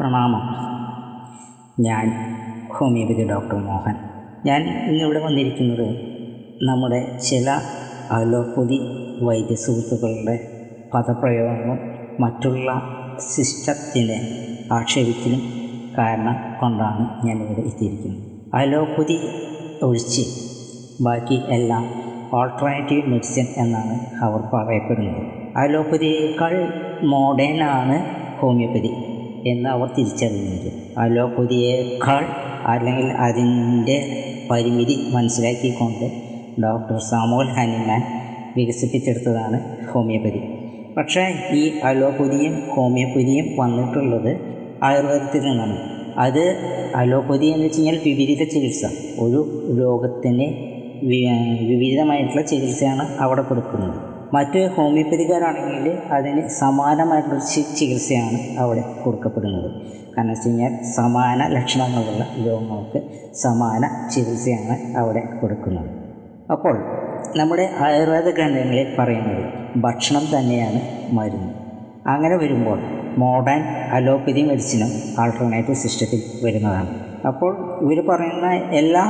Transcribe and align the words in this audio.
പ്രണാമം. 0.00 0.42
ഞാൻ 1.80 2.04
homeopathy 2.74 3.28
doctor 3.28 3.54
Mohan. 3.54 3.94
ഞാൻ 4.46 4.62
ഇന്നിവിടെ 4.62 5.18
വന്നിരിക്കുന്നത് 5.18 5.88
നമ്മുടെ 6.62 7.18
ചില 7.18 7.50
അലോപ്പതി 8.10 8.78
വൈദ്യ 9.22 9.54
സുഹൃത്തുക്കളുടെ 9.54 10.48
പദപ്രയോഗങ്ങളും 10.94 11.78
മറ്റുള്ള 12.20 12.82
സിസ്റ്റത്തിനെ 13.18 14.18
ആക്ഷേപിക്കലും 14.72 15.42
കാരണം 15.98 16.36
കൊണ്ടാണ് 16.60 17.26
ഞാനിവിടെ 17.26 17.60
എത്തിയിരിക്കുന്നത്. 17.60 18.22
അലോപ്പതി 18.54 19.18
ഒഴിച്ച് 19.82 20.22
ബാക്കി 21.00 21.34
എല്ലാം 21.34 21.84
ഓൾട്ടർനേറ്റീവ് 22.32 23.06
മെഡിസിൻ 23.06 23.46
എന്നാണ് 23.56 24.24
അവർ 24.24 24.40
പറയപ്പെടുന്നത്. 24.54 25.22
അലോപ്പതിയേക്കാൾ 25.56 26.72
മോഡേണാണ് 27.02 28.04
ഹോമിയോപ്പതി. 28.38 29.07
എന്ന് 29.48 29.68
അവർ 29.68 29.88
തിരിച്ചറിയുന്നത് 29.98 30.72
അലോപ്പതിയേക്കാൾ 30.98 32.24
അല്ലെങ്കിൽ 32.66 33.06
അതിന്റെ 33.06 33.96
പരിമിതി 34.50 34.96
മനസ്സിലാക്കിക്കൊണ്ട് 35.12 36.06
ഡോക്ടർ 36.62 36.98
സാമുവൽ 37.10 37.46
ഹനിമാൻ 37.46 38.02
വികസിപ്പിച്ചെടുത്തതാണ് 38.56 39.58
ഹോമിയോപ്പതി. 39.92 40.40
പക്ഷേ 40.96 41.24
ഈ 41.52 41.78
അലോപ്പതിയും 41.84 42.54
ഹോമിയോപ്പതിയും 42.74 43.46
വന്നിട്ടുള്ളത് 43.56 44.30
ആയുർവേദത്തിൽ 44.82 45.40
നിന്നാണ്. 45.40 45.76
അത് 46.18 46.44
അലോപ്പതി 46.94 47.46
എന്ന് 47.46 47.64
വെച്ച് 47.64 47.78
കഴിഞ്ഞാൽ 47.78 47.98
വിപരീത 48.04 48.42
ചികിത്സ. 48.48 48.84
ഒരു 49.18 49.40
രോഗത്തിന് 49.80 50.46
വിപരീതമായിട്ടുള്ള 51.02 52.42
ചികിത്സയാണ് 52.42 53.04
അവിടെ 53.18 53.42
കൊടുക്കുന്നത്. 53.42 54.17
മറ്റ് 54.34 54.60
ഹോമിയോപ്പതിക്കാരാണെങ്കിൽ 54.76 55.86
അതിന് 56.16 56.42
സമാനമായിട്ടുള്ള 56.48 57.38
ചികിത്സയാണ് 57.78 58.38
അവിടെ 58.62 58.82
കൊടുക്കപ്പെടുന്നത്. 59.04 59.68
കാരണം 60.14 60.30
വെച്ച് 60.30 60.48
കഴിഞ്ഞാൽ 60.48 60.72
സമാന 60.96 61.46
ലക്ഷണങ്ങളുള്ള 61.56 62.24
രോഗങ്ങൾക്ക് 62.46 63.00
സമാന 63.34 63.82
ചികിത്സയാണ് 64.14 64.96
അവിടെ 64.98 65.22
കൊടുക്കുന്നത്. 65.40 65.90
അപ്പോൾ 66.52 66.76
നമ്മുടെ 67.36 67.64
ആയുർവേദ 67.86 68.28
ഗ്രന്ഥങ്ങളിൽ 68.28 68.88
പറയുന്നത് 68.98 69.44
ഭക്ഷണം 69.76 70.24
തന്നെയാണ് 70.34 70.80
മരുന്ന്. 71.18 71.52
അങ്ങനെ 72.06 72.36
വരുമ്പോൾ 72.36 72.78
മോഡേൺ 73.22 73.62
അലോപ്പതി 73.96 74.42
മെഡിസിനും 74.42 74.90
ആൾട്ടർനേറ്റീവ് 75.20 75.78
സിസ്റ്റത്തിൽ 75.84 76.20
വരുന്നതാണ്. 76.44 76.90
അപ്പോൾ 77.26 77.52
ഇവർ 77.84 77.98
പറയുന്ന 78.10 78.48
എല്ലാ 78.80 79.04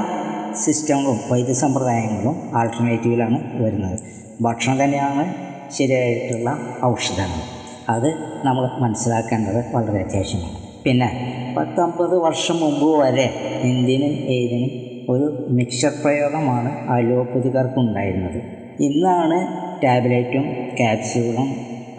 സിസ്റ്റങ്ങളും 0.64 1.18
വൈദ്യസമ്പ്രദായങ്ങളും 1.32 2.36
ആൾട്ടർനേറ്റീവിലാണ് 2.58 3.38
വരുന്നത്. 3.62 3.98
ഭക്ഷണം 4.40 4.84
തന്നെയാണ് 4.84 5.34
ശരിയായിട്ടുള്ള 5.72 6.58
ഔഷധങ്ങൾ. 6.84 7.42
അത് 7.88 8.14
നമ്മൾ 8.44 8.70
മനസ്സിലാക്കേണ്ടത് 8.80 9.64
വളരെ 9.74 10.00
അത്യാവശ്യമാണ്. 10.00 10.56
പിന്നെ 10.84 11.08
പത്തമ്പത് 11.56 12.16
വർഷം 12.18 12.56
മുമ്പ് 12.56 13.00
വരെ 13.00 13.24
എന്തിനും 13.62 14.14
ഏതിനും 14.36 14.88
ഒരു 15.12 15.46
മിക്സർ 15.48 15.92
പ്രയോഗമാണ് 16.04 16.90
അലോപ്പതികർക്കുണ്ടായിരുന്നത് 16.90 18.42
ഇന്നാണ് 18.80 19.38
ടാബ്ലറ്റും 19.82 20.44
ക്യാപ്സ്യൂളും 20.78 21.48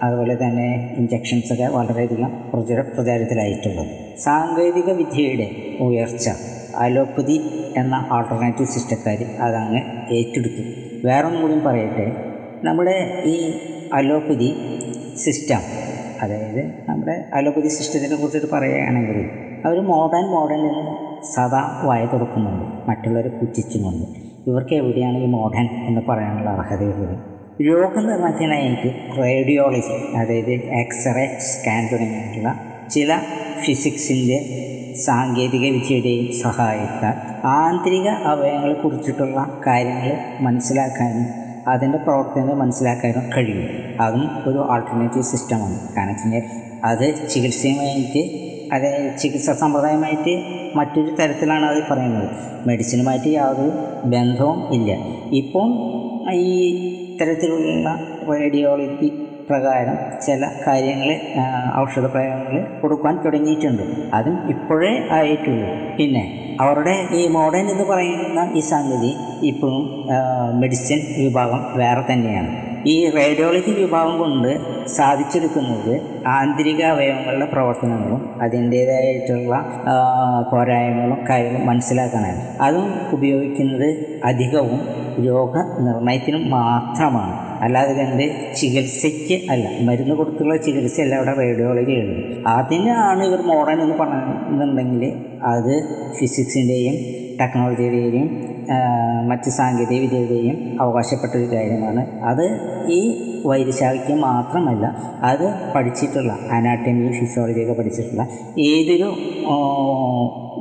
അതുപോലെ 0.04 0.36
തന്നെ 0.36 0.96
ഇഞ്ചക്ഷൻസൊക്കെ 0.98 1.64
വളരെയധികം 1.64 2.32
പ്രചര 2.54 2.82
പ്രചാരത്തിലായിട്ടുള്ളത്. 2.82 4.16
സാങ്കേതിക 4.18 4.90
വിദ്യയുടെ 4.92 5.78
ഉയർച്ച 5.80 6.30
അലോപ്പതി 6.76 7.38
എന്ന 7.78 8.08
ആൾട്ടർനേറ്റീവ് 8.12 8.70
സിസ്റ്റക്കാർ 8.70 9.24
അതങ്ങ് 9.42 9.82
ഏറ്റെടുത്തു. 10.14 10.64
വേറൊന്നും 11.06 11.42
കൂടിയും 11.42 11.64
പറയട്ടെ. 11.64 12.29
നമ്മുടെ 12.64 13.24
ഈ 13.26 13.54
അലോപ്പതി 13.94 14.50
സിസ്റ്റം 15.16 15.62
അതായത് 16.22 16.90
നമ്മുടെ 16.90 17.26
അലോപ്പതി 17.34 17.68
സിസ്റ്റത്തിനെ 17.68 18.16
കുറിച്ചിട്ട് 18.16 18.48
പറയുകയാണെങ്കിൽ 18.54 19.20
അവർ 19.66 19.80
മോഡേൺ 19.82 20.26
എന്ന് 20.62 20.94
സദാ 21.26 21.82
വായ 21.84 22.06
തുറക്കുന്നുണ്ട് 22.06 22.90
മറ്റുള്ളവരെ 22.90 23.30
പുച്ഛിച്ചുകൊണ്ട് 23.30 24.06
ഇവർക്ക് 24.48 24.74
എവിടെയാണ് 24.74 25.18
ഈ 25.18 25.26
മോഡേൺ 25.26 25.68
എന്ന് 25.88 26.02
പറയാനുള്ള 26.10 26.50
അർഹതയുള്ളത്? 26.50 27.16
രോഗനിർണയത്തിനായിട്ട് 27.66 29.18
റേഡിയോളജി 29.18 30.16
അതായത് 30.18 30.52
എക്സ്റേ 30.52 31.38
സ്കാൻ 31.40 31.88
തുടങ്ങിയിട്ടുള്ള 31.92 32.52
ചില 32.90 33.18
ഫിസിക്സിന്റെ 33.66 34.40
സാങ്കേതിക 34.96 35.72
വിദ്യയുടെയും 35.72 36.42
സഹായത്താൽ 36.42 37.16
ആന്തരിക 37.46 38.08
അവയവങ്ങളെ 38.08 38.74
കുറിച്ചിട്ടുള്ള 38.74 39.62
കാര്യങ്ങൾ 39.68 40.18
മനസ്സിലാക്കാനും 40.42 41.28
അതിന്റെ 41.70 41.98
പ്രവർത്തനങ്ങൾ 41.98 42.54
മനസ്സിലാക്കാനും 42.54 43.30
കഴിയും. 43.38 43.70
അതും 44.02 44.50
ഒരു 44.50 44.68
ആൾട്ടർനേറ്റീവ് 44.72 45.24
സിസ്റ്റമാണ് 45.24 45.96
കാരണം 45.96 46.10
വെച്ച് 46.10 46.24
കഴിഞ്ഞാൽ 46.24 46.44
അത് 46.84 47.30
ചികിത്സയുമായിട്ട് 47.30 48.24
അത് 48.74 49.18
ചികിത്സാ 49.20 49.54
സമ്പ്രദായമായിട്ട് 49.54 50.34
മറ്റൊരു 50.78 51.16
തരത്തിലാണ് 51.16 51.66
അത് 51.66 51.84
പറയുന്നത്. 51.92 52.30
മെഡിസിനുമായിട്ട് 52.68 53.28
യാതൊരു 53.28 53.72
ബന്ധവും 54.06 54.74
ഇല്ല. 54.74 54.92
ഇപ്പം 55.32 55.70
ഈ 56.34 56.50
ഇത്തരത്തിലുള്ള 57.12 58.00
റേഡിയോളജി 58.34 59.29
പ്രകാരം 59.50 59.98
ചില 60.26 60.42
കാര്യങ്ങൾ 60.68 61.10
ഔഷധ 61.82 62.06
പ്രയോഗങ്ങൾ 62.06 62.80
കൊടുക്കാൻ 62.82 63.16
തുടങ്ങിയിട്ടുണ്ട്. 63.26 63.84
അതും 64.14 64.38
ഇപ്പോഴേ 64.54 64.92
ആയിട്ടുള്ളൂ. 65.18 65.70
പിന്നെ 65.98 66.24
അവരുടെ 66.64 66.96
ഈ 67.20 67.28
മോഡേൺ 67.28 67.66
എന്ന് 67.74 67.86
പറയുന്ന 67.92 68.40
ഈ 68.60 68.60
സംഗതി 68.60 69.12
ഇപ്പോഴും 69.52 69.86
മെഡിസിൻ 70.62 71.00
വിഭാഗം 71.26 71.62
വേറെ 71.82 72.04
തന്നെയാണ്. 72.12 72.52
ഈ 72.94 72.96
റേഡിയോളജി 73.16 73.72
വിഭാഗം 73.80 74.14
കൊണ്ട് 74.20 74.52
സാധിച്ചെടുക്കുന്നത് 74.98 75.94
ആന്തരിക 76.28 76.82
അവയവങ്ങളുടെ 76.84 77.48
പ്രവർത്തനങ്ങളും 77.54 78.22
അതിന്റേതായിട്ടുള്ള 78.42 79.56
പോരായ്മകളും 80.52 81.20
കാര്യങ്ങളും 81.30 81.68
മനസ്സിലാക്കാനാണ്. 81.68 82.42
അതും 82.68 82.88
ഉപയോഗിക്കുന്നത് 83.18 83.90
അധികവും 84.32 84.80
രോഗനിർണയത്തിനും 85.28 86.50
മാത്രമാണ്. 86.50 87.36
അല്ലാതെ 87.60 87.94
കണ്ട് 87.94 88.26
ചികിത്സയ്ക്ക് 88.56 89.38
അല്ല 89.52 89.66
മരുന്ന് 89.82 90.16
കൊടുത്തുള്ള 90.16 90.56
ചികിത്സയല്ല 90.58 91.16
അവിടെ 91.16 91.34
റേഡിയോളജി 91.40 91.96
ഉള്ളത് 92.02 92.36
അതിനാണ് 92.50 93.24
ഇവർ 93.24 93.42
മോഡേൺ 93.46 93.80
എന്ന് 93.82 93.98
പറയുന്നുണ്ടെങ്കിൽ 93.98 95.06
അത് 95.46 95.74
ഫിസിക്സിന്റെയും 96.20 96.98
ടെക്നോളജിയുടെയും 97.40 98.30
മറ്റ് 99.28 99.50
സാങ്കേതിക 99.50 100.00
വിദ്യയുടെയും 100.02 100.78
അവകാശപ്പെട്ട 100.82 101.34
ഒരു 101.38 101.52
കാര്യമാണ്. 101.52 102.22
അത് 102.22 102.46
ഈ 102.92 103.26
വൈദ്യശാഖയ്ക്ക് 103.46 104.14
മാത്രമല്ല 104.14 104.86
അത് 105.24 105.74
പഠിച്ചിട്ടുള്ള 105.76 106.34
അനാട്ടമി 106.52 107.12
ഫിസിയോളജിയൊക്കെ 107.20 107.74
പഠിച്ചിട്ടുള്ള 107.74 108.28
ഏതൊരു 108.60 109.10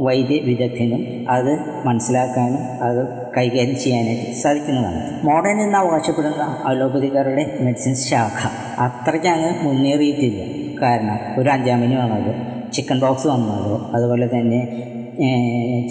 വൈദ്യ 0.05 0.39
വിദഗ്ധനും 0.39 1.31
അത് 1.31 1.53
മനസ്സിലാക്കാനും 1.87 2.83
അത് 2.83 3.01
കൈകാര്യം 3.37 3.79
ചെയ്യാനായിട്ട് 3.79 4.33
സാധിക്കുന്നതാണ്. 4.33 5.01
മോഡേൺ 5.25 5.61
എന്ന് 5.61 5.79
അവകാശപ്പെടുന്ന 5.79 6.63
അലോപ്പതിക്കാരുടെ 6.65 7.59
മെഡിസിൻ 7.61 7.95
ശാഖ. 7.95 8.41
അത്രയ്ക്ക് 8.81 9.27
അങ്ങ് 9.27 9.51
മുന്നേറിയിട്ടില്ല. 9.65 10.43
കാരണം 10.83 11.19
ഒരു 11.41 11.49
അഞ്ചാമിനി 11.49 11.95
വന്നാലോ 11.95 12.35
ചിക്കൻ 12.73 13.01
ബോക്സ് 13.01 13.27
വന്നാലോ 13.27 13.91
അതുപോലെ 13.95 14.27
തന്നെ 14.27 14.61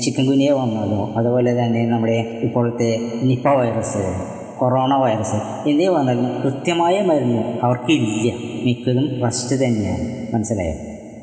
ചിക്കൻ 0.03 0.25
ഗുനിയ 0.25 0.51
വന്നാലോ 0.51 1.13
അതുപോലെ 1.17 1.63
തന്നെ 1.63 1.85
നമ്മുടെ 1.85 2.39
ഇപ്പോഴത്തെ 2.41 2.99
നിപ്പ 3.23 3.47
വൈറസ് 3.47 4.15
കൊറോണ 4.57 4.93
വൈറസ് 4.93 5.69
എന്നിവ 5.69 5.89
വന്നാലും 5.89 6.41
കൃത്യമായ 6.43 7.01
മരുന്ന് 7.01 7.43
അവർക്കില്ല. 7.63 8.31
മിക്കതും 8.65 9.21
റസ്റ്റ് 9.25 9.55
തന്നെയാണ്. 9.55 10.35
മനസ്സിലായോ? 10.35 10.73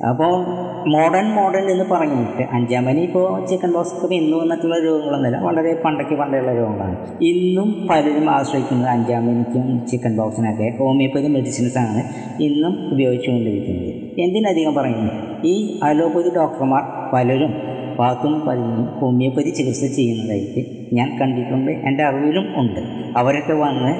അപ്പോൾ 0.09 0.45
മോഡേൺ 0.89 1.25
മോഡേൺ 1.25 1.71
എന്ന് 1.71 1.85
പറഞ്ഞിട്ട് 1.91 2.43
അഞ്ചാമനി 2.53 3.01
ഇപ്പോൾ 3.01 3.47
ചിക്കൻ 3.47 3.73
ബോക്സ് 3.73 4.13
ഇന്ന് 4.13 4.37
വന്നിട്ടുള്ള 4.37 4.79
രോഗങ്ങളൊന്നുമില്ല. 4.85 5.41
വളരെ 5.41 5.83
പണ്ടൊക്കെ 5.85 6.15
പണ്ടുള്ള 6.15 6.55
രോഗങ്ങളാണ്. 6.55 6.97
ഇന്നും 7.23 7.87
പലരും 7.91 8.31
ആശ്രയിക്കുന്നത് 8.31 8.91
അഞ്ചാമനിക്കും 8.91 9.87
ചിക്കൻ 9.87 10.17
ബോക്സിനൊക്കെ 10.17 10.75
ഹോമിയോപ്പതി 10.79 11.27
മെഡിസിൻസ് 11.27 11.79
ആണ് 11.79 12.03
ഇന്നും 12.43 12.93
ഉപയോഗിച്ചുകൊണ്ടിരിക്കുന്നത്. 12.93 14.21
എന്തിനധികം 14.21 14.75
പറയുന്നു? 14.75 15.13
ഈ 15.47 15.81
അലോപ്പതി 15.83 16.31
ഡോക്ടർമാർ 16.37 16.83
പലരും 17.13 17.75
വാക്കും 18.01 18.35
പറഞ്ഞും 18.47 18.85
ഹോമിയോപ്പതി 19.01 19.51
ചികിത്സ 19.51 19.85
ചെയ്യുന്നതായിട്ട് 19.97 20.61
ഞാൻ 20.95 21.19
കണ്ടിട്ടുണ്ട്. 21.21 21.71
എന്റെ 21.71 22.05
അറിവിലും 22.05 22.47
ഉണ്ട്. 22.57 22.81
അവരൊക്കെ 23.17 23.53
വന്ന് 23.53 23.93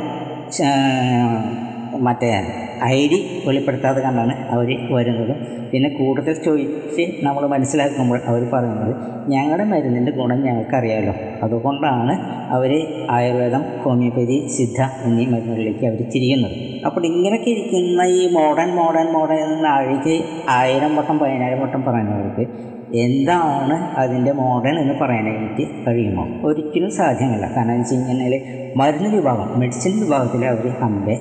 മറ്റേ 2.07 2.29
ഐ 2.85 3.09
ഡി 3.09 3.19
വെളിപ്പെടുത്താതെ 3.47 4.01
കണ്ടാണ് 4.01 4.35
അവർ 4.51 4.69
വരുന്നത്. 4.93 5.35
പിന്നെ 5.73 5.89
കൂടുതൽ 5.89 6.35
ചോദിച്ച് 6.45 7.05
നമ്മൾ 7.23 7.47
മനസ്സിലാക്കുമ്പോൾ 7.47 8.19
അവർ 8.27 8.43
പറയുന്നത് 8.53 8.95
ഞങ്ങളുടെ 9.31 9.65
മരുന്നിന്റെ 9.65 10.13
ഗുണം 10.13 10.41
ഞങ്ങൾക്കറിയാമല്ലോ 10.47 11.15
അതുകൊണ്ടാണ് 11.43 12.15
അവർ 12.51 12.73
ആയുർവേദം 13.11 13.63
ഹോമിയോപ്പതി 13.85 14.49
സിദ്ധ 14.49 14.81
എന്നീ 15.05 15.27
മരുന്നുകളിലേക്ക് 15.27 15.87
അവർ 15.87 16.01
തിരിയുന്നത്. 16.15 16.85
അപ്പോൾ 16.87 17.07
ഇങ്ങനെയൊക്കെ 17.07 17.51
ഇരിക്കുന്ന 17.51 18.03
ഈ 18.03 18.33
മോഡേൺ 18.35 18.71
മോഡേൺ 18.71 19.13
മോഡേൺ 19.13 19.41
എന്ന 19.49 19.67
ആഴ്ച 19.67 20.09
ആയിരം 20.49 20.97
വട്ടം 20.97 21.19
പതിനായിരം 21.19 21.61
വട്ടം 21.61 21.83
പറയുന്നവർക്ക് 21.85 22.47
എന്താണ് 22.95 23.99
അതിന്റെ 23.99 24.33
മോഡൽ 24.33 24.79
എന്ന് 24.79 24.95
പറയാനായിട്ട് 25.01 25.87
കഴിയുമോ? 25.87 26.27
ഒരിക്കലും 26.45 26.91
സാധ്യമല്ല. 26.91 27.53
കാരണം 27.57 27.79
വെച്ച് 27.79 27.95
കഴിഞ്ഞാൽ 27.95 28.41
മരുന്ന് 28.77 29.09
വിഭാഗം 29.17 29.61
മെഡിസിൻ 29.61 30.01
വിഭാഗത്തിൽ 30.01 30.45
അവർ 30.45 30.69
അമ്പെ 30.83 31.19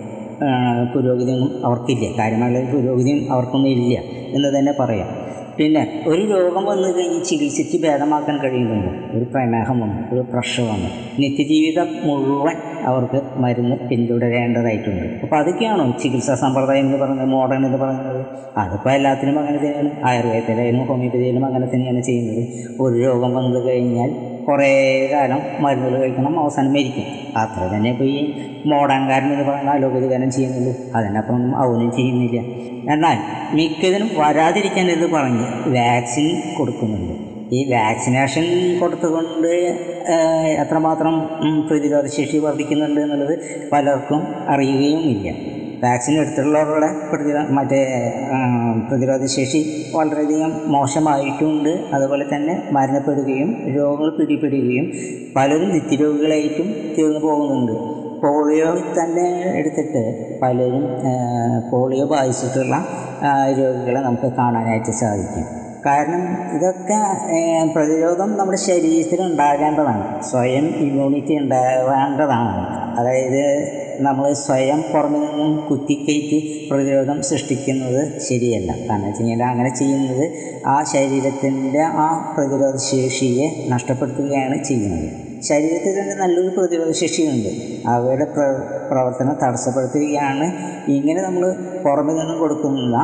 പുരോഗതിയൊന്നും 0.95 1.65
അവർക്കില്ല. 1.65 2.19
കാര്യമായുള്ള 2.19 2.71
പുരോഗതിയും 2.71 3.33
അവർക്കൊന്നും 3.33 3.69
ഇല്ല 3.69 3.99
എന്ന് 4.35 4.59
തന്നെ 4.59 4.73
പറയാം. 4.79 5.22
പിന്നെ 5.57 6.03
ഒരു 6.07 6.21
രോഗം 6.21 6.65
വന്നു 6.65 6.87
കഴിഞ്ഞ് 6.87 7.25
ചികിത്സിച്ച് 7.25 7.77
ഭേദമാക്കാൻ 7.77 8.37
കഴിയുന്നുണ്ട് 8.41 9.17
ഒരു 9.17 9.23
പ്രമേഹം 9.23 9.79
വന്നു 9.79 10.13
ഒരു 10.13 10.19
പ്രഷർ 10.19 10.63
വന്നു. 10.63 10.89
നിത്യജീവിതം 11.19 11.87
മുഴുവൻ 12.03 12.55
അവർക്ക് 12.83 13.21
മരുന്ന് 13.37 13.75
പിന്തുടരേണ്ടതായിട്ടുണ്ട്. 13.75 15.19
അപ്പോൾ 15.23 15.35
അതൊക്കെയാണോ 15.35 15.93
ചികിത്സാ 16.03 16.35
സമ്പ്രദായം 16.35 16.85
എന്ന് 16.85 16.97
പറയുന്നത് 16.97 17.27
മോഡേൺ 17.27 17.65
എന്ന് 17.65 17.77
പറയുന്നത്? 17.77 18.25
അതിപ്പോൾ 18.57 18.89
എല്ലാത്തിനും 18.89 19.39
അങ്ങനെ 19.39 19.57
തന്നെയാണ്. 19.57 19.91
ആയുർവേദത്തിലായാലും 20.05 20.85
ഹോമിയോപ്പതിയിലും 20.85 21.45
അങ്ങനെ 21.45 21.67
തന്നെയാണ് 21.67 22.03
ചെയ്യുന്നത്. 22.03 22.47
ഒരു 22.81 22.99
രോഗം 23.03 23.33
വന്നു 23.35 23.59
കഴിഞ്ഞാൽ 23.67 24.32
കുറേ 24.47 24.71
കാലം 25.13 25.41
മരുന്നുകൾ 25.63 25.99
കഴിക്കണം 26.01 26.39
അവസാനം 26.39 26.73
മരിക്കും. 26.73 27.07
അത്ര 27.39 27.75
തന്നെ 27.75 27.89
ഇപ്പോൾ 27.89 28.03
ഈ 28.03 28.19
മോഡാൻകാരൻ 28.65 29.29
എന്ന് 29.33 29.45
പറയുന്ന 29.51 29.71
അലോപതികാരൻ 29.71 30.31
ചെയ്യുന്നുള്ളൂ. 30.31 30.73
അതിനപ്പം 30.95 31.41
അവനും 31.57 31.91
ചെയ്യുന്നില്ല. 31.91 32.39
എന്നാൽ 32.93 33.17
മിക്കതിനും 33.55 34.09
വരാതിരിക്കാൻ 34.17 34.87
എന്ന് 34.91 35.07
പറഞ്ഞ് 35.15 35.45
വാക്സിൻ 35.77 36.27
കൊടുക്കുന്നുണ്ട്. 36.57 37.13
ഈ 37.55 37.59
വാക്സിനേഷൻ 37.71 38.45
കൊടുത്തുകൊണ്ട് 38.81 39.51
എത്രമാത്രം 40.61 41.15
പ്രതിരോധശേഷി 41.69 42.37
വർദ്ധിക്കുന്നുണ്ട് 42.37 43.01
എന്നുള്ളത് 43.01 43.35
പലർക്കും 43.71 44.21
അറിയുകയുമില്ല 44.49 45.29
വാക്സിൻ 45.83 46.13
എടുത്തിട്ടുള്ളവരുടെ 46.21 46.89
പ്രതിരോ 47.11 47.41
മറ്റേ 47.57 47.79
പ്രതിരോധ 48.89 49.25
ശേഷി 49.35 49.61
വളരെയധികം 49.95 50.51
മോശമായിട്ടുണ്ട്. 50.73 51.73
അതുപോലെ 51.95 52.25
തന്നെ 52.33 52.55
മരണപ്പെടുകയും 52.71 53.49
രോഗങ്ങൾ 53.77 54.11
പിടിപെടുകയും 54.19 54.85
പലരും 55.37 55.69
നിത്യരോഗികളായിട്ടും 55.75 56.69
തീർന്നു 56.97 57.21
പോകുന്നുണ്ട്. 57.27 57.75
പോളിയോ 58.23 58.69
തന്നെ 58.99 59.27
എടുത്തിട്ട് 59.59 60.03
പലരും 60.41 60.85
പോളിയോ 61.71 62.05
ബാധിച്ചിട്ടുള്ള 62.13 62.75
രോഗികളെ 63.59 63.99
നമുക്ക് 64.07 64.29
കാണാനായിട്ട് 64.39 64.93
സാധിക്കും. 65.01 65.45
കാരണം 65.85 66.23
ഇതൊക്കെ 66.55 66.99
പ്രതിരോധം 67.75 68.29
നമ്മുടെ 68.37 68.59
ശരീരത്തിൽ 68.69 69.21
ഉണ്ടാകേണ്ടതാണ്. 69.29 70.05
സ്വയം 70.31 70.65
ഇമ്മ്യൂണിറ്റി 70.85 71.33
ഉണ്ടാവേണ്ടതാണ്. 71.43 72.63
അതായത് 72.99 73.43
നമ്മൾ 73.99 74.33
സ്വയം 74.33 74.83
പുറമെ 74.93 75.19
നിന്നും 75.19 75.65
കുത്തിക്കയറ്റി 75.69 76.67
പ്രതിരോധം 76.71 77.23
സൃഷ്ടിക്കുന്നത് 77.23 78.19
ശരിയല്ല. 78.19 78.71
കാരണം 78.89 79.05
വെച്ച് 79.05 79.23
കഴിഞ്ഞാൽ 79.23 79.49
അങ്ങനെ 79.49 79.75
ചെയ്യുന്നത് 79.75 80.33
ആ 80.67 80.83
ശരീരത്തിന്റെ 80.83 81.81
ആ 81.81 82.35
പ്രതിരോധ 82.37 82.75
ശേഷിയെ 82.75 83.69
നഷ്ടപ്പെടുത്തുകയാണ് 83.69 84.63
ചെയ്യുന്നത്. 84.63 85.09
ശരീരത്തിൽ 85.41 86.01
തന്നെ 86.01 86.15
നല്ലൊരു 86.15 86.49
പ്രതിരോധ 86.49 86.91
ശേഷിയുണ്ട്. 86.91 87.49
അവയുടെ 87.87 88.25
പ്ര 88.25 88.41
പ്രവർത്തനം 88.91 89.35
തടസ്സപ്പെടുത്തുകയാണ്. 89.43 90.45
ഇങ്ങനെ 90.91 91.21
നമ്മൾ 91.21 91.55
പുറമെ 91.83 92.13
നിന്നും 92.13 92.39
കൊടുക്കുന്ന 92.39 92.97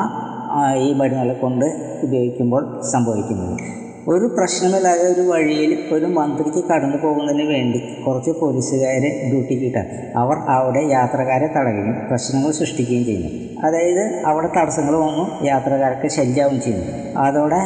ഈ 0.78 0.94
മരുന്നുകളെ 0.94 1.34
കൊണ്ട് 1.34 1.66
ഉപയോഗിക്കുമ്പോൾ 2.04 2.82
സംഭവിക്കുന്നത്. 2.92 3.89
ഒരു 4.08 4.26
പ്രശ്നമില്ലാതെ 4.38 5.14
ഒരു 5.14 5.22
വഴിയിൽ 5.22 5.90
ഒരു 5.92 6.06
മന്ത്രിക്ക് 6.06 6.70
കടന്നു 6.70 6.98
പോകുന്നതിന് 6.98 7.44
വേണ്ടി 7.44 8.04
കുറച്ച് 8.06 8.32
പോലീസുകാർ 8.32 9.02
ഡ്യൂട്ടിക്ക് 9.02 9.66
ഇട്ടാൽ 9.66 9.88
അവർ 10.16 10.38
അവിടെ 10.48 10.80
യാത്രക്കാരെ 10.80 11.48
തടയുകയും 11.48 12.08
പ്രശ്നങ്ങൾ 12.08 12.52
സൃഷ്ടിക്കുകയും 12.52 13.06
ചെയ്യുന്നു. 13.06 13.60
അതായത് 13.66 14.26
അവിടെ 14.26 14.48
തടസ്സങ്ങൾ 14.48 14.96
വന്നു 14.96 15.46
യാത്രക്കാർക്ക് 15.46 16.08
ശല്യാവും 16.08 16.62
ചെയ്യുന്നു. 16.62 17.18
അതോടെ 17.18 17.62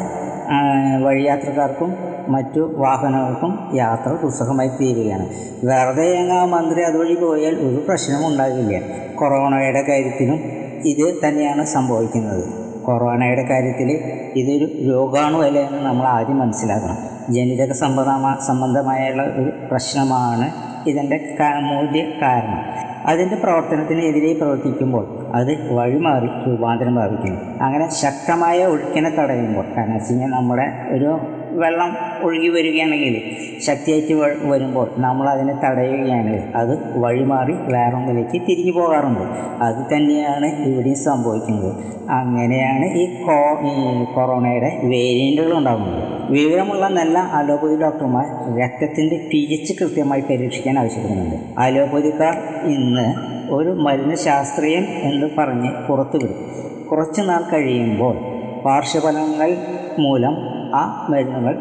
വഴി 0.93 1.03
വഴിയാത്രക്കാർക്കും 1.03 1.97
മറ്റു 2.29 2.59
വാഹനങ്ങൾക്കും 2.59 3.75
യാത്ര 3.75 4.09
ദുസ്സഹമായി 4.09 4.69
തീരുകയാണ്. 4.69 5.27
വെറുതെ 5.63 6.17
അങ്ങ് 6.17 6.33
ആ 6.33 6.45
മന്ത്രി 6.45 6.83
അതുവഴി 6.83 7.13
പോയാൽ 7.13 7.55
ഒരു 7.55 7.85
പ്രശ്നവും 7.87 8.27
ഉണ്ടാകില്ല. 8.27 8.81
കൊറോണയുടെ 9.15 9.81
കാര്യത്തിനും 9.81 10.39
ഇത് 10.85 11.25
തന്നെയാണ് 11.25 11.65
സംഭവിക്കുന്നത്. 11.65 12.62
കൊറോണയുടെ 12.85 13.43
കാര്യത്തിൽ 13.43 13.89
ഇതൊരു 14.35 14.89
രോഗാണുവല്ല 14.89 15.59
എന്ന് 15.59 15.85
നമ്മൾ 15.85 16.05
ആദ്യം 16.05 16.39
മനസ്സിലാക്കണം. 16.39 16.97
ജനിതക 17.33 17.71
സംബന്ധമാ 17.71 18.37
സംബന്ധമായുള്ള 18.47 19.23
ഒരു 19.23 19.51
പ്രശ്നമാണ് 19.71 20.51
ഇതിന്റെ 20.89 21.35
മൂല്യ 21.59 22.03
കാരണം. 22.21 22.65
അതിന്റെ 23.05 23.35
പ്രവർത്തനത്തിനെതിരെ 23.35 24.33
പ്രവർത്തിക്കുമ്പോൾ 24.33 25.27
അത് 25.35 25.73
വഴിമാറി 25.73 26.27
രൂപാന്തരം 26.47 26.95
പ്രാപിക്കുന്നു. 26.95 27.41
അങ്ങനെ 27.61 27.91
ശക്തമായ 27.91 28.65
ഒഴുക്കിനെ 28.65 29.09
തടയുമ്പോൾ 29.09 29.65
കാരണം 29.77 29.93
വെച്ച് 29.93 30.11
കഴിഞ്ഞാൽ 30.11 30.29
നമ്മുടെ 30.29 30.67
ഒരു 30.91 31.19
വെള്ളം 31.53 31.97
ഒഴുകി 32.23 32.47
വരികയാണെങ്കിൽ 32.47 33.21
ശക്തിയായിട്ട് 33.59 34.13
വരുമ്പോൾ 34.47 34.89
നമ്മൾ 34.97 35.29
അതിനെ 35.29 35.53
തടയുകയാണ്. 35.63 36.53
അത് 36.55 36.99
വഴിമാറി 36.99 37.51
വേറൊന്നിലേക്ക് 37.51 38.45
തിരിഞ്ഞു 38.45 38.71
പോകാറുണ്ട്. 38.71 39.23
അത് 39.63 39.95
തന്നെയാണ് 39.95 40.45
ഇവിടെയും 40.45 40.95
സംഭവിക്കുന്നത്. 40.95 41.93
അങ്ങനെയാണ് 42.09 42.85
ഈ 42.85 43.05
കോ 43.23 43.59
ഈ 43.61 44.03
കൊറോണയുടെ 44.03 44.79
വേരിയന്റുകൾ 44.83 45.57
ഉണ്ടാകുന്നത്. 45.57 46.03
വിവരമുള്ള 46.31 46.87
നല്ല 46.87 47.17
അലോപ്പതി 47.17 47.75
ഡോക്ടർമാർ 47.75 48.25
രക്തത്തിന്റെ 48.59 49.29
പി 49.31 49.59
എച്ച് 49.59 49.73
കൃത്യമായി 49.79 50.21
പരീക്ഷിക്കാൻ 50.21 50.79
ആവശ്യപ്പെടുന്നുണ്ട്. 50.79 51.35
അലോപ്പതിക്കാർ 51.57 52.33
ഇന്ന് 52.65 53.33
ഒരു 53.49 53.69
മരുന്ന് 53.69 54.15
ശാസ്ത്രീയം 54.15 54.85
എന്ന് 55.01 55.27
പറഞ്ഞ് 55.37 55.71
പുറത്തുവിടും. 55.87 56.53
കുറച്ച് 56.91 57.21
നാൾ 57.21 57.43
കഴിയുമ്പോൾ 57.53 58.17
പാർശ്വഫലങ്ങൾ 58.65 59.57
മൂലം 59.99 60.52
ആ 60.73 61.07
മരുന്നുകൾ 61.09 61.55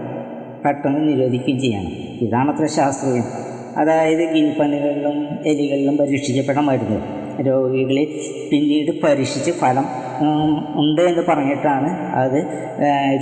പെട്ടെന്ന് 0.64 1.08
നിരോധിക്കുകയും 1.08 1.60
ചെയ്യണം. 1.60 1.92
ഇതാണത്ര 2.26 2.66
ശാസ്ത്രീയം. 2.66 3.24
അതായത് 3.76 4.34
ഗിനിപ്പനികളിലും 4.34 5.38
എലികളിലും 5.46 5.96
പരീക്ഷിക്കപ്പെട്ട 5.96 6.58
മരുന്ന്. 6.58 7.22
രോഗികളിൽ 7.46 8.08
പിന്നീട് 8.52 9.02
പരീക്ഷിച്ച് 9.02 9.50
ഫലം 9.50 9.84
ഉണ്ട് 10.80 11.00
എന്ന് 11.00 11.22
പറഞ്ഞിട്ടാണ് 11.28 11.90
അത് 12.14 12.38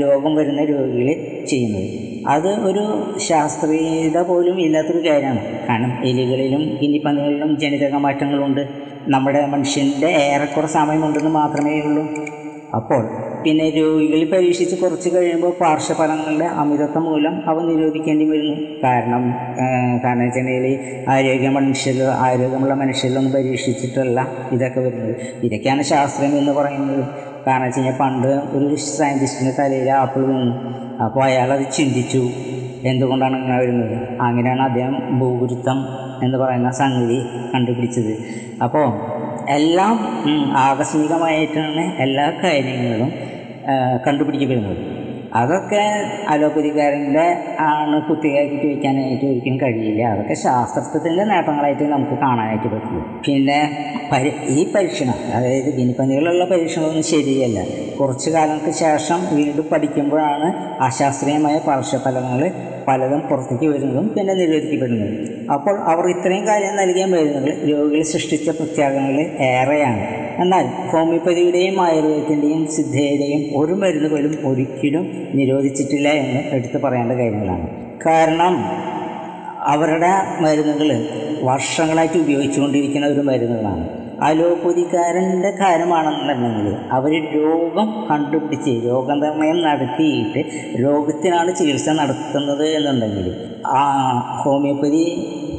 രോഗം 0.02 0.34
വരുന്ന 0.34 0.64
രോഗികളിൽ 0.64 1.46
ചെയ്യുന്നത്. 1.46 1.88
അത് 2.28 2.48
ഒരു 2.48 2.84
ശാസ്ത്രീയത 3.18 4.18
പോലും 4.22 4.60
ഇല്ലാത്തൊരു 4.60 5.08
കാര്യമാണ്. 5.08 5.66
കാരണം 5.68 5.92
എലികളിലും 6.04 6.78
ഗിനിപ്പന്നികളിലും 6.82 7.58
ജനിതക 7.60 7.94
മാറ്റങ്ങളുണ്ട്. 7.94 8.68
നമ്മുടെ 9.08 9.46
മനുഷ്യന്റെ 9.46 10.06
ഏറെക്കുറെ 10.06 10.66
സമയമുണ്ടെന്ന് 10.66 11.30
മാത്രമേ 11.30 11.80
ഉള്ളൂ 11.80 12.04
അപ്പോൾ 12.74 13.29
പിന്നെ 13.44 13.70
രോഗികളിൽ 13.70 14.30
പരീക്ഷിച്ച് 14.30 14.76
കുറച്ച് 14.76 15.08
കഴിയുമ്പോൾ 15.14 15.52
പാർശ്വഫലങ്ങളുടെ 15.60 16.44
അമിതത്വം 16.44 17.04
മൂലം 17.04 17.42
അവ 17.46 17.60
നിരോധിക്കേണ്ടി 17.60 18.24
വരുന്നു. 18.24 18.54
കാരണം 18.84 19.22
കാരണം 20.04 20.24
വെച്ചിട്ടുണ്ടെങ്കിൽ 20.24 20.78
ആരോഗ്യ 21.08 21.48
മനുഷ്യരിൽ 21.48 22.02
ആരോഗ്യമുള്ള 22.02 22.74
മനുഷ്യരിലൊന്നും 22.74 23.32
പരീക്ഷിച്ചിട്ടല്ല 23.32 24.26
ഇതൊക്കെ 24.52 24.80
വരുന്നത്. 24.80 25.16
ഇതൊക്കെയാണ് 25.42 25.82
ശാസ്ത്രം 25.82 26.38
എന്ന് 26.38 26.52
പറയുന്നത്. 26.52 27.04
കാരണം 27.46 27.66
വെച്ച് 27.66 27.80
കഴിഞ്ഞാൽ 27.80 27.98
പണ്ട് 28.00 28.28
ഒരു 28.28 28.74
സയന്റിസ്റ്റിന്റെ 28.74 29.62
തലയിൽ 29.62 29.90
ആപ്പിൾ 29.90 30.20
വീണു. 30.20 30.54
അപ്പോൾ 31.04 31.24
അയാളത് 31.24 31.64
ചിന്തിച്ചു. 31.72 32.22
എന്തുകൊണ്ടാണ് 32.84 33.36
ഇങ്ങനെ 33.36 33.58
വരുന്നത്? 33.58 33.96
അങ്ങനെയാണ് 34.20 34.62
അദ്ദേഹം 34.62 35.18
ഭൂഗുരുത്വം 35.20 35.78
എന്ന് 36.22 36.38
പറയുന്ന 36.38 36.70
സംഗതി 36.70 37.18
കണ്ടുപിടിച്ചത്. 37.54 38.12
അപ്പോൾ 38.62 38.86
എല്ലാം 39.48 39.96
ആകസ്മികമായിട്ടാണ് 40.56 42.02
എല്ലാ 42.02 42.32
കാര്യങ്ങളും 42.44 43.12
കണ്ടുപിടിക്കപ്പെടുന്നത്. 44.06 44.78
അതൊക്കെ 45.34 45.82
അലോപ്പതിക്കാരന്റെ 46.28 47.26
ആണ് 47.60 48.02
കുത്തിയാക്കിയിട്ട് 48.08 48.66
വയ്ക്കാനായിട്ട് 48.66 49.24
ഒരിക്കലും 49.26 49.58
കഴിയില്ല. 49.62 50.02
അതൊക്കെ 50.02 50.34
ശാസ്ത്രത്തിന്റെ 50.34 51.24
നേട്ടങ്ങളായിട്ട് 51.24 51.82
നമുക്ക് 51.82 52.16
കാണാനായിട്ട് 52.22 52.68
പറ്റുള്ളൂ. 52.68 53.20
പിന്നെ 53.26 53.58
പരി 54.12 54.32
ഈ 54.48 54.72
പരീക്ഷണം 54.74 55.18
അതായത് 55.34 55.70
ഗിനിപ്പന്നികളുള്ള 55.76 56.44
പരീക്ഷണമൊന്നും 56.44 57.02
ശരിയല്ല. 57.02 57.60
കുറച്ച് 58.00 58.30
കാലങ്ങൾക്ക് 58.30 58.70
ശേഷം 58.70 59.20
വീണ്ടും 59.36 59.68
പഠിക്കുമ്പോഴാണ് 59.72 60.48
അശാസ്ത്രീയമായ 60.82 61.58
പാർശ്വഫലങ്ങൾ 61.58 62.50
പലതും 62.88 63.20
പുറത്തേക്ക് 63.20 63.64
വരുന്നതും 63.64 64.08
പിന്നെ 64.08 64.34
നിരോധിക്കപ്പെടുന്നതും. 64.34 65.29
അപ്പോൾ 65.50 65.76
അവർ 65.92 66.04
ഇത്രയും 66.14 66.46
കാര്യം 66.46 66.74
നൽകിയ 66.76 67.04
മരുന്നുകൾ 67.04 67.52
രോഗികൾ 67.70 68.02
സൃഷ്ടിച്ച 68.02 68.50
പ്രത്യാഗങ്ങൾ 68.50 69.16
ഏറെയാണ്. 69.46 70.02
എന്നാൽ 70.42 70.66
ഹോമിയോപ്പതിയുടെയും 70.90 71.80
ആയുർവേദത്തിന്റെയും 71.84 72.62
സിദ്ധയുടെയും 72.66 73.42
ഒരു 73.60 73.72
മരുന്ന് 73.72 74.08
പോലും 74.08 74.34
ഒരിക്കലും 74.50 75.06
നിരോധിച്ചിട്ടില്ല 75.34 76.08
എന്ന് 76.08 76.42
എടുത്തു 76.56 76.78
പറയേണ്ട 76.78 77.12
കാര്യങ്ങളാണ്. 77.12 77.66
കാരണം 78.06 78.54
അവരുടെ 79.72 80.12
മരുന്നുകൾ 80.40 80.90
വർഷങ്ങളായിട്ട് 81.42 82.18
ഉപയോഗിച്ചുകൊണ്ടിരിക്കുന്ന 82.18 83.06
ഒരു 83.06 83.20
മരുന്നുകളാണ്. 83.20 83.84
അലോപ്പതിക്കാരന്റെ 84.28 85.50
കാര്യമാണെന്നുണ്ടെങ്കിൽ 85.50 86.66
അവർ 86.96 87.12
രോഗം 87.36 88.06
കണ്ടുപിടിച്ച് 88.10 88.72
രോഗനിർണയം 88.86 89.58
നടത്തിയിട്ട് 89.62 90.40
രോഗത്തിനാണ് 90.82 91.50
ചികിത്സ 91.58 91.88
നടത്തുന്നത് 92.00 92.66
എന്നുണ്ടെങ്കിൽ 92.78 93.28
ആ 93.78 93.82
ഹോമിയോപ്പതി 94.42 95.04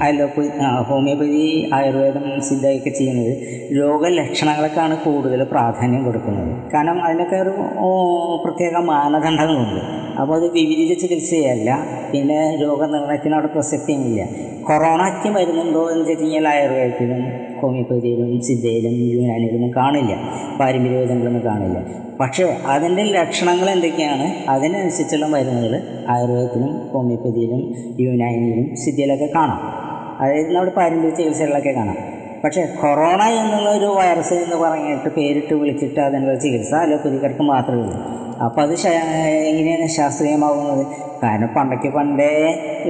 അലോപ്പതി 0.01 0.49
ഹോമിയോപ്പതി 0.87 1.69
ആയുർവേദം 1.73 2.41
സിദ്ധയൊക്കെ 2.41 2.89
ചെയ്യുന്നത് 2.89 3.33
രോഗലക്ഷണങ്ങൾക്കാണ് 3.77 4.97
കൂടുതൽ 4.97 5.43
പ്രാധാന്യം 5.43 6.03
കൊടുക്കുന്നത്. 6.03 6.71
കാരണം 6.73 7.03
അതിനൊക്കെ 7.03 7.35
ഒരു 7.35 7.49
പ്രത്യേക 8.45 8.77
മാനദണ്ഡങ്ങളുണ്ട്. 8.77 9.81
അപ്പോൾ 10.21 10.35
അത് 10.35 10.43
വിപരീത 10.43 10.97
ചികിത്സയല്ല. 10.97 11.79
പിന്നെ 12.13 12.57
രോഗനിർണയത്തിന് 12.61 13.33
അവിടെ 13.33 13.47
പ്രസക്തിയുമില്ല 13.47 14.25
കൊറോണയ്ക്ക് 14.63 15.29
മരുന്നുണ്ടോ 15.29 15.89
എന്ന് 15.91 16.09
വെച്ച് 16.09 16.23
കഴിഞ്ഞാൽ 16.23 16.47
ആയുർവേദത്തിലും 16.47 17.21
ഹോമിയോപ്പതിയിലും 17.61 18.41
സിദ്ധയിലും 18.41 19.21
യുനാനിയിലൊന്നും 19.21 19.75
കാണില്ല. 19.75 20.13
പാരമ്പര്യവേദങ്ങളൊന്നും 20.59 21.45
കാണില്ല. 21.45 21.79
പക്ഷേ 22.19 22.43
അതിന്റെ 22.43 23.03
ലക്ഷണങ്ങൾ 23.03 23.69
എന്തൊക്കെയാണ്? 23.69 24.49
അതിനനുസരിച്ചുള്ള 24.49 25.25
മരുന്നുകൾ 25.25 25.81
ആയുർവേദത്തിലും 26.09 26.89
ഹോമിയോപ്പതിയിലും 26.89 27.61
യുനാനിയിലും 27.99 28.75
സിദ്ധയിലൊക്കെ 28.75 29.29
കാണാം. 29.35 29.80
അതായത് 30.21 30.51
നമ്മുടെ 30.55 30.71
പാരമ്പര്യ 30.71 31.13
ചികിത്സകളിലൊക്കെ 31.15 31.71
കാണാം. 31.71 31.97
പക്ഷേ 32.43 32.61
കൊറോണ 32.81 33.21
എന്നുള്ള 33.23 33.69
ഒരു 33.69 33.85
വൈറസ് 33.85 34.33
എന്ന് 34.33 34.55
പറഞ്ഞിട്ട് 34.55 35.09
പേരിട്ട് 35.09 35.53
വിളിച്ചിട്ട് 35.53 35.99
അതിനുള്ള 35.99 36.35
ചികിത്സ 36.39 36.73
അലോപ്പതിക്കാർക്ക് 36.73 37.41
മാത്രമേ 37.41 37.81
ഉള്ളൂ. 37.81 38.30
അപ്പോൾ 38.45 38.61
അത് 38.65 38.73
എങ്ങനെയാണ് 39.49 39.87
ശാസ്ത്രീയമാകുന്നത്? 39.97 40.83
കാരണം 41.23 41.49
പണ്ടൊക്കെ 41.55 41.89
പണ്ടേ 41.95 42.29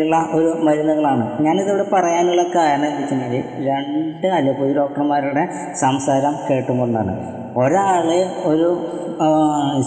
ഉള്ള 0.02 0.16
ഒരു 0.38 0.50
മരുന്നുകളാണ്. 0.66 1.26
ഞാനിതിവിടെ 1.46 1.86
പറയാനുള്ള 1.94 2.44
കാരണം 2.56 2.88
എന്താ 2.90 3.02
വെച്ചാൽ 3.02 3.66
രണ്ട് 3.70 4.28
അലോപ്പതി 4.38 4.74
ഡോക്ടർമാരുടെ 4.80 5.44
സംസാരം 5.84 6.36
കേട്ടുകൊണ്ടാണ് 6.50 7.16
ഒരാൾ 7.64 8.08
ഒരു 8.52 8.70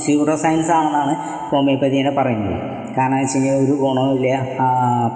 സ്യൂഡോ 0.03 0.35
സയൻസ് 0.45 0.73
ആണെന്നാണ് 0.79 1.15
ഹോമിയോപ്പതിനെ 1.51 2.13
പറയുന്നത്. 2.19 2.59
കാരണം 2.97 3.19
വെച്ച് 3.21 3.37
കഴിഞ്ഞാൽ 3.37 3.57
ഒരു 3.65 3.75
ഗുണവുമില്ല 3.81 4.29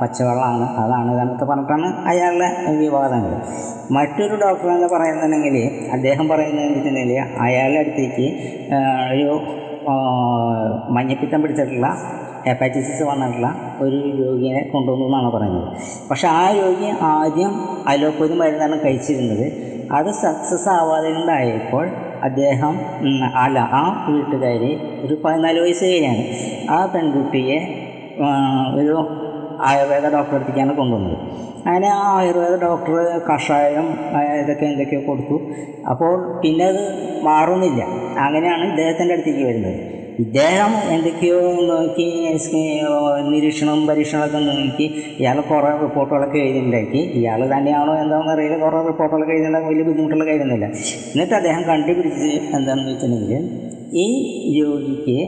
പച്ചവെള്ളമാണ് 0.00 0.66
അതാണ് 0.82 1.08
ഇതെന്നൊക്കെ 1.14 1.46
പറഞ്ഞിട്ടാണ് 1.50 1.88
അയാളുടെ 2.10 2.48
വിവാദങ്ങൾ. 2.80 3.34
മറ്റൊരു 3.96 4.36
ഡോക്ടർ 4.44 4.68
എന്ന് 4.76 4.88
പറയുന്നുണ്ടെങ്കിൽ 4.94 5.56
അദ്ദേഹം 5.96 6.26
പറയുന്നത് 6.32 6.66
വെച്ചിട്ടുണ്ടെങ്കിൽ 6.66 7.20
അയാളുടെ 7.46 7.80
അടുത്തേക്ക് 7.84 8.26
ഒരു 9.14 9.28
മഞ്ഞപ്പിത്തം 10.90 11.42
പിടിച്ചിട്ടുള്ള 11.42 11.88
ഹെപ്പാറ്റൈറ്റിസ് 12.46 13.02
വന്നിട്ടുള്ള 13.02 13.48
ഒരു 13.80 13.96
രോഗിയെ 13.96 14.60
കൊണ്ടുവന്നു 14.72 15.30
പറയുന്നത്. 15.36 15.68
പക്ഷേ 16.10 16.28
ആ 16.28 16.50
രോഗി 16.50 16.88
ആദ്യം 17.02 17.54
അലോപ്പതി 17.88 18.34
മരുന്നാണ് 18.34 18.84
കഴിച്ചിരുന്നത്. 18.84 19.46
അത് 19.92 20.10
സക്സസ് 20.10 20.68
ആവാതെ 20.68 21.10
ഉണ്ടായപ്പോൾ 21.10 21.88
അദ്ദേഹം 22.22 22.74
അല 23.34 23.58
ആ 23.58 24.06
വീട്ടുകാർ 24.08 24.62
ഒരു 25.06 25.14
പതിനാല് 25.24 25.60
വയസ്സുകാരിയാണ് 25.60 26.24
ആ 26.70 26.86
പെൺകുട്ടിയെ 26.86 27.58
ഒരു 28.80 28.96
ആയുർവേദ 29.60 30.06
ഡോക്ടറെ 30.14 30.36
അടുത്തേക്കാണ് 30.36 30.76
കൊണ്ടുവന്നത്. 30.76 31.18
അങ്ങനെ 31.66 31.88
ആ 31.88 32.02
ആയുർവേദ 32.18 32.54
ഡോക്ടർ 32.64 32.96
കഷായം 33.28 33.86
ഇതൊക്കെ 34.42 34.66
എന്തൊക്കെയോ 34.66 35.00
കൊടുത്തു. 35.06 35.36
അപ്പോൾ 35.90 36.12
പിന്നെ 36.42 36.64
അത് 36.64 36.82
മാറുന്നില്ല. 37.22 37.82
അങ്ങനെയാണ് 38.26 38.64
ഇദ്ദേഹത്തിന്റെ 38.70 39.14
അടുത്തേക്ക് 39.14 39.44
വരുന്നത്. 39.48 39.78
ഇദ്ദേഹം 40.24 40.72
എന്തൊക്കെയോ 40.94 41.40
നോക്കി 41.68 42.06
നിരീക്ഷണവും 42.28 43.28
നിരീക്ഷണം 43.32 43.86
പരീക്ഷണമൊക്കെ 43.86 44.38
നോക്കി 44.38 44.86
ഇയാൾ 45.20 45.40
കുറേ 45.40 45.70
റിപ്പോർട്ടുകളൊക്കെ 45.82 46.38
എഴുതിണ്ടാക്കി 46.38 47.00
ഇയാൾ 47.18 47.40
തന്നെയാണോ 47.54 47.92
എന്താണെന്ന് 48.02 48.32
അറിയില്ല. 48.32 48.56
കുറേ 48.64 48.80
റിപ്പോർട്ടുകളൊക്കെ 48.86 49.32
എഴുതിണ്ടാക്കി 49.32 49.68
വലിയ 49.72 49.82
ബുദ്ധിമുട്ടുള്ള 49.82 50.24
കാര്യമൊന്നുമില്ല. 50.24 50.66
എന്നിട്ട് 51.12 51.34
അദ്ദേഹം 51.34 51.62
കണ്ടുപിടിച്ച് 51.62 52.30
എന്താണെന്ന് 52.58 52.90
വെച്ചിട്ടുണ്ടെങ്കിൽ 52.92 53.44
ഈ 54.04 54.06
രോഗിക്ക് 54.60 55.18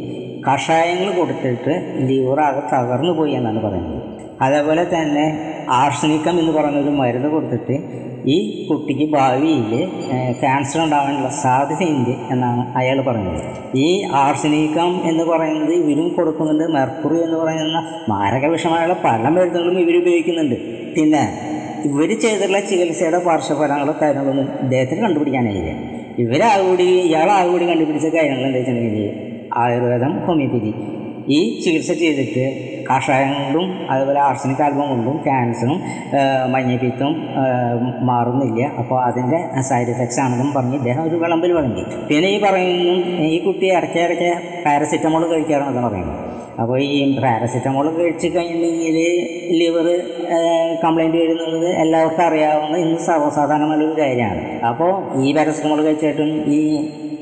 കഷായങ്ങൾ 0.49 1.09
കൊടുത്തിട്ട് 1.21 1.73
ലിവർ 2.09 2.41
അത് 2.41 2.61
തകർന്നു 2.75 3.13
പോയി 3.13 3.33
എന്നാണ് 3.33 3.63
പറയുന്നത്. 3.67 4.03
അതേപോലെ 4.45 4.85
തന്നെ 4.95 5.25
ആർസനിക്കം 5.79 6.35
എന്ന് 6.41 6.53
പറഞ്ഞൊരു 6.53 6.93
മരുന്ന് 7.01 7.29
കൊടുത്തിട്ട് 7.29 7.77
ഈ 8.27 8.67
കുട്ടിക്ക് 8.69 9.07
ഭാവിയിൽ 9.13 9.71
ക്യാൻസർ 10.41 10.79
ഉണ്ടാകാനുള്ള 10.85 11.29
സാധ്യതയുണ്ട് 11.43 12.11
എന്നാണ് 12.33 12.63
അയാൾ 12.79 12.99
പറഞ്ഞത് 13.09 13.43
ഈ 13.79 13.89
ആർസനിക്കം 14.23 14.91
എന്ന് 15.11 15.25
പറയുന്നത് 15.25 15.73
ഇവരും 15.73 16.09
കൊടുക്കുന്നുണ്ട്. 16.17 16.65
മെർക്കുറി 16.77 17.19
എന്ന് 17.27 17.37
പറയുന്ന 17.37 17.79
മാരക 18.09 18.47
വിഷമായുള്ള 18.47 18.97
പല 19.05 19.23
മരുന്നുകളും 19.29 19.79
ഇവർ 19.79 19.97
ഉപയോഗിക്കുന്നുണ്ട്. 20.03 20.57
പിന്നെ 20.97 21.23
ഇവർ 21.85 22.11
ചെയ്തിട്ടുള്ള 22.23 22.61
ചികിത്സയുടെ 22.61 23.19
പാർശ്വഫലങ്ങളും 23.19 23.97
കാര്യങ്ങളൊന്നും 24.03 24.49
ഇദ്ദേഹത്തിന് 24.65 25.01
കണ്ടുപിടിക്കാനായില്ല. 25.01 25.73
ഇവരാകൂടി 26.19 26.89
ഇയാളാകൂടി 27.09 27.65
കണ്ടുപിടിച്ച 27.71 28.09
കാര്യങ്ങൾ 28.17 28.41
എന്താ 28.47 28.59
വെച്ചിട്ടുണ്ടെങ്കിൽ 28.59 29.07
ആയുർവേദം 29.63 30.13
ഹോമിയോപ്പതി 30.27 30.73
ഈ 31.37 31.39
ചികിത്സ 31.63 31.93
ചെയ്തിട്ട് 32.03 32.45
കഷായം 32.91 33.33
കൊണ്ടും 33.39 33.67
അതുപോലെ 33.93 34.21
ആർസനിക് 34.29 34.63
ആൽബം 34.67 34.87
കൊണ്ടും 34.93 35.17
ക്യാൻസറും 35.27 35.79
മഞ്ഞപ്പിത്തും 36.55 37.13
മാറുന്നില്ല. 38.11 38.63
അപ്പോൾ 38.81 38.99
അതിന്റെ 39.09 39.41
സൈഡ് 39.69 39.93
എഫക്ട്സ് 39.95 40.21
ആണെന്നും 40.25 40.49
പറഞ്ഞ് 40.57 40.77
ഇദ്ദേഹം 40.81 41.03
ഒരു 41.11 41.19
വിളമ്പിൽ 41.25 41.53
വിളമ്പി. 41.59 41.85
പിന്നെ 42.11 42.31
ഈ 42.37 42.41
പറയുന്നു 42.47 42.97
ഈ 43.35 43.37
കുട്ടി 43.47 43.67
ഇടയ്ക്ക് 43.77 44.01
ഇടയ്ക്ക് 44.07 44.33
പാരസിറ്റമോൾ 44.67 45.25
കഴിക്കാറുണ്ടെന്ന് 45.33 45.89
പറയുന്നു. 45.89 46.17
അപ്പോൾ 46.63 46.79
ഈ 46.87 46.97
പാരസിറ്റമോൾ 47.25 47.87
കഴിച്ച് 47.99 48.29
കഴിഞ്ഞിട്ടുണ്ടെങ്കിൽ 48.35 48.97
ലിവർ 49.61 49.87
കംപ്ലൈന്റ് 50.83 51.19
വരുന്നുള്ളത് 51.21 51.69
എല്ലാവർക്കും 51.83 52.25
അറിയാവുന്ന 52.27 52.77
ഇന്ന് 52.85 52.99
സർവസാധാരണമായൊരു 53.07 53.95
കാര്യമാണ്. 54.01 54.43
അപ്പോൾ 54.71 54.91
ഈ 55.27 55.31
പാരസിറ്റമോൾ 55.37 55.81
കഴിച്ചിട്ടും 55.87 56.33
ഈ 56.59 56.61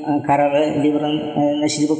ആ, 0.07 0.17
കരൾ 0.17 0.81
ലിവർ 0.81 1.01
നശിച്ചു 1.61 1.93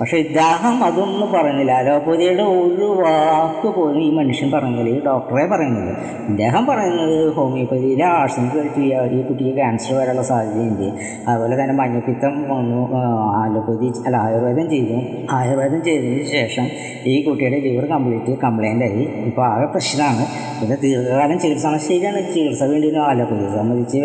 പക്ഷേ 0.00 0.16
ഇദ്ദേഹം 0.16 0.84
അതൊന്നും 0.84 1.32
പറഞ്ഞില്ല. 1.32 1.72
അലോപ്പതിയുടെ 1.72 2.42
ഒരു 2.42 2.84
വാക്ക് 2.84 3.74
പോലും 3.74 4.02
ഈ 4.02 4.10
മനുഷ്യൻ 4.10 4.50
പറഞ്ഞില്ല. 4.50 4.90
ഈ 4.90 5.04
ഡോക്ടറെ 5.04 5.46
പറയുന്നില്ല 5.46 6.00
ഇദ്ദേഹം 6.28 6.66
പറയുന്നത് 6.66 7.32
ഹോമിയോപ്പതിയിലെ 7.32 8.04
ആഴ്സനിക് 8.04 8.58
കഴിച്ചു 8.58 8.80
ഈ- 8.80 9.22
കുട്ടിക്ക് 9.22 9.54
ക്യാൻസർ 9.54 9.94
വരാനുള്ള 9.94 10.22
സാധ്യതയുണ്ട്. 10.22 10.92
അതുപോലെ 11.28 11.62
തന്നെ 11.62 11.74
മഞ്ഞപ്പിത്തം 11.74 12.48
വന്നു. 12.48 12.90
അലോപ്പതി 13.36 13.86
അല്ല 14.06 14.16
ആയുർവേദം 14.16 14.70
ചെയ്തു. 14.70 15.00
ആയുർവേദം 15.30 15.84
ചെയ്തതിന് 15.84 16.24
ശേഷം 16.24 16.68
ഈ 17.06 17.22
കുട്ടിയുടെ 17.22 17.60
ലിവർ 17.60 17.84
കംപ്ലീറ്റ് 17.84 18.40
കംപ്ലൈന്റ് 18.40 18.84
ആയി. 18.84 19.08
ഇപ്പോൾ 19.26 19.46
ആകെ 19.46 19.66
പ്രശ്നമാണ്. 19.66 20.26
പിന്നെ 20.60 20.76
ദീർഘകാലം 20.82 21.38
ചികിത്സ 21.38 21.66
ശരിയാണ്. 21.88 22.34
ചികിത്സ 22.34 22.62
വേണ്ടി 22.62 22.94
ആലോപ്പതി 22.94 23.56
സംബന്ധിച്ച് 23.56 23.98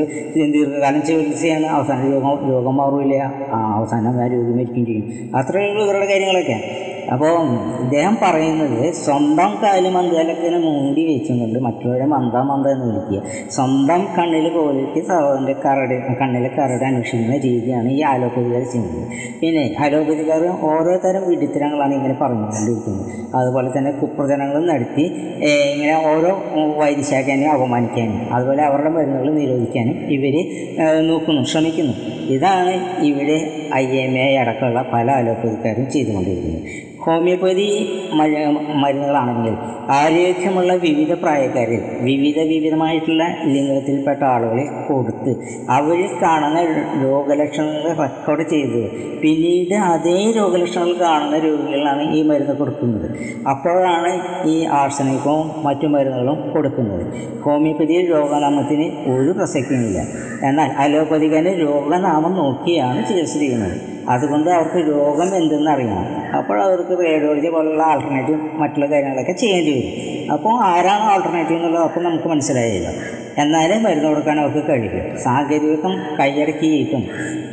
ദീർഘകാലം 0.54 1.06
ചികിത്സയാണ്. 1.06 1.66
അവസാന 1.66 2.12
രോഗം 2.12 2.50
രോഗം 2.50 2.76
മാറില്ല 2.76 3.17
ആ, 3.26 3.74
അവസാനം 3.76 4.22
ആ 4.22 4.28
രോഗി 4.28 4.52
മരിക്കുകയും 4.52 4.86
ചെയ്യും. 4.86 5.36
അത്രയേ 5.36 5.70
ഉള്ളൂ 5.70 5.86
ഇവരുടെ 5.86 6.06
കാര്യങ്ങളൊക്കെ. 6.06 6.87
അപ്പോൾ 7.14 7.36
ഇദ്ദേഹം 7.84 8.16
പറയുന്നത് 8.24 8.80
സ്വന്തം 9.04 9.52
കാൽ 9.62 9.84
മന്ദലത്തിന് 9.96 10.58
മൂടി 10.66 11.04
വെച്ചുകൊണ്ട് 11.10 11.58
മറ്റുള്ളവരെ 11.66 12.06
മന്ദ 12.14 12.36
മന്ദ 12.50 12.68
എന്ന് 12.76 12.86
വിളിക്കുക. 12.90 13.20
സ്വന്തം 13.56 14.02
കണ്ണിൽ 14.16 14.48
കോലിക്ക് 14.56 15.02
സഹോദരന്റെ 15.10 15.56
കരട് 15.66 15.96
കണ്ണിലെ 16.22 16.50
കരട് 16.58 16.86
അന്വേഷിക്കുന്ന 16.90 17.38
രീതിയാണ് 17.48 17.88
ഈ 17.98 18.00
ആലോപ്പതിക്കാർ 18.12 18.64
ചെയ്യുന്നത്. 18.74 19.06
പിന്നെ 19.42 19.64
ആലോപ്പതിക്കാർ 19.86 20.44
ഓരോ 20.72 20.96
തരം 21.06 21.24
വിഡിത്തരങ്ങളാണ് 21.32 21.94
ഇങ്ങനെ 22.00 22.18
പറഞ്ഞുകൊണ്ടിരിക്കുന്നത്. 22.24 23.06
അതുപോലെ 23.40 23.72
തന്നെ 23.78 23.94
കുപ്രചനങ്ങൾ 24.02 24.62
നടത്തി 24.72 25.06
ഇങ്ങനെ 25.74 25.96
ഓരോ 26.12 26.34
വൈദ്യശാഖേനെ 26.82 27.48
അപമാനിക്കാനും 27.56 28.20
അതുപോലെ 28.38 28.64
അവരുടെ 28.70 28.92
മരുന്നുകൾ 28.98 29.30
നിരോധിക്കാനും 29.42 29.98
ഇവർ 30.18 30.36
നോക്കുന്നു 31.12 31.44
ശ്രമിക്കുന്നു. 31.54 31.96
ഇതാണ് 32.36 32.74
ഇവിടെ 33.12 33.38
ഐ 33.82 33.86
എം 34.04 34.14
എ 34.24 34.26
അടക്കമുള്ള 34.42 34.82
പല 34.94 35.08
അലോപ്പതിക്കാരും 35.22 35.86
ചെയ്തുകൊണ്ടിരിക്കുന്നത്. 35.92 36.64
ഹോമിയോപ്പതി 37.08 37.68
മരുന്നുകളാണെങ്കിൽ 38.82 39.54
ആരോഗ്യമുള്ള 39.98 40.74
വിവിധ 40.74 41.12
പ്രായക്കാരിൽ 41.14 41.82
വിവിധ 42.00 42.40
വിവിധമായിട്ടുള്ള 42.50 43.24
ലിംഗത്തിൽപ്പെട്ട 43.46 44.24
ആളുകളെ 44.24 44.66
കൊടുത്ത് 44.88 45.34
അവരിൽ 45.70 46.10
കാണുന്ന 46.24 46.60
രോഗലക്ഷണങ്ങൾ 47.04 47.94
റെക്കോർഡ് 48.02 48.46
ചെയ്ത് 48.50 48.82
പിന്നീട് 49.22 49.76
അതേ 49.92 50.18
രോഗലക്ഷണങ്ങൾ 50.38 51.00
കാണുന്ന 51.06 51.38
രോഗികളാണ് 51.48 52.04
ഈ 52.18 52.22
മരുന്ന് 52.24 52.56
കൊടുക്കുന്നത്. 52.56 53.08
അപ്പോഴാണ് 53.50 54.12
ഈ 54.50 54.58
ആർസനിക്കവും 54.82 55.48
മറ്റു 55.64 55.88
മരുന്നുകളും 55.88 56.52
കൊടുക്കുന്നത്. 56.54 57.06
ഹോമിയോപ്പതി 57.46 58.08
രോഗനാമത്തിന് 58.14 58.88
ഒരു 59.14 59.32
പ്രസക്തിയുമില്ല. 59.38 60.00
എന്നാൽ 60.44 60.72
അലോപ്പതികന് 60.77 61.60
രോഗനാമം 61.60 62.34
നോക്കിയാണ് 62.34 63.08
ചികിത്സ 63.08 63.39
ചെയ്യുന്നത് 63.39 63.82
അതുകൊണ്ട് 64.10 64.50
അവർക്ക് 64.50 64.89
രോഗം 64.89 65.36
എന്തെന്നറിയാം. 65.36 66.34
അപ്പോൾ 66.38 66.62
അവർക്ക് 66.62 67.06
റേഡിയോളജി 67.06 67.48
പോലുള്ള 67.48 67.84
ആൾട്ടർനേറ്റീവ് 67.84 68.39
മറ്റുള്ള 68.53 68.86
കാര്യങ്ങളൊക്കെ 68.86 69.32
ചെയ്യേണ്ടി 69.32 69.72
വരും. 69.72 70.32
അപ്പോൾ 70.34 70.63
ആരാണ് 70.63 71.03
ആൾട്ടർനേറ്റീവ് 71.03 71.60
എന്നുള്ളത് 71.60 72.00
നമുക്ക് 72.00 72.27
മനസ്സിലായില്ല. 72.27 72.88
എന്നാലും 73.38 73.84
മരുന്ന് 73.84 74.08
കൊടുക്കാൻ 74.08 74.39
അവർക്ക് 74.39 74.70
കഴിയും. 74.70 75.17
സാങ്കേതികത്വം 75.17 76.00
കൈയടക്കിയിട്ടും 76.20 77.03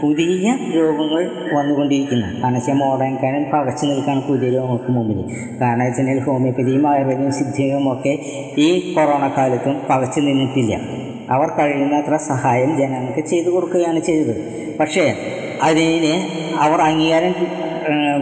പുതിയ 0.02 0.56
രോഗങ്ങൾ 0.74 1.30
വന്നുകൊണ്ടിരിക്കുന്നു. 1.52 2.40
കാരണം 2.42 2.54
വെച്ചാൽ 2.54 3.16
കാലം 3.22 3.50
പകച്ചു 3.50 3.86
നിൽക്കാൻ 3.86 4.20
പുതിയ 4.20 4.50
രോഗങ്ങൾക്ക് 4.50 4.92
മുമ്പിൽ. 4.92 5.36
കാരണം 5.60 5.84
വെച്ചാൽ 5.84 6.18
ഹോമിയോപ്പതിയും 6.18 6.88
ആയുർവേദവും 6.88 7.32
സിദ്ധിയും 7.32 7.92
ഒക്കെ 7.92 8.18
ഈ 8.58 8.94
കൊറോണ 8.94 9.32
കാലത്തും 9.36 9.80
പകച്ചു 9.90 10.20
നിന്നിട്ടില്ല. 10.20 11.03
അവർ 11.30 11.48
കഴിയുന്നത്ര 11.48 12.16
സഹായം 12.16 12.78
ജനങ്ങൾക്ക് 12.78 13.28
ചെയ്തു 13.28 13.50
കൊടുക്കുകയാണ് 13.50 14.00
ചെയ്തത്. 14.00 14.36
പക്ഷേ 14.80 15.14
അതിന് 15.62 16.28
അവർ 16.58 16.80
അംഗീകാരം 16.80 17.34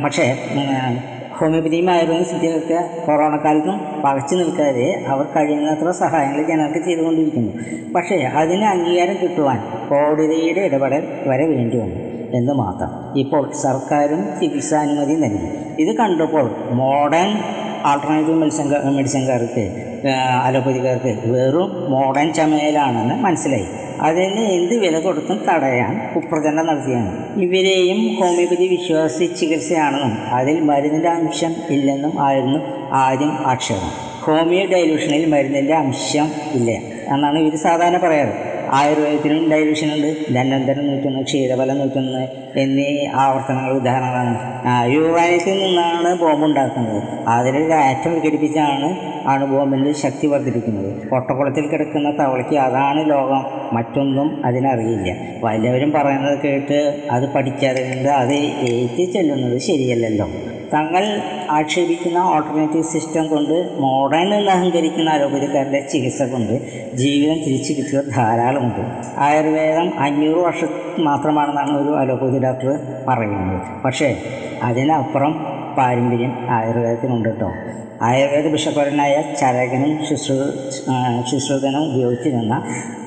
പക്ഷേ 0.05 0.37
ഹോമിയോപ്പതിയും 1.33 1.91
ആയുർവേദം 1.91 2.25
സിദ്ധിയൊക്കെ 2.25 2.91
കൊറോണ 3.07 3.37
കാലത്തും 3.37 4.03
പകച്ചു 4.05 4.35
നിൽക്കാതെ 4.35 5.05
അവർ 5.09 5.27
കഴിയുന്നത്ര 5.37 5.91
സഹായങ്ങൾ 5.91 6.43
ജനങ്ങൾക്ക് 6.43 6.85
ചെയ്തുകൊണ്ടിരിക്കുന്നു. 6.85 7.53
പക്ഷേ 7.93 8.17
അതിന് 8.17 8.65
അംഗീകാരം 8.65 9.17
കിട്ടുവാൻ 9.23 9.59
കോടതിയുടെ 9.89 10.61
ഇടപെടൽ 10.61 11.09
വരെ 11.27 11.47
വേണ്ടി 11.47 11.77
വന്നു. 11.77 12.13
എന്ന് 12.37 12.53
മാത്രം. 12.53 13.19
ഇപ്പോൾ 13.19 13.53
സർക്കാരും 13.53 14.41
ചികിത്സാനുമതി 14.41 15.15
നൽകി. 15.15 15.49
ഇത് 15.83 15.97
കണ്ടപ്പോൾ 15.97 16.51
മോഡേൺ 16.71 17.39
ആൾട്ടർനേറ്റീവ് 17.85 18.37
മെഡിസിൻ 18.37 18.95
മെഡിസിൻകാർക്ക് 18.97 19.92
അലോപ്പതിക്കാർക്ക് 20.09 21.19
വെറും 21.25 21.91
മോഡേൺ 21.91 22.33
ചമയലാണെന്ന് 22.33 23.15
മനസ്സിലായി. 23.15 23.67
അതിന് 24.01 24.41
എന്ത് 24.41 24.75
വില 24.75 24.99
കൊടുത്തും 25.01 25.45
തടയാൻ 25.49 26.11
കുപ്രചരണം 26.15 26.67
നടത്തിയാണ്. 26.67 27.41
ഇവരെയും 27.41 28.17
ഹോമിയോപ്പതി 28.21 28.69
വിശ്വാസി 28.69 29.27
ചികിത്സയാണെന്നും 29.27 30.35
അതിൽ 30.35 30.61
മരുന്നിന്റെ 30.61 31.09
അംശം 31.09 31.55
ഇല്ലെന്നും 31.71 32.23
ആയിരുന്നു 32.23 32.59
ആദ്യം 32.93 33.47
ആക്ഷേപം. 33.47 33.91
ഹോമിയോ 34.23 34.67
ഡൈലൂഷനിൽ 34.67 35.31
മരുന്നിന്റെ 35.31 35.75
അംശം 35.75 36.31
ഇല്ല 36.55 36.71
എന്നാണ് 37.15 37.39
ഇവർ 37.39 37.57
സാധാരണ 37.57 37.97
പറയാറ്. 37.97 38.52
ആയുർവേദത്തിനും 38.71 39.51
ഡൈലൂഷൻ 39.51 39.95
ഉണ്ട് 39.95 40.35
ധന്വന്തരം 40.35 40.87
നൂറ്റൊന്ന് 40.87 41.25
ക്ഷീരബലം 41.25 41.79
നൂറ്റൊന്ന് 41.79 42.29
എന്നീ 42.59 43.07
ആവർത്തനങ്ങൾ 43.07 43.73
ഉദാഹരണമാണ് 43.73 44.39
യുവാനിസിൽ 44.93 45.65
നിന്നാണ് 45.65 46.19
ബോംബ് 46.19 46.45
ഉണ്ടാക്കുന്നത്. 46.45 47.03
അതിലൊരു 47.29 47.73
ആറ്റം 47.73 48.15
വിഘടിപ്പിച്ചാണ് 48.15 49.13
അണുബോംബിന്റെ 49.29 49.93
ശക്തി 49.93 50.27
വർദ്ധിപ്പിക്കുന്നത്. 50.27 51.09
പൊട്ടക്കുളത്തിൽ 51.09 51.67
കിടക്കുന്ന 51.67 52.11
തവളയ്ക്ക് 52.11 52.57
അതാണ് 52.57 53.11
ലോകം. 53.11 53.45
മറ്റൊന്നും 53.73 54.47
അതിനറിയില്ല. 54.47 55.17
വലിയവരും 55.45 55.93
പറയുന്നത് 55.93 56.39
കേട്ട് 56.39 57.09
അത് 57.11 57.33
പഠിക്കാതെ 57.33 57.83
കൊണ്ട് 57.83 58.09
അത് 58.09 58.35
ഏറ്റു 58.73 59.13
ചെല്ലുന്നത് 59.13 59.59
ശരിയല്ലല്ലോ. 59.59 60.29
തങ്ങൾ 60.75 61.21
ആക്ഷേപിക്കുന്ന 61.51 62.19
ഓൾട്ടർനേറ്റീവ് 62.19 62.85
സിസ്റ്റം 62.85 63.27
കൊണ്ട് 63.27 63.77
മോഡേൺ 63.81 64.35
എന്ന് 64.35 64.51
അഹങ്കരിക്കുന്ന 64.51 65.11
ആരോഗ്യക്കാരുടെ 65.11 65.81
ചികിത്സ 65.93 66.23
കൊണ്ട് 66.23 66.55
ജീവിതം 66.95 67.35
തിരിച്ചു 67.35 67.73
കിട്ടിയ 67.73 68.01
ധാരാളമുണ്ട്. 68.17 68.81
ആയുർവേദം 69.19 69.99
അഞ്ഞൂറ് 69.99 70.37
വർഷം 70.37 70.71
മാത്രമാണെന്നാണ് 70.99 71.73
ഒരു 71.83 71.99
അലോപ്പതി 71.99 72.39
ഡോക്ടർ 72.39 72.79
പറയുന്നത്. 73.09 73.61
പക്ഷേ 73.85 74.17
അതിനപ്പുറം 74.63 75.35
പാരമ്പര്യം 75.79 76.33
ആയുർവേദത്തിനുണ്ട് 76.51 77.29
കേട്ടോ 77.29 77.51
ആയുർവേദ 78.03 78.47
ബിഷപ്പരനായ 78.53 79.23
ചരകനും 79.41 80.05
ശുശ്രു 80.07 80.37
ശുശ്രുതനും 81.31 81.85
ഉപയോഗിച്ചിരുന്ന 81.93 82.55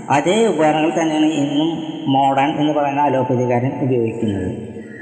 അതേ 0.09 0.45
ഉപകരണങ്ങൾ 0.45 1.01
തന്നെയാണ് 1.01 1.25
ഇന്നും 1.25 1.69
മോഡേൺ 2.07 2.49
എന്ന് 2.59 2.73
പറയുന്ന 2.73 3.01
അലോപ്പതിക്കാരൻ 3.01 3.71
ഉപയോഗിക്കുന്നത്. 3.81 4.51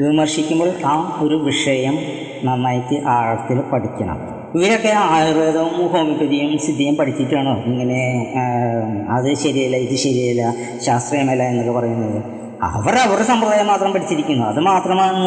വിമർശിക്കുമ്പോൾ 0.01 0.69
ആ 0.85 1.19
ഒരു 1.21 1.35
വിഷയം 1.35 1.99
നന്നായിട്ട് 2.45 3.07
ആഴത്തിൽ 3.07 3.59
പഠിക്കണം. 3.59 4.17
ഇവരൊക്കെ 4.55 4.93
ആയുർവേദവും 4.97 5.87
ഹോമിയോപ്പതിയും 5.91 6.59
സിദ്ധിയും 6.59 6.95
പഠിച്ചിട്ടാണോ 6.95 7.53
ഇങ്ങനെ 7.65 8.01
അത് 9.09 9.33
ശരിയല്ല 9.33 9.75
ഇത് 9.75 9.95
ശരിയല്ല 9.95 10.53
ശാസ്ത്രീയമല്ല 10.79 11.43
എന്നൊക്കെ 11.43 11.71
പറയുന്നത്. 11.71 12.23
അവർ 12.63 12.95
അവരുടെ 12.95 13.23
സമ്പ്രദായം 13.23 13.67
മാത്രം 13.67 13.91
പഠിച്ചിരിക്കുന്നു. 13.91 14.45
അത് 14.45 14.59
മാത്രമാണ് 14.59 15.21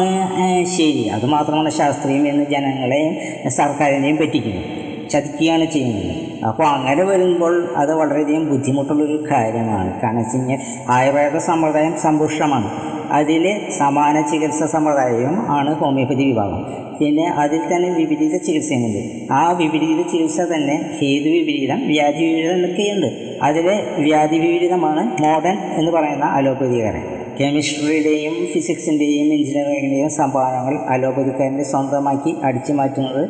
ശരി. 0.65 1.07
അത് 1.07 1.25
മാത്രമാണ് 1.25 1.69
ശാസ്ത്രീയം 1.69 2.27
എന്ന് 2.27 2.45
ജനങ്ങളെയും 2.45 3.13
സർക്കാരിനെയും 3.49 4.17
പറ്റിക്കുന്നു. 4.17 4.61
ചതിക്കുകയാണ് 5.09 5.65
ചെയ്യുന്നത്. 5.71 6.43
അപ്പോൾ 6.45 6.63
അങ്ങനെ 6.63 7.03
വരുമ്പോൾ 7.03 7.73
അത് 7.75 7.93
വളരെയധികം 7.93 8.49
ബുദ്ധിമുട്ടുള്ളൊരു 8.49 9.25
കാര്യമാണ്. 9.31 10.01
കാരണം 10.01 10.17
വെച്ച് 10.17 10.37
കഴിഞ്ഞാൽ 10.37 10.59
ആയുർവേദ 10.87 11.37
സമ്പ്രദായം 11.37 11.97
സമ്പുഷ്ടമാണ്. 11.97 12.97
അതിൽ 13.11 13.69
സമാന 13.77 14.21
ചികിത്സ 14.21 14.63
സമ്പ്രദായവും 14.63 15.51
ആണ് 15.51 15.75
ഹോമിയോപ്പതി 15.75 16.25
വിഭാഗം. 16.25 16.87
പിന്നെ 16.99 17.27
അതിൽ 17.27 17.61
തന്നെ 17.75 17.89
വിപരീത 17.89 18.37
ചികിത്സയുമുണ്ട്. 18.37 19.33
ആ 19.33 19.51
വിപരീത 19.51 20.01
ചികിത്സ 20.01 20.41
തന്നെ 20.41 20.75
ഹേതു 21.01 21.29
വിപരീതം 21.29 21.87
വ്യാധി 21.87 22.23
വിപരീതം 22.25 22.55
എന്നൊക്കെയുണ്ട്. 22.55 23.39
അതിലെ 23.41 23.83
വ്യാധി 23.97 24.37
വിപരീതമാണ് 24.37 25.21
മോഡേൺ 25.21 25.57
എന്ന് 25.73 25.91
പറയുന്ന 25.91 26.25
അലോപ്പതികാരൻ. 26.25 27.03
കെമിസ്ട്രിയുടെയും 27.39 28.47
ഫിസിക്സിന്റെയും 28.53 29.33
എഞ്ചിനീയറിങ്ങിന്റെയും 29.33 30.09
സംഭാവനകൾ 30.09 30.79
അലോപ്പതിക്കാരന്റെ 30.89 31.63
സ്വന്തമാക്കി 31.63 32.35
അടിച്ചു 32.43 32.73
മാറ്റുന്നത് 32.73 33.29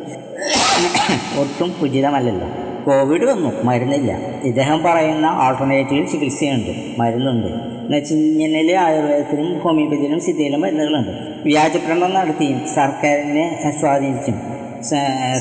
ഒട്ടും 1.40 1.70
ഉചിതമല്ലല്ലോ. 1.82 2.48
കോവിഡ് 2.86 3.24
വന്നു 3.24 3.50
മരുന്നില്ല. 3.64 4.10
ഇദ്ദേഹം 4.42 4.82
പറയുന്ന 4.82 5.26
ആൾട്ടർനേറ്റീവ് 5.26 6.08
ചികിത്സയുണ്ട് 6.12 6.72
മരുന്നുണ്ട്. 7.00 7.46
എന്ന് 7.46 7.96
വെച്ച് 7.96 8.14
കഴിഞ്ഞാൽ 8.14 8.70
ആയുർവേദത്തിലും 8.86 9.58
ഹോമിയോപ്പതിയിലും 9.58 10.20
സിദ്ധിയിലും 10.20 10.60
മരുന്നുകളുണ്ട്. 10.60 11.12
വ്യാജപ്രകടനം 11.44 12.14
നടത്തിയും 12.14 12.58
സർക്കാരിനെ 12.74 13.44
സ്വാധീനിച്ചും 13.80 14.36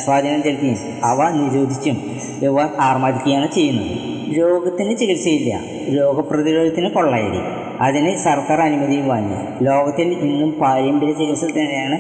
സ്വാധീനം 0.04 0.44
ചെലുത്തിയും 0.44 0.78
അവ 1.04 1.30
നിരോധിച്ചും 1.30 1.98
ഇവർ 2.44 2.68
ആർമാദിക്കുകയാണ് 2.80 3.48
ചെയ്യുന്നത്. 3.52 3.94
രോഗത്തിന് 4.38 4.98
ചികിത്സയില്ല 4.98 5.52
രോഗപ്രതിരോധത്തിന് 5.98 6.90
കൊള്ളയടി 6.90 7.42
അതിന് 7.82 8.12
സർക്കാർ 8.18 8.60
അനുമതിയും 8.62 9.08
വാങ്ങി. 9.08 9.38
ലോകത്തിൽ 9.66 10.08
ഇന്നും 10.28 10.52
പാരമ്പര്യ 10.62 11.14
ചികിത്സ 11.14 11.44
തന്നെയാണ് 11.44 11.97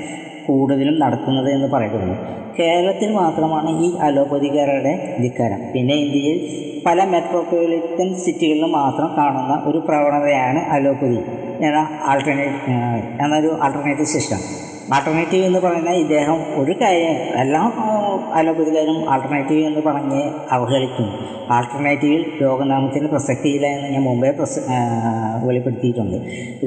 കൂടുതലും 0.48 1.00
നടക്കുന്നത് 1.00 1.50
എന്ന് 1.52 1.68
പറയപ്പെടുന്നു 1.68 2.16
കേരളത്തിൽ 2.60 3.12
മാത്രമാണ് 3.12 3.70
ഈ 3.86 3.90
അലോപതികരുടെ 4.02 4.94
ധിക്കാരം. 5.22 5.60
പിന്നെ 5.74 5.96
ഇന്ത്യയിൽ 5.96 6.38
പല 6.86 7.04
മെട്രോപൊളിറ്റൻ 7.06 8.16
സിറ്റികളിലും 8.16 8.72
മാത്രം 8.72 9.10
കാണുന്ന 9.18 9.64
ഒരു 9.66 9.78
പ്രവണതയാണ് 9.78 10.60
അലോപ്പതി 10.70 11.20
എന്ന 11.62 11.80
ആൾട്ടർനേറ്റ് 12.04 12.72
എന്നൊരു 13.24 13.52
ആൾട്ടർനേറ്റീവ് 13.62 14.08
സിസ്റ്റം 14.08 14.42
ആൾട്ടർനേറ്റീവ് 14.94 15.46
എന്ന് 15.46 15.60
പറയുന്ന 15.60 15.90
ഇദ്ദേഹം 15.90 16.62
ഒരു 16.62 16.72
കാര്യം 16.82 17.16
എല്ലാ 17.42 17.72
അലോപ്പതിക്കാരും 18.34 19.10
ആൾട്ടർനേറ്റീവ് 19.10 19.68
എന്ന് 19.68 19.82
പറഞ്ഞ് 19.86 20.22
അവഹേളിക്കും 20.52 21.10
ആൾട്ടർനേറ്റീവിൽ 21.52 22.40
രോഗനാമത്തിന് 22.42 23.08
പ്രസക്തിയില്ല 23.08 23.68
എന്ന് 23.68 23.90
ഞാൻ 23.90 24.04
മുമ്പേ 24.04 24.32
പ്രസ 24.32 24.60
വെളിപ്പെടുത്തിയിട്ടുണ്ട്. 25.44 26.18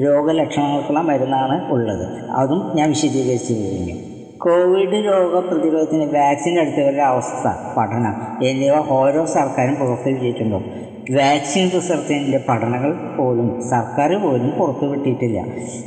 രോഗലക്ഷണങ്ങൾക്കുള്ള 0.05 0.99
മരുന്നാണ് 0.99 1.71
ഉള്ളത്. 1.71 2.31
അതും 2.31 2.71
ഞാൻ 2.75 2.89
വിശദീകരിച്ചു 2.89 3.53
കഴിഞ്ഞു 3.53 3.95
കോവിഡ് 4.37 5.05
രോഗ 5.05 5.39
പ്രതിരോധത്തിന് 5.39 6.15
വാക്സിൻ 6.15 6.59
എടുത്തവരുടെ 6.59 7.01
അവസ്ഥ 7.01 7.47
പഠനം 7.77 8.15
എന്നിവ 8.47 8.75
ഓരോ 8.89 9.25
സർക്കാരും 9.25 9.75
പുറത്തുവിട്ടിട്ടുണ്ടോ? 9.75 10.61
വാക്സിൻ 11.09 11.71
റിസർച്ചിന്റെ 11.75 12.43
പഠനങ്ങൾ 12.49 13.15
പോലും 13.17 13.61
സർക്കാർ 13.61 14.13
പോലും 14.15 14.51
പുറത്തുവിട്ടിട്ടില്ല 14.51 15.39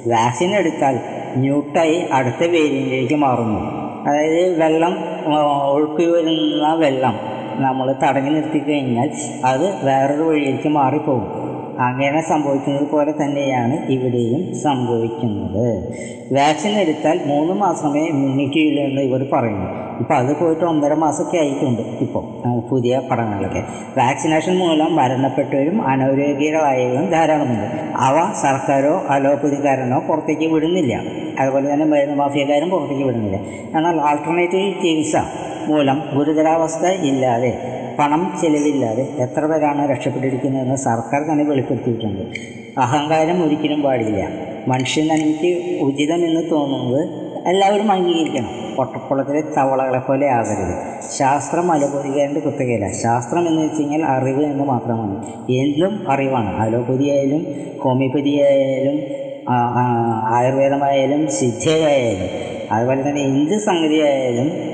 വാക്സിൻ 0.06 0.50
എടുത്താൽ 0.54 0.98
ന്യൂട്ടായി 1.36 2.00
അടുത്ത 2.12 2.50
വേരിയന്റിലേക്ക് 2.50 3.14
മാറുന്നു. 3.14 3.60
അതായത് 4.08 4.60
വെള്ളം 4.60 4.94
ഒഴുക്കി 5.72 6.04
വരുന്ന 6.06 6.74
വെള്ളം 6.74 7.14
നമ്മൾ 7.62 7.94
തടഞ്ഞു 8.02 8.30
നിർത്തി 8.30 8.58
കഴിഞ്ഞാൽ 8.58 9.10
അത് 9.44 9.86
വേറൊരു 9.86 10.22
വഴിയിലേക്ക് 10.22 10.68
മാറിപ്പോകും. 10.68 11.53
അങ്ങനെ 11.80 12.20
സംഭവിക്കുന്നത് 12.20 12.90
പോലെ 12.90 13.12
തന്നെയാണ് 13.12 13.86
ഇവിടെയും 13.92 14.62
സംഭവിക്കുന്നത്. 14.62 15.94
വാക്സിൻ 16.32 16.70
എടുത്താൽ 16.70 17.20
മൂന്ന് 17.26 17.52
മാസമേ 17.52 18.06
ഇമ്മ്യൂണിറ്റിയുള്ളൂ 18.06 18.82
എന്ന് 18.82 19.00
ഇവർ 19.00 19.28
പറയുന്നു. 19.32 19.70
ഇപ്പോൾ 20.00 20.14
അത് 20.14 20.40
പോയിട്ട് 20.40 20.64
ഒന്നര 20.64 20.94
മാസമൊക്കെ 20.94 21.36
ആയിട്ടുണ്ട് 21.36 21.82
ഇപ്പോൾ 21.82 22.24
പുതിയ 22.70 23.02
പഠനങ്ങളൊക്കെ. 23.10 23.62
വാക്സിനേഷൻ 23.98 24.58
മൂലം 24.58 24.96
മരണപ്പെട്ടവരും 24.96 25.86
അനാരോഗ്യരായവരും 25.86 27.10
ധാരാളമുണ്ട്. 27.10 27.66
അവ 27.96 28.32
സർക്കാരോ 28.42 29.02
അലോപ്പതിക്കാരനോ 29.08 29.98
പുറത്തേക്ക് 29.98 30.52
വിടുന്നില്ല. 30.52 31.02
അതുപോലെ 31.40 31.72
തന്നെ 31.72 31.86
മരുന്ന് 31.86 32.14
മാഫിയക്കാരും 32.14 32.70
പുറത്തേക്ക് 32.70 33.02
വിടുന്നില്ല. 33.02 33.36
എന്നാൽ 33.76 34.00
ആൾട്ടർനേറ്റീവ് 34.00 34.74
ചികിത്സ 34.82 35.16
മൂലം 35.68 36.02
ഗുരുതരാവസ്ഥ 36.14 36.86
ഇല്ലാതെ 36.86 37.80
പണം 37.98 38.38
ചിലവില്ലാതെ 38.42 39.08
എത്ര 39.18 39.46
പേരാണ് 39.46 39.90
രക്ഷപ്പെട്ടിരിക്കുന്നതെന്ന് 39.90 40.76
സർക്കാർ 40.76 41.32
തന്നെ 41.32 41.44
വെളിപ്പെടുത്തിയിട്ടുണ്ട്. 41.44 42.22
അഹങ്കാരം 42.78 43.44
ഒരിക്കലും 43.44 43.82
പാടില്ല. 43.82 44.28
മനുഷ്യൻ 44.68 45.12
എനിക്ക് 45.12 45.80
ഉചിതമെന്ന് 45.80 46.50
തോന്നുന്നത് 46.50 47.08
എല്ലാവരും 47.48 47.92
അംഗീകരിക്കണം. 47.92 48.50
പൊട്ടക്കുളത്തിലെ 48.76 49.42
തവളകളെ 49.56 49.98
പോലെ 49.98 50.26
ആകരുത്. 50.30 50.74
ശാസ്ത്രം 51.18 51.72
അലോപതിക്കാരന്റെ 51.72 52.40
കുത്തകയില്ല. 52.40 52.92
ശാസ്ത്രം 52.92 53.48
എന്ന് 53.48 53.62
വെച്ച് 53.62 53.82
കഴിഞ്ഞാൽ 53.82 54.04
അറിവ് 54.04 54.42
എന്ന് 54.42 54.64
മാത്രമാണ്. 54.64 55.16
എന്തും 55.50 56.10
അറിവാണ്. 56.10 56.56
അലോപതി 56.56 57.10
ആയാലും 57.10 57.42
ഹോമിയോപ്പതി 57.84 58.40
ആയാലും 58.40 59.24
ആയുർവേദമായാലും 60.28 61.30
സിദ്ധയായാലും 61.30 62.28
അതുപോലെ 62.72 63.08
തന്നെ 63.08 63.20
എന്ത് 63.20 63.58
സംഗതി 63.58 63.98
ആയാലും 64.00 64.73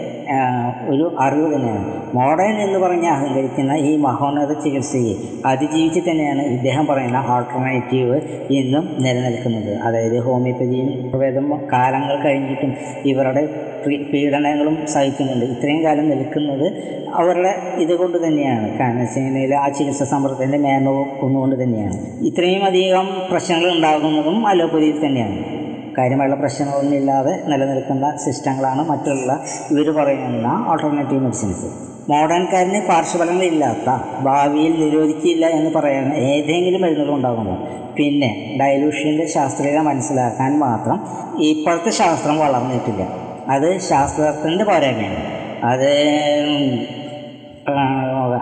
ഒരു 0.89 1.17
അറിവ് 1.19 1.55
തന്നെയാണ്. 1.55 2.15
മോഡേൺ 2.15 2.61
എന്ന് 2.61 2.79
പറഞ്ഞ് 2.79 3.07
അഹങ്കരിക്കുന്ന 3.07 3.73
ഈ 3.73 3.97
മഹോന്നത 3.97 4.53
ചികിത്സയെ 4.53 5.15
അതിജീവിച്ച് 5.47 6.11
തന്നെയാണ് 6.11 6.43
ഇദ്ദേഹം 6.43 6.87
പറയുന്ന 6.87 7.17
ആൾട്ടർനേറ്റീവ് 7.17 8.21
ഇന്നും 8.51 8.97
നിലനിൽക്കുന്നത്. 8.99 9.77
അതായത് 9.77 10.21
ഹോമിയോപ്പതിയും 10.21 10.89
ആയുർവേദം 10.89 11.61
കാലങ്ങൾ 11.73 12.25
കഴിഞ്ഞിട്ടും 12.25 12.75
ഇവരുടെ 13.05 13.71
പീഡനങ്ങളും 13.87 14.87
സഹിക്കുന്നുണ്ട്. 14.87 15.45
ഇത്രയും 15.45 15.85
കാലം 15.85 16.09
നിൽക്കുന്നത് 16.09 16.67
അവരുടെ 17.15 17.55
ഇതുകൊണ്ട് 17.79 18.27
തന്നെയാണ്. 18.27 18.79
കാരണം 18.79 18.99
വെച്ച് 18.99 19.21
കഴിഞ്ഞാൽ 19.21 19.55
ആ 19.55 19.69
ചികിത്സാ 19.69 20.05
സമ്പ്രദായത്തിന്റെ 20.05 20.59
മേന്മ 20.59 21.07
ഒന്നുകൊണ്ട് 21.21 21.63
തന്നെയാണ്. 21.63 22.25
ഇത്രയും 22.25 22.65
അധികം 22.65 23.09
പ്രശ്നങ്ങൾ 23.31 23.77
ഉണ്ടാകുന്നതും 23.77 24.47
അലോപ്പതിയിൽ 24.47 25.07
തന്നെയാണ്. 25.07 25.60
കാര്യമായുള്ള 26.01 26.37
പ്രശ്നങ്ങളൊന്നുമില്ലാതെ 26.37 27.35
നിലനിൽക്കുന്ന 27.47 28.17
സിസ്റ്റങ്ങളാണ് 28.17 28.85
മറ്റുള്ള 28.89 29.33
ഇവർ 29.71 29.89
പറയുന്ന 29.95 30.51
ഓൾട്ടർനേറ്റീവ് 30.69 31.23
മെഡിസിൻസ് 31.23 31.71
മോഡേൺകാരന് 32.11 32.79
പാർശ്വഫലങ്ങളില്ലാത്ത 32.89 33.89
ഭാവിയിൽ 34.23 34.73
നിരോധിക്കില്ല 34.85 35.47
എന്ന് 35.47 35.71
പറയുന്ന 35.71 36.15
ഏതെങ്കിലും 36.31 36.81
മരുന്നുകൾ 36.83 37.13
ഉണ്ടാകുമോ 37.15 37.55
പിന്നെ 37.97 38.31
ഡയലൂഷന്റെ 38.61 39.27
ശാസ്ത്രീയത 39.27 39.79
മനസ്സിലാക്കാൻ 39.81 40.59
മാത്രം 40.59 40.99
ഇപ്പോഴത്തെ 41.43 41.91
ശാസ്ത്രം 41.91 42.39
വളർന്നിട്ടില്ല. 42.39 43.03
അത് 43.49 43.69
ശാസ്ത്രത്തിന്റെ 43.81 44.65
പോരായ്മയാണ്. 44.65 45.23
അത് 45.65 45.91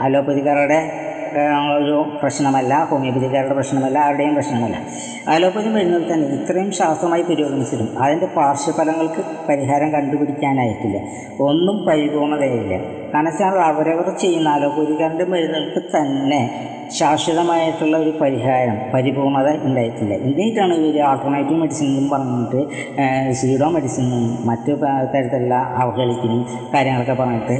അലോപ്പതിക്കാരുടെ 0.06 0.80
ഒരു 1.78 2.18
പ്രശ്നമല്ല 2.22 2.84
ഹോമിയോപ്പതിക്കാരുടെ 2.84 3.54
പ്രശ്നമല്ല 3.54 3.98
ആരുടെയും 3.98 4.34
പ്രശ്നമല്ല. 4.34 4.76
അലോപ്പതി 5.28 5.68
മരുന്നുകൾ 5.68 6.12
തന്നെ 6.12 6.28
ഇത്രയും 6.28 6.72
ശാസ്ത്രമായി 6.72 7.22
പുരോഗമിച്ചിട്ടും 7.22 8.02
അതിന്റെ 8.02 8.26
പാർശ്വഫലങ്ങൾക്ക് 8.26 9.24
പരിഹാരം 9.48 9.92
കണ്ടുപിടിക്കാനായിട്ടില്ല. 9.92 10.98
ഒന്നും 11.40 11.86
പരിപൂർണതയില്ല. 11.86 12.74
കാരണം 13.14 13.24
വെച്ചാൽ 13.24 13.58
അവരവർ 13.58 14.18
ചെയ്യുന്ന 14.18 14.48
അലോപ്പതിക്കാരുടെ 14.48 15.24
മരുന്നുകൾക്ക് 15.24 15.96
തന്നെ 15.96 16.77
ശാശ്വതമായിട്ടുള്ള 16.96 17.96
ഒരു 17.96 18.12
പരിഹാരം 18.20 18.76
പരിപൂർണത 18.94 19.48
ഉണ്ടായിട്ടില്ല. 19.68 20.12
എന്തിനായിട്ടാണ് 20.14 20.74
ഇവർ 20.74 20.96
ആൾട്ടർനേറ്റീവ് 21.08 21.60
മെഡിസിൻ 21.60 21.86
എന്നും 21.86 22.06
പറഞ്ഞിട്ട് 22.10 22.60
സീഡോ 23.40 23.68
മെഡിസിനും 23.70 24.24
മറ്റു 24.46 24.72
തരത്തിലുള്ള 25.14 25.54
അവഹേളിക്കലും 25.54 26.40
കാര്യങ്ങളൊക്കെ 26.74 27.16
പറഞ്ഞിട്ട് 27.22 27.56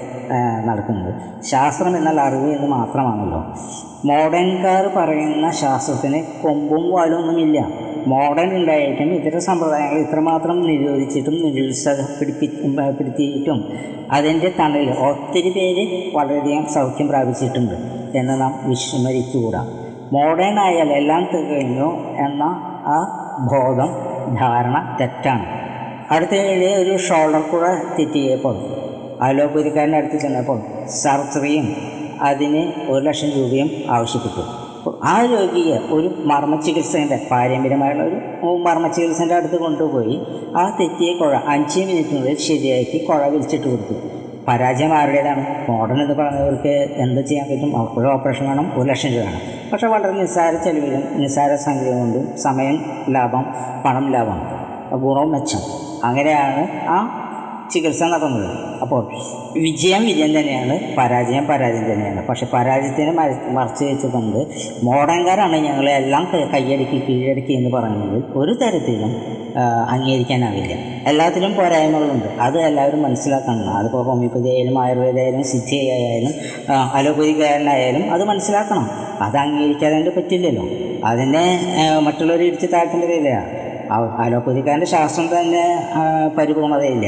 നടക്കുന്നത്. 0.68 1.12
ശാസ്ത്രം 1.50 1.96
എന്നാൽ 1.96 2.20
അറിവ് 2.20 2.48
എന്ന് 2.56 2.68
മാത്രമാണല്ലോ. 2.76 3.40
മോഡേൺകാർ 4.10 4.84
പറയുന്ന 4.96 5.50
ശാസ്ത്രത്തിന് 5.50 6.18
കൊമ്പും 6.42 6.84
വാലൊന്നുമില്ല 6.96 7.58
മോഡേൺ 8.10 8.56
ഉണ്ടായിട്ടും 8.56 9.14
ഇത്തരം 9.14 9.40
സമ്പ്രദായങ്ങൾ 9.40 9.98
ഇത്രമാത്രം 9.98 10.66
നിരോധിച്ചിട്ടും 10.66 11.44
നിരുത്സാഹപ്പെടുത്തിയിട്ടും 11.44 13.64
അതിന്റെ 14.12 14.54
തണലിൽ 14.58 14.90
ഒത്തിരി 14.90 15.48
പേര് 15.48 16.12
വളരെയധികം 16.16 16.66
സൗഖ്യം 16.66 17.08
പ്രാപിച്ചിട്ടുണ്ട് 17.08 17.74
എന്ന് 18.18 18.40
നാം 18.40 18.68
വിസ്മരിച്ചുകൂടാ. 18.68 19.64
മോഡേൺ 20.12 20.60
ആയാൽ 20.60 20.92
എല്ലാം 20.92 21.28
തികഞ്ഞു 21.32 22.16
എന്ന 22.26 22.42
ആ 22.86 23.28
ബോധം 23.52 23.88
ധാരണ 24.36 24.96
തെറ്റാണ്. 25.00 25.44
അടുത്ത 26.10 26.14
അടുത്തതിൽ 26.14 26.82
ഒരു 26.82 26.96
ഷോൾഡർ 26.96 27.40
കൂടെ 27.40 27.98
തെറ്റിയപ്പോൾ 27.98 28.56
അലോപ്പതിക്കാരന്റെ 29.22 29.98
അടുത്ത് 29.98 30.18
ചെന്നപ്പോൾ 30.18 30.86
സർജറിയും 30.86 31.76
അതിന് 32.20 32.72
ഒരു 32.88 33.04
ലക്ഷം 33.04 33.36
രൂപയും 33.36 33.70
ആവശ്യപ്പെട്ടു. 33.90 34.67
ആ 35.04 35.24
രോഗിയെ 35.24 35.78
ഒരു 35.78 36.22
മർമ്മ 36.24 36.60
ചികിത്സേന്റെ 36.60 37.26
പാരമ്പര്യമായുള്ള 37.30 38.02
ഒരു 38.02 38.14
മർമ്മ 38.62 38.88
ചികിത്സേന്റെ 38.88 39.34
അടുത്ത് 39.34 39.56
കൊണ്ടുപോയി. 39.56 40.22
ആ 40.56 40.76
തെറ്റിയ 40.80 41.14
കുഴ 41.14 41.36
അഞ്ച് 41.46 41.80
മിനിറ്റിനുള്ളിൽ 41.80 42.36
ശരിയാക്കി 42.36 42.98
കുഴ 42.98 43.26
വിളിച്ചിട്ട് 43.26 43.64
കൊടുത്തു. 43.64 43.94
പരാജയം 44.48 44.92
ആരുടേതാണ്? 44.94 45.70
മോഡൺ 45.70 46.02
എന്ന് 46.02 46.14
പറഞ്ഞവർക്ക് 46.14 46.94
എന്ത് 46.96 47.26
ചെയ്യാൻ 47.26 47.46
പറ്റും? 47.50 47.76
അവർക്കൊരു 47.76 48.06
ഓപ്പറേഷൻ 48.06 48.48
വേണം 48.48 48.72
ഒരു 48.74 48.88
ലക്ഷം 48.88 49.08
രൂപ 49.08 49.24
വേണം. 49.24 49.40
പക്ഷേ 49.72 49.86
വളരെ 49.86 50.12
നിസ്സാര 50.12 50.54
ചെലവിലും 50.56 51.22
നിസ്സാര 51.22 51.54
സംഖ്യ 51.54 51.90
കൊണ്ടും 51.90 52.38
സമയം 52.38 52.84
ലാഭം 53.08 53.46
പണം 53.84 54.12
ലാഭം 54.12 54.58
ഗുണവും 55.00 55.32
മെച്ചം. 55.32 55.58
അങ്ങനെയാണ് 56.04 56.66
ആ 56.88 57.24
ചികിത്സ 57.70 58.02
നടന്നത് 58.02 58.50
അപ്പോൾ 58.82 59.10
വിജയം 59.58 60.06
വിജയം 60.06 60.40
തന്നെയാണ് 60.40 60.80
പരാജയം 60.98 61.46
പരാജയം 61.46 61.92
തന്നെയാണ്. 61.92 62.26
പക്ഷെ 62.26 62.46
പരാജയത്തിനെ 62.52 63.12
മര- 63.12 63.50
മറച്ചു 63.50 63.84
വെച്ചുകൊണ്ട് 63.84 64.46
മോഡേൺകാരാണ് 64.82 65.56
ഞങ്ങളെ 65.56 65.92
എല്ലാം 65.92 66.28
കൈയടക്കി 66.54 67.02
കീഴടക്കി 67.08 67.52
എന്ന് 67.52 67.70
പറയുന്നത്. 67.70 68.24
ഒരു 68.34 68.54
തരത്തിലും 68.54 69.38
അംഗീകരിക്കാനാവില്ല. 69.88 70.74
എല്ലാത്തിലും 71.06 71.56
പോരായ്മകളുണ്ട്. 71.56 72.40
അത് 72.40 72.60
എല്ലാവരും 72.60 73.02
മനസ്സിലാക്കണം. 73.02 73.76
അതിപ്പോൾ 73.76 74.04
ഹോമിയോപ്പതി 74.04 74.48
ആയാലും 74.48 74.82
ആയുർവേദ 74.82 75.18
ആയാലും 75.18 75.44
സിദ്ധി 75.44 75.76
ആയാലും 75.76 76.32
അത് 78.12 78.24
മനസ്സിലാക്കണം. 78.24 78.90
അത് 79.20 79.36
അംഗീകരിക്കാതെ 79.36 80.12
പറ്റില്ലല്ലോ. 80.16 80.68
അതിനെ 81.04 81.60
മറ്റുള്ളവർ 82.00 82.42
ഇടിച്ച് 82.42 82.66
താഴ്ത്തേണ്ടതില്ല 82.72 83.57
അലോപ്പതിക്കാരന്റെ 84.22 84.88
ശാസ്ത്രം 84.94 85.26
തന്നെ 85.34 85.64
പരിപൂർണതയില്ല. 86.38 87.06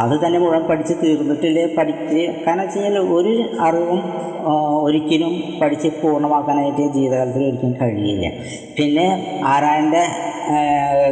അത് 0.00 0.14
തന്നെ 0.24 0.38
മുഴുവൻ 0.42 0.62
പഠിച്ച് 0.70 0.94
തീർന്നിട്ടില്ല? 1.02 1.60
പഠിച്ച് 1.78 2.20
കാരണം 2.44 2.62
വെച്ച് 2.64 2.78
കഴിഞ്ഞാൽ 2.78 2.98
ഒരു 3.16 3.32
അറിവും 3.66 4.00
ഒരിക്കലും 4.86 5.34
പഠിച്ച് 5.60 5.88
പൂർണമാക്കാനായിട്ട് 6.00 6.84
ജീവിതകാലത്തിൽ 6.96 7.44
ഒരിക്കലും 7.50 7.74
കഴിയില്ല. 7.82 8.26
പിന്നെ 8.78 9.06
ആരാന്റെ 9.54 10.02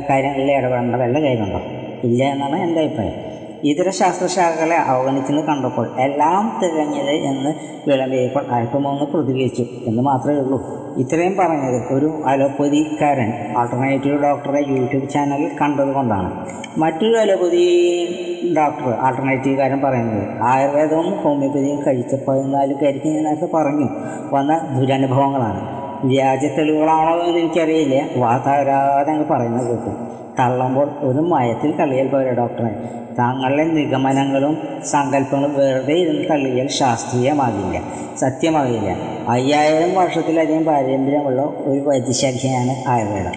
കാര്യങ്ങളിൽ 0.09 0.51
ഇടപെടേണ്ട 0.59 0.96
വല്ല 1.03 1.16
കാര്യമുണ്ടോ 1.27 1.61
ഇല്ല 2.09 2.22
എന്നാണ് 2.35 2.57
എന്റെ 2.66 2.81
അഭിപ്രായം. 2.85 3.18
ഇതര 3.64 3.90
ശാസ്ത്രശാഖകളെ 3.90 4.77
അവഗണിക്കുന്നത് 4.77 5.44
കണ്ടപ്പോൾ 5.44 5.88
എല്ലാം 6.01 6.61
തികഞ്ഞത് 6.62 7.11
എന്ന് 7.11 7.55
വിളമ്പിയപ്പോൾ 7.90 8.46
അല്പമൊന്ന് 8.46 9.05
പ്രതികരിച്ചു 9.05 9.62
എന്ന് 9.62 10.03
മാത്രമേ 10.03 10.38
ഉള്ളൂ. 10.38 10.62
ഇത്രയും 10.96 11.37
പറഞ്ഞത് 11.37 11.92
ഒരു 11.92 12.22
അലോപ്പതിക്കാരൻ. 12.27 13.55
ആൾട്ടർനേറ്റീവ് 13.59 14.22
ഡോക്ടറെ 14.22 14.64
യൂട്യൂബ് 14.68 15.09
ചാനലിൽ 15.09 15.51
കണ്ടതുകൊണ്ടാണ് 15.62 16.46
മറ്റൊരു 16.79 17.16
അലോപ്പതി 17.16 17.66
ഡോക്ടർ 18.57 18.88
ആൾട്ടർനേറ്റീവ് 18.88 19.57
കാരൻ 19.57 19.81
പറയുന്നത് 19.81 20.42
ആയുർവേദവും 20.42 21.16
ഹോമിയോപ്പതിയും 21.16 21.83
കഴിച്ച 21.87 22.14
പതിനാല് 22.29 22.75
പേർക്ക് 22.75 23.07
ഞാൻ 23.07 23.25
നേരത്തെ 23.25 23.46
പറഞ്ഞു. 23.55 23.88
വന്ന 24.33 24.81
ദുരനുഭവങ്ങളാണ്. 24.81 25.83
വ്യാജ 26.07 26.44
തെളിവുകളാണോ 26.44 27.14
എന്ന് 27.14 27.38
എനിക്കറിയില്ല. 27.38 28.20
വാർത്താരാതെ 28.20 29.22
പറയുന്നത് 29.22 29.68
കേട്ടു. 29.68 30.21
തള്ളുമ്പോൾ 30.38 30.90
ഒരു 31.00 31.18
മയത്തിൽ 31.18 31.70
തള്ളിയാൽ 31.76 32.08
പോരെ 32.08 32.32
ഡോക്ടറെ 32.32 32.74
താങ്കളുടെ 33.18 33.64
നിഗമനങ്ങളും 33.64 34.58
സങ്കല്പങ്ങളും 34.84 35.54
വെറുതെ 35.54 35.94
ഇരുന്ന് 35.94 36.28
തള്ളിയാൽ 36.30 36.68
ശാസ്ത്രീയമാകില്ല. 36.68 37.82
സത്യമാകില്ല. 38.18 38.96
അയ്യായിരം 39.28 39.94
വർഷത്തിലധികം 39.94 40.64
പാരമ്പര്യമുള്ള 40.64 41.42
ഒരു 41.42 41.80
വൈദ്യശാഖയാണ് 41.80 42.88
ആയുർവേദം. 42.88 43.32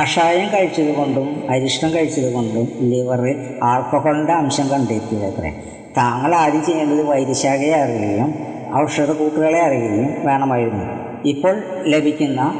കഷായം 0.00 0.48
കഴിച്ചത് 0.52 0.94
കൊണ്ടും 0.94 1.46
അരിഷ്ടം 1.50 1.90
കഴിച്ചത് 1.94 2.32
കൊണ്ടും 2.32 2.68
ലിവറിൽ 2.80 3.58
ആൽക്കഹോളിന്റെ 3.62 4.32
അംശം 4.32 4.68
കണ്ടെത്തിയത്രേ 4.68 5.52
താങ്കൾ 5.96 6.34
ആദ്യം 6.34 6.64
ചെയ്യേണ്ടത് 6.64 7.02
വൈദ്യശാഖയെ 7.06 7.74
അറിയുകയും 7.74 8.34
ഔഷധ 8.76 9.12
കൂട്ടുകളെ 9.12 9.60
അറിയുകയും 9.60 10.26
വേണമായിരുന്നു. 10.26 10.84
ഇപ്പോൾ 11.24 11.62
ലഭിക്കുന്ന 11.86 12.54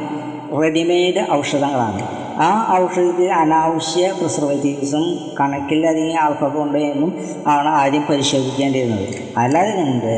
റെഡിമെയ്ഡ് 0.61 1.31
ഔഷധങ്ങളാണ്. 1.31 2.28
ആ 2.39 2.49
ഔഷധത്തിൽ 2.73 3.31
അനാവശ്യ 3.33 4.11
പ്രിസർവേറ്റീവ്സും 4.19 5.05
കണക്കിലധികം 5.39 6.17
ആൾക്കാർക്ക് 6.17 6.57
ഉണ്ട് 6.57 6.77
എന്നും 6.77 7.11
ആണ് 7.47 7.67
ആദ്യം 7.67 8.05
പരിശോധിക്കേണ്ടിയിരുന്നത്. 8.09 9.07
അല്ലാതെ 9.37 9.71
കണ്ട് 9.71 10.13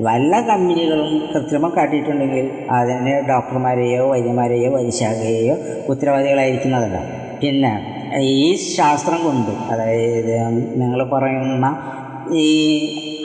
വല്ല 0.00 0.40
കമ്പനികളും 0.40 1.28
കൃത്രിമം 1.32 1.72
കാട്ടിയിട്ടുണ്ടെങ്കിൽ 1.76 2.50
അതിന് 2.70 3.14
ഡോക്ടർമാരെയോ 3.28 4.10
വൈദ്യന്മാരെയോ 4.10 4.70
വൈദ്യശാഖയെയോ 4.70 5.56
ഉത്തരവാദികളായിരിക്കുന്നതല്ല 5.88 6.98
പിന്നെ 7.40 7.72
ഈ 8.18 8.56
ശാസ്ത്രം 8.76 9.24
കൊണ്ട് 9.24 9.72
അതായത് 9.72 10.32
നിങ്ങൾ 10.76 11.10
പറയുന്ന 11.12 11.66
ഈ 12.32 12.46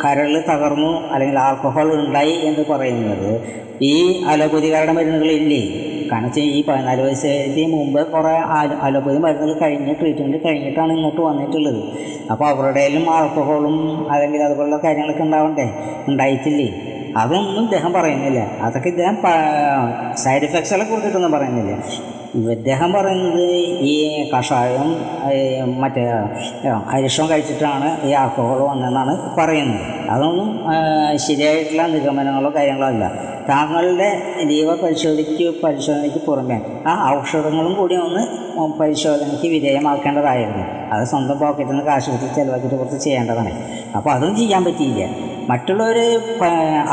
കരൾ 0.06 0.44
തകർന്നു 0.50 0.92
അല്ലെങ്കിൽ 1.12 1.40
ആൽക്കഹോൾ 1.40 1.94
ഉണ്ടായി 1.94 2.32
എന്ന് 2.32 2.64
പറയുന്നത് 2.70 3.30
ഈ 3.82 4.24
അലോപ്പതിക്കാരുടെ 4.24 4.92
മരുന്നുകളില്ലേ? 4.92 5.62
കാരണം 6.14 6.26
വെച്ചാൽ 6.26 6.44
ഈ 6.44 6.66
പതിനാല് 6.66 7.02
വയസ്സേക്ക് 7.02 7.74
മുമ്പ് 7.74 8.08
കുറേ 8.08 8.34
ആലോ 8.46 8.78
അലോപ്പതി 8.78 9.18
മരുന്നുകൾ 9.18 9.60
കഴിഞ്ഞ് 9.60 9.96
ട്രീറ്റ്മെന്റ് 9.96 10.38
കഴിഞ്ഞിട്ടാണ് 10.46 10.94
ഇങ്ങോട്ട് 10.94 11.22
വന്നിട്ടുള്ളത്. 11.22 11.84
അപ്പോൾ 12.32 12.48
അവരുടെയിലും 12.48 13.10
ആൾക്കഹോളും 13.10 14.12
അല്ലെങ്കിൽ 14.12 14.44
അതുപോലുള്ള 14.44 14.78
കാര്യങ്ങളൊക്കെ 14.78 15.24
ഉണ്ടാവണ്ടേ? 15.24 15.74
ഉണ്ടായിട്ടില്ലേ? 16.08 16.82
അതൊന്നും 17.18 17.64
ഇദ്ദേഹം 17.64 17.94
പറയുന്നില്ല. 17.94 18.40
അതൊക്കെ 18.40 18.88
ഇദ്ദേഹം 18.88 19.18
സൈഡ് 20.16 20.44
എഫക്ട്സുകളെ 20.44 20.84
കുറിച്ചിട്ടൊന്നും 20.84 21.32
പറയുന്നില്ല. 21.32 21.74
ഇദ്ദേഹം 22.36 22.94
പറയുന്നത് 22.94 23.50
ഈ 23.90 24.30
കഷായം 24.30 24.88
മറ്റേ 25.82 26.04
അരിഷ്ടം 26.92 27.30
കഴിച്ചിട്ടാണ് 27.30 28.08
ഈ 28.08 28.12
ആൽക്കഹോൾ 28.12 28.62
വന്നതെന്നാണ് 28.70 29.36
പറയുന്നത്. 29.38 29.82
അതൊന്നും 30.10 30.50
ശരിയായിട്ടുള്ള 31.16 31.84
നിഗമനങ്ങളോ 31.88 32.50
കാര്യങ്ങളോ 32.56 32.88
അല്ല. 32.88 33.12
താങ്കളുടെ 33.50 34.10
ജീവ 34.50 34.76
പരിശോധിക്ക് 34.76 35.54
പരിശോധനയ്ക്ക് 35.64 36.18
പുറമെ 36.18 36.58
ആ 36.88 36.94
ഔഷധങ്ങളും 37.16 37.74
കൂടി 37.74 37.96
ഒന്ന് 37.96 38.24
പരിശോധനയ്ക്ക് 38.80 39.48
വിധേയമാക്കേണ്ടതായിരുന്നു. 39.48 40.66
അത് 40.94 41.04
സ്വന്തം 41.08 41.40
പോക്കറ്റിൽ 41.40 41.72
നിന്ന് 41.72 41.84
കാശ് 41.84 42.10
കൊടുത്ത് 42.10 42.36
ചിലവാക്കിയിട്ട് 42.36 42.78
കുറച്ച് 42.78 43.04
ചെയ്യേണ്ടതാണ്. 43.04 43.54
അപ്പോൾ 43.96 44.10
അതും 44.10 44.36
ചെയ്യാൻ 44.38 44.64
പറ്റിയില്ല. 44.64 45.06
മറ്റുള്ളവരെ 45.50 46.20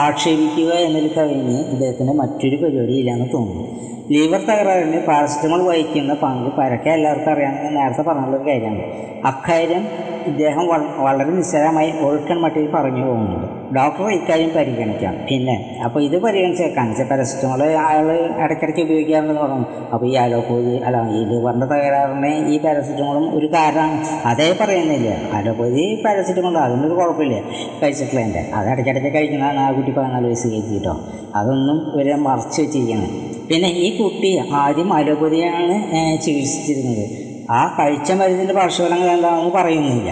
ആക്ഷേപിക്കുക 0.07 0.73
എന്നതിൽ 0.73 1.11
കവിഞ്ഞ് 1.17 1.59
ഇദ്ദേഹത്തിന് 1.65 2.13
മറ്റൊരു 2.13 2.57
പരിപാടി 2.57 2.93
ഇല്ലയെന്ന് 2.93 3.29
തോന്നുന്നു. 3.35 3.67
ലിവർ 4.15 4.41
തകരാറിന് 4.41 5.07
പാരസെറ്റമോൾ 5.07 5.61
വഹിക്കുന്ന 5.63 6.15
പങ്ക് 6.15 6.57
പരക്കെ 6.59 6.91
എല്ലാവർക്കും 6.91 7.33
അറിയാമെന്ന് 7.33 7.77
നേരത്തെ 7.77 8.03
പറഞ്ഞുള്ളൊരു 8.03 8.47
കാര്യമാണ്. 8.49 8.85
അക്കാര്യം 9.25 9.85
ഇദ്ദേഹം 10.27 10.65
വളരെ 10.99 11.31
നിസ്സാരമായി 11.31 11.91
ഒഴുക്കൻ 12.07 12.39
മട്ടിൽ 12.41 12.71
പറഞ്ഞു 12.71 13.03
പോകുന്നുണ്ട്. 13.07 13.47
ഡോക്ടർ 13.77 14.11
ഇക്കാര്യം 14.13 14.51
പരിഗണിക്കാം. 14.57 15.15
പിന്നെ 15.31 15.79
അപ്പോൾ 15.85 16.01
ഇത് 16.03 16.17
പരിഗണിച്ചേക്കാൻ 16.23 16.89
വെച്ചാൽ 16.89 17.09
പാരസെറ്റമോൾ 17.09 17.63
അയാൾ 17.63 18.09
ഇടയ്ക്കിടയ്ക്ക് 18.45 18.81
ഉപയോഗിക്കാറുണ്ടെന്ന് 18.81 19.43
പറഞ്ഞു. 19.43 19.67
അപ്പോൾ 19.93 20.07
ഈ 20.07 20.15
അലോപ്പതി 20.15 20.77
അല്ല 20.87 21.07
ഈ 21.09 21.25
ലിവറിന്റെ 21.25 21.67
തകരാറിന് 21.67 22.53
ഈ 22.55 22.59
പാരസെറ്റമോളും 22.59 23.39
ഒരു 23.39 23.47
കാരണമാണ്. 23.47 24.05
അതേ 24.27 24.57
പറയുന്നില്ല. 24.61 25.09
അലോപ്പതി 25.39 26.03
പാരസെറ്റമോൾ 26.05 26.59
അതിനൊരു 26.59 26.95
കുഴപ്പമില്ല. 26.95 27.41
കഴിച്ചിട്ടില്ല 27.83 28.21
എന്റെ 28.21 28.51
അത് 28.55 28.69
ഇടയ്ക്കിടയ്ക്ക് 28.69 29.13
കഴിക്കുന്നതാണ് 29.19 29.59
ആ 29.59 29.71
കുട്ടി 29.73 29.91
പതിനാല് 29.91 30.27
വയസ്സ് 30.27 30.49
കയറ്റിട്ടോ 30.49 30.97
അതൊന്നും 31.37 31.93
ഇവരെ 31.95 32.17
മറച്ചു 32.17 32.61
വെച്ചിരിക്കുന്നത് 32.61 33.30
പിന്നെ 33.51 33.69
ഈ 33.77 33.99
കുട്ടി 33.99 34.29
ആദ്യം 34.55 34.93
അലോപ്പതിയാണ് 34.93 35.75
ഏഹ്, 35.97 36.21
ചികിത്സിച്ചിരുന്നത്. 36.21 37.05
ആ 37.51 37.77
കഴിച്ച 37.79 38.13
മരുന്നിന്റെ 38.13 38.55
പാർശ്വഫലങ്ങൾ 38.55 39.11
എന്താണെന്ന് 39.11 39.51
പറയുന്നില്ല. 39.51 40.11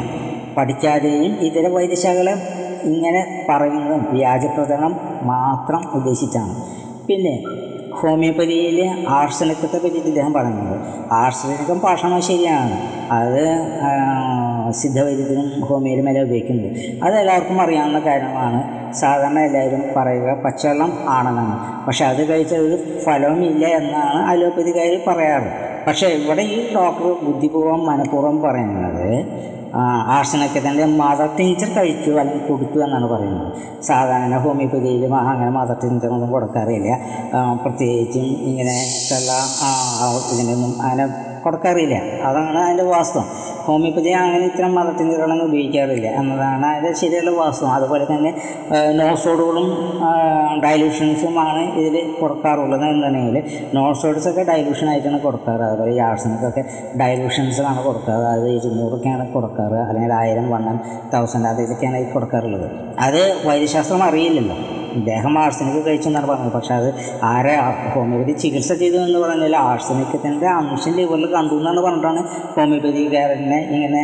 പഠിക്കാതെയും 0.57 1.33
ഇതര 1.41 1.69
വൈദ്യശാഖകളെ 1.69 2.35
ഇങ്ങനെ 2.85 3.47
പറയുന്നതും 3.51 4.07
വ്യാജപ്രചരണം 4.13 4.93
മാത്രം 5.25 5.83
ഉദ്ദേശിച്ചാണ്. 5.95 6.55
പിന്നെ 7.09 7.35
ഹോമിയോപ്പതിയിൽ 8.01 8.79
ആർസനിക്കത്തെ 9.09 9.79
പറ്റിയിട്ട് 9.85 10.09
ഇദ്ദേഹം 10.09 10.33
പറയുന്നത് 10.33 10.77
ആർസനിക്കം 11.13 11.79
പാഷണം 11.79 12.21
ശരിയാണ്. 12.23 12.77
അത് 13.19 13.43
സിദ്ധവൈദ്യത്തിനും 14.71 15.47
ഹോമിയോയിലും 15.69 16.09
എല്ലാം 16.09 16.25
ഉപയോഗിക്കുന്നത് 16.25 16.73
അത് 17.05 17.15
എല്ലാവർക്കും 17.21 17.63
അറിയാവുന്ന 17.63 18.01
കാര്യമാണ്. 18.09 18.61
സാധാരണ 18.93 19.39
എല്ലാവരും 19.39 19.83
പറയുക 19.97 20.31
പച്ചവെള്ളം 20.45 20.93
ആണെന്നാണ്. 21.09 21.57
പക്ഷെ 21.87 22.05
അത് 22.05 22.23
കഴിച്ചാൽ 22.31 22.59
ഒരു 22.59 22.77
ഫലവുമില്ല 23.05 23.67
എന്നാണ് 23.81 24.21
അലോപ്പതിക്കാർ 24.33 24.93
പറയാറ്. 25.09 25.51
പക്ഷേ 25.87 26.07
ഇവിടെ 26.07 26.43
ഈ 26.43 26.75
ഡോക്ടർ 26.75 27.07
ബുദ്ധിപൂർവം 27.27 27.87
മനഃപൂർവം 27.87 28.43
പറയുന്നത് 28.43 29.09
ആർസനൊക്കെ 30.17 30.61
തന്നെ 30.69 30.85
മദർ 31.01 31.29
ടീച്ചർ 31.39 31.69
കഴിച്ചു 31.77 32.11
അല്ലെങ്കിൽ 32.11 32.47
കൊടുത്തു 32.47 32.79
എന്നാണ് 32.85 33.07
പറയുന്നത്. 33.13 33.51
സാധാരണ 33.83 34.37
ഹോമിയോപ്പതിയിൽ 34.45 35.05
അങ്ങനെ 35.15 35.51
മദർ 35.59 35.77
ടീച്ചറൊന്നും 35.83 36.31
കൊടുക്കാറില്ല. 36.37 36.91
പ്രത്യേകിച്ചും 37.65 38.27
ഇങ്ങനെ 38.51 38.77
ഇതിനൊന്നും 40.33 40.73
അങ്ങനെ 40.83 41.07
കൊടുക്കാറില്ല. 41.45 41.97
അതാണ് 42.29 42.59
അതിന്റെ 42.59 42.87
വാസ്തവം. 42.95 43.29
ഹോമിയോപ്പതി 43.69 44.11
അങ്ങനെ 44.11 44.45
ഇത്തരം 44.51 44.75
മദർ 44.75 44.93
ടീച്ചറുകളൊന്നും 44.99 45.47
ഉപയോഗിക്കാറില്ല. 45.49 46.09
എന്നതാണ് 46.21 46.67
അതിന്റെ 46.67 46.93
ശരിയുള്ള 47.01 47.31
വാസ്തവം. 47.31 47.73
അതുപോലെ 47.79 48.07
തന്നെ 48.13 48.31
നോസോഡുകളും 49.01 49.69
ഡൈലൂഷൻസുമാണ് 50.65 51.63
ഇതിൽ 51.81 51.97
കൊടുക്കാറുള്ളത് 52.21 52.85
എന്നുണ്ടെങ്കിൽ 52.91 53.37
നോസോഡ്സൊക്കെ 53.75 54.43
ഡൈലൂഷൻ 54.53 54.89
ആയിട്ടാണ് 54.93 55.21
കൊടുക്കാറ്. 55.21 55.63
അതുപോലെ 55.69 55.93
ഈ 55.97 56.01
ആർസനക്കൊക്കെ 56.09 56.65
കൊടുക്കുക 57.01 57.79
കൊടുക്കാറ്. 57.89 58.25
അത് 58.35 58.49
ഇരുന്നൂറൊക്കെയാണ് 58.59 59.27
കൊടുക്കാറ്. 59.37 59.79
അല്ലെങ്കിൽ 59.89 60.15
ആയിരം 60.21 60.51
വണ്ണം 60.51 60.79
തൗസൻഡ് 61.15 61.49
അതിലൊക്കെയാണ് 61.53 62.01
കൊടുക്കാറുള്ളത്. 62.17 62.69
അത് 63.07 63.23
വൈദ്യശാസ്ത്രം 63.49 64.03
അറിയില്ലല്ലോ. 64.11 64.59
ഇദ്ദേഹം 64.99 65.39
ആർസനിക്ക് 65.39 65.83
കഴിച്ചെന്നാണ് 65.87 66.27
പറഞ്ഞത്. 66.27 66.53
പക്ഷെ 66.53 66.75
അത് 66.75 66.89
ആരെ 67.23 67.55
ഹോമിയോപ്പതി 67.95 68.33
ചികിത്സ 68.33 68.73
ചെയ്തു 68.73 68.99
എന്ന് 69.07 69.19
പറഞ്ഞാൽ 69.19 69.57
ആർസനിക്കത്തിന്റെ 69.57 70.49
അംശം 70.57 70.95
ലിവറിൽ 70.99 71.27
കണ്ടു 71.37 71.55
എന്നാണ് 71.55 71.81
പറഞ്ഞിട്ടാണ് 71.81 72.21
ഹോമിയോപ്പതി 72.57 72.87
ഹോമിയോപ്പതിക്കാരനെ 72.89 73.59
ഇങ്ങനെ 73.75 74.03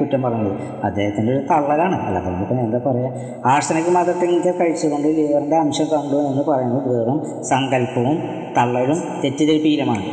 കുറ്റം 0.00 0.22
പറഞ്ഞത്. 0.22 0.52
അദ്ദേഹത്തിന്റെ 0.84 1.32
ഒരു 1.32 1.42
തള്ളലാണ്. 1.50 1.96
അല്ലാതെ 2.06 2.30
നമുക്ക് 2.30 2.54
എന്താ 2.66 2.80
പറയുക 2.86 3.10
ആർസനിക് 3.46 3.90
മദർ 3.90 4.16
കഴിച്ചുകൊണ്ട് 4.60 5.08
ലിവറിന്റെ 5.18 5.56
അംശം 5.56 5.88
കണ്ടു 5.94 6.18
എന്ന് 6.30 6.44
പറയുന്നത് 6.50 6.88
വെറും 6.94 7.20
സങ്കല്പവും 7.42 8.16
തള്ളലും 8.56 8.98
തെറ്റിദ്ധരിപ്പിക്കലുമാണ് 9.24 10.04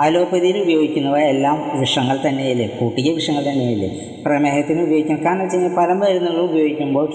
അലോപ്പതിയിൽ 0.00 0.58
ഉപയോഗിക്കുന്നവ 0.58 1.18
എല്ലാം 1.18 1.80
വിഷങ്ങൾ 1.80 2.18
തന്നെയല്ലേ? 2.28 2.66
കൂട്ടിയ 2.66 3.12
വിഷങ്ങൾ 3.12 3.42
തന്നെയല്ലേ? 3.42 3.88
പ്രമേഹത്തിന് 4.26 4.82
ഉപയോഗിക്കാം 4.82 5.24
കാരണം 5.24 5.40
വെച്ച് 5.42 5.56
കഴിഞ്ഞാൽ 5.56 5.76
പല 5.76 5.92
മരുന്നുകൾ 5.92 6.40
ഉപയോഗിക്കുമ്പോൾ 6.40 7.12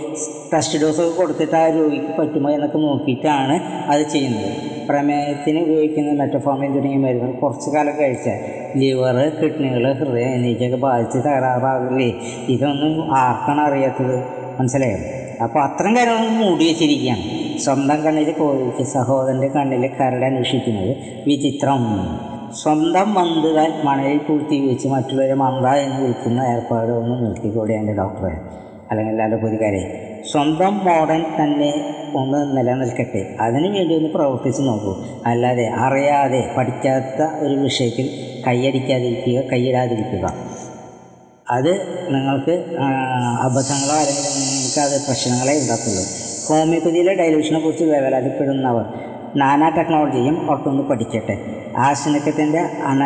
ടെസ്റ്റ് 0.54 0.82
ഡോസൊക്കെ 0.82 1.17
കൊടുത്തിട്ട് 1.17 1.56
ആ 1.56 1.70
രോഗിക്ക് 1.70 2.22
പറ്റുമോ 2.22 2.50
എന്നൊക്കെ 2.50 2.78
നോക്കിയിട്ടാണ് 2.78 3.60
അത് 3.91 4.02
ചെയ്യുന്നത്. 4.02 4.52
പ്രമേഹത്തിന് 4.88 5.60
ഉപയോഗിക്കുന്ന 5.60 6.12
മെറ്റഫോമിൻ 6.12 6.74
തുടങ്ങിയ 6.74 6.98
മരുന്നുകൾ 6.98 7.32
കുറച്ച് 7.32 7.70
കാലം 7.70 7.98
കഴിച്ചാൽ 8.00 8.39
ലിവർ 8.80 9.32
കിഡ്നികൾ 9.41 9.94
ഹൃദയം 9.94 10.34
എന്നിവയ്ക്കൊക്കെ 10.34 10.78
ബാധിച്ച് 10.78 11.17
തകരാറാകില്ലേ 11.17 12.13
ഇതൊന്നും 12.50 13.17
ആർക്കാണ് 13.17 13.62
അറിയാത്തത്? 13.62 14.17
മനസ്സിലായോ? 14.60 14.98
അപ്പോൾ 15.44 15.63
അത്തരം 15.63 15.96
കാര്യങ്ങൾ 15.96 16.28
മൂടി 16.28 16.67
വെച്ചിരിക്കുകയാണ്. 16.67 17.22
സ്വന്തം 17.60 18.04
കണ്ണിൽ 18.04 18.32
കോഴിക്ക് 18.32 18.84
സഹോദരന്റെ 18.84 19.48
കണ്ണിൽ 19.48 19.88
കരട് 19.88 20.26
അന്വേഷിക്കുന്നത് 20.26 20.96
വിചിത്രം. 21.28 21.84
സ്വന്തം 22.56 23.14
മന്തുകാൽ 23.14 23.82
മണലിൽ 23.84 24.18
പൂഴ്ത്തി 24.18 24.68
വെച്ച് 24.68 24.88
മറ്റുള്ളവരെ 24.88 25.34
മന്ത 25.34 25.66
എന്ന് 25.66 26.02
വിളിക്കുന്ന 26.02 26.42
ഏർപ്പാട് 26.42 26.92
ഒന്ന് 26.92 27.26
നിർത്തിക്കൂടെ 27.26 27.74
എന്റെ 27.74 27.94
ഡോക്ടറെ 27.94 28.34
അല്ലെങ്കിൽ 28.92 29.22
അലോപതിക്കാരെ 29.22 30.08
സ്വന്തം 30.32 30.78
മോഡൽ 30.78 31.26
തന്നെ 31.40 31.96
ഒന്ന് 32.16 32.58
നിലനിൽക്കട്ടെ. 32.58 33.36
അതിനു 33.42 33.68
വേണ്ടി 33.68 33.96
ഒന്ന് 33.96 34.10
പ്രവർത്തിച്ച് 34.10 34.62
നോക്കൂ. 34.62 34.96
അല്ലാതെ 35.26 35.68
അറിയാതെ 35.68 36.54
പഠിക്കാത്ത 36.58 37.46
ഒരു 37.46 37.56
വിഷയത്തിൽ 37.56 38.10
കൈയടിക്കാതിരിക്കുക 38.48 39.42
കൈയിടാതിരിക്കുക. 39.52 40.34
അത് 41.50 41.72
നിങ്ങൾക്ക് 42.14 42.66
അബദ്ധങ്ങളോ 43.42 43.96
അല്ലെങ്കിൽ 44.00 44.34
നിങ്ങൾക്ക് 44.40 44.80
അത് 44.80 45.02
പ്രശ്നങ്ങളെ 45.08 45.54
ഉണ്ടാക്കുള്ളൂ. 45.62 46.04
ഹോമിയോപ്പതിയിലെ 46.50 47.14
ഡൈലൂഷനെ 47.14 47.60
കുറിച്ച് 47.60 47.84
വേവലാതിപ്പെടുന്നവർ 47.84 48.86
നാനാ 49.36 49.70
ടെക്നോളജിയും 49.70 50.54
ഒക്കെ 50.54 50.70
ഒന്ന് 50.70 50.84
പഠിക്കട്ടെ. 50.84 51.61
ആശനക്കത്തിന്റെ 51.80 52.60
അന 52.86 53.04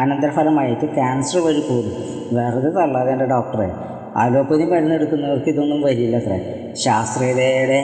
അനന്തരഫലമായിട്ട് 0.00 0.86
ക്യാൻസർ 0.94 1.38
വഴി 1.38 1.60
കൂടും 1.60 1.94
വെറുതെ 2.32 2.70
തള്ളാതെ 2.70 3.26
ഡോക്ടറെ 3.26 3.68
അലോപ്പതി 4.16 4.64
മരുന്നെടുക്കുന്നവർക്ക് 4.64 5.48
ഇതൊന്നും 5.48 5.82
വരില്ല 5.82 6.16
അത്ര 6.16 6.34
ശാസ്ത്രീയതയുടെ 6.74 7.80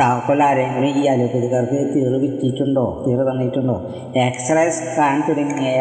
താക്കോൽ 0.00 0.42
ആരെങ്കിലും 0.42 0.88
ഈ 0.96 1.06
അലോപ്പതിക്കാർക്ക് 1.06 1.94
തീറ് 1.94 2.14
വിറ്റിട്ടുണ്ടോ? 2.14 3.04
തീറ് 3.06 3.20
തന്നിട്ടുണ്ടോ? 3.20 3.76
എക്സ്റേ 4.20 4.70
സ്കാൻ 4.70 5.22
തുടങ്ങിയ 5.28 5.76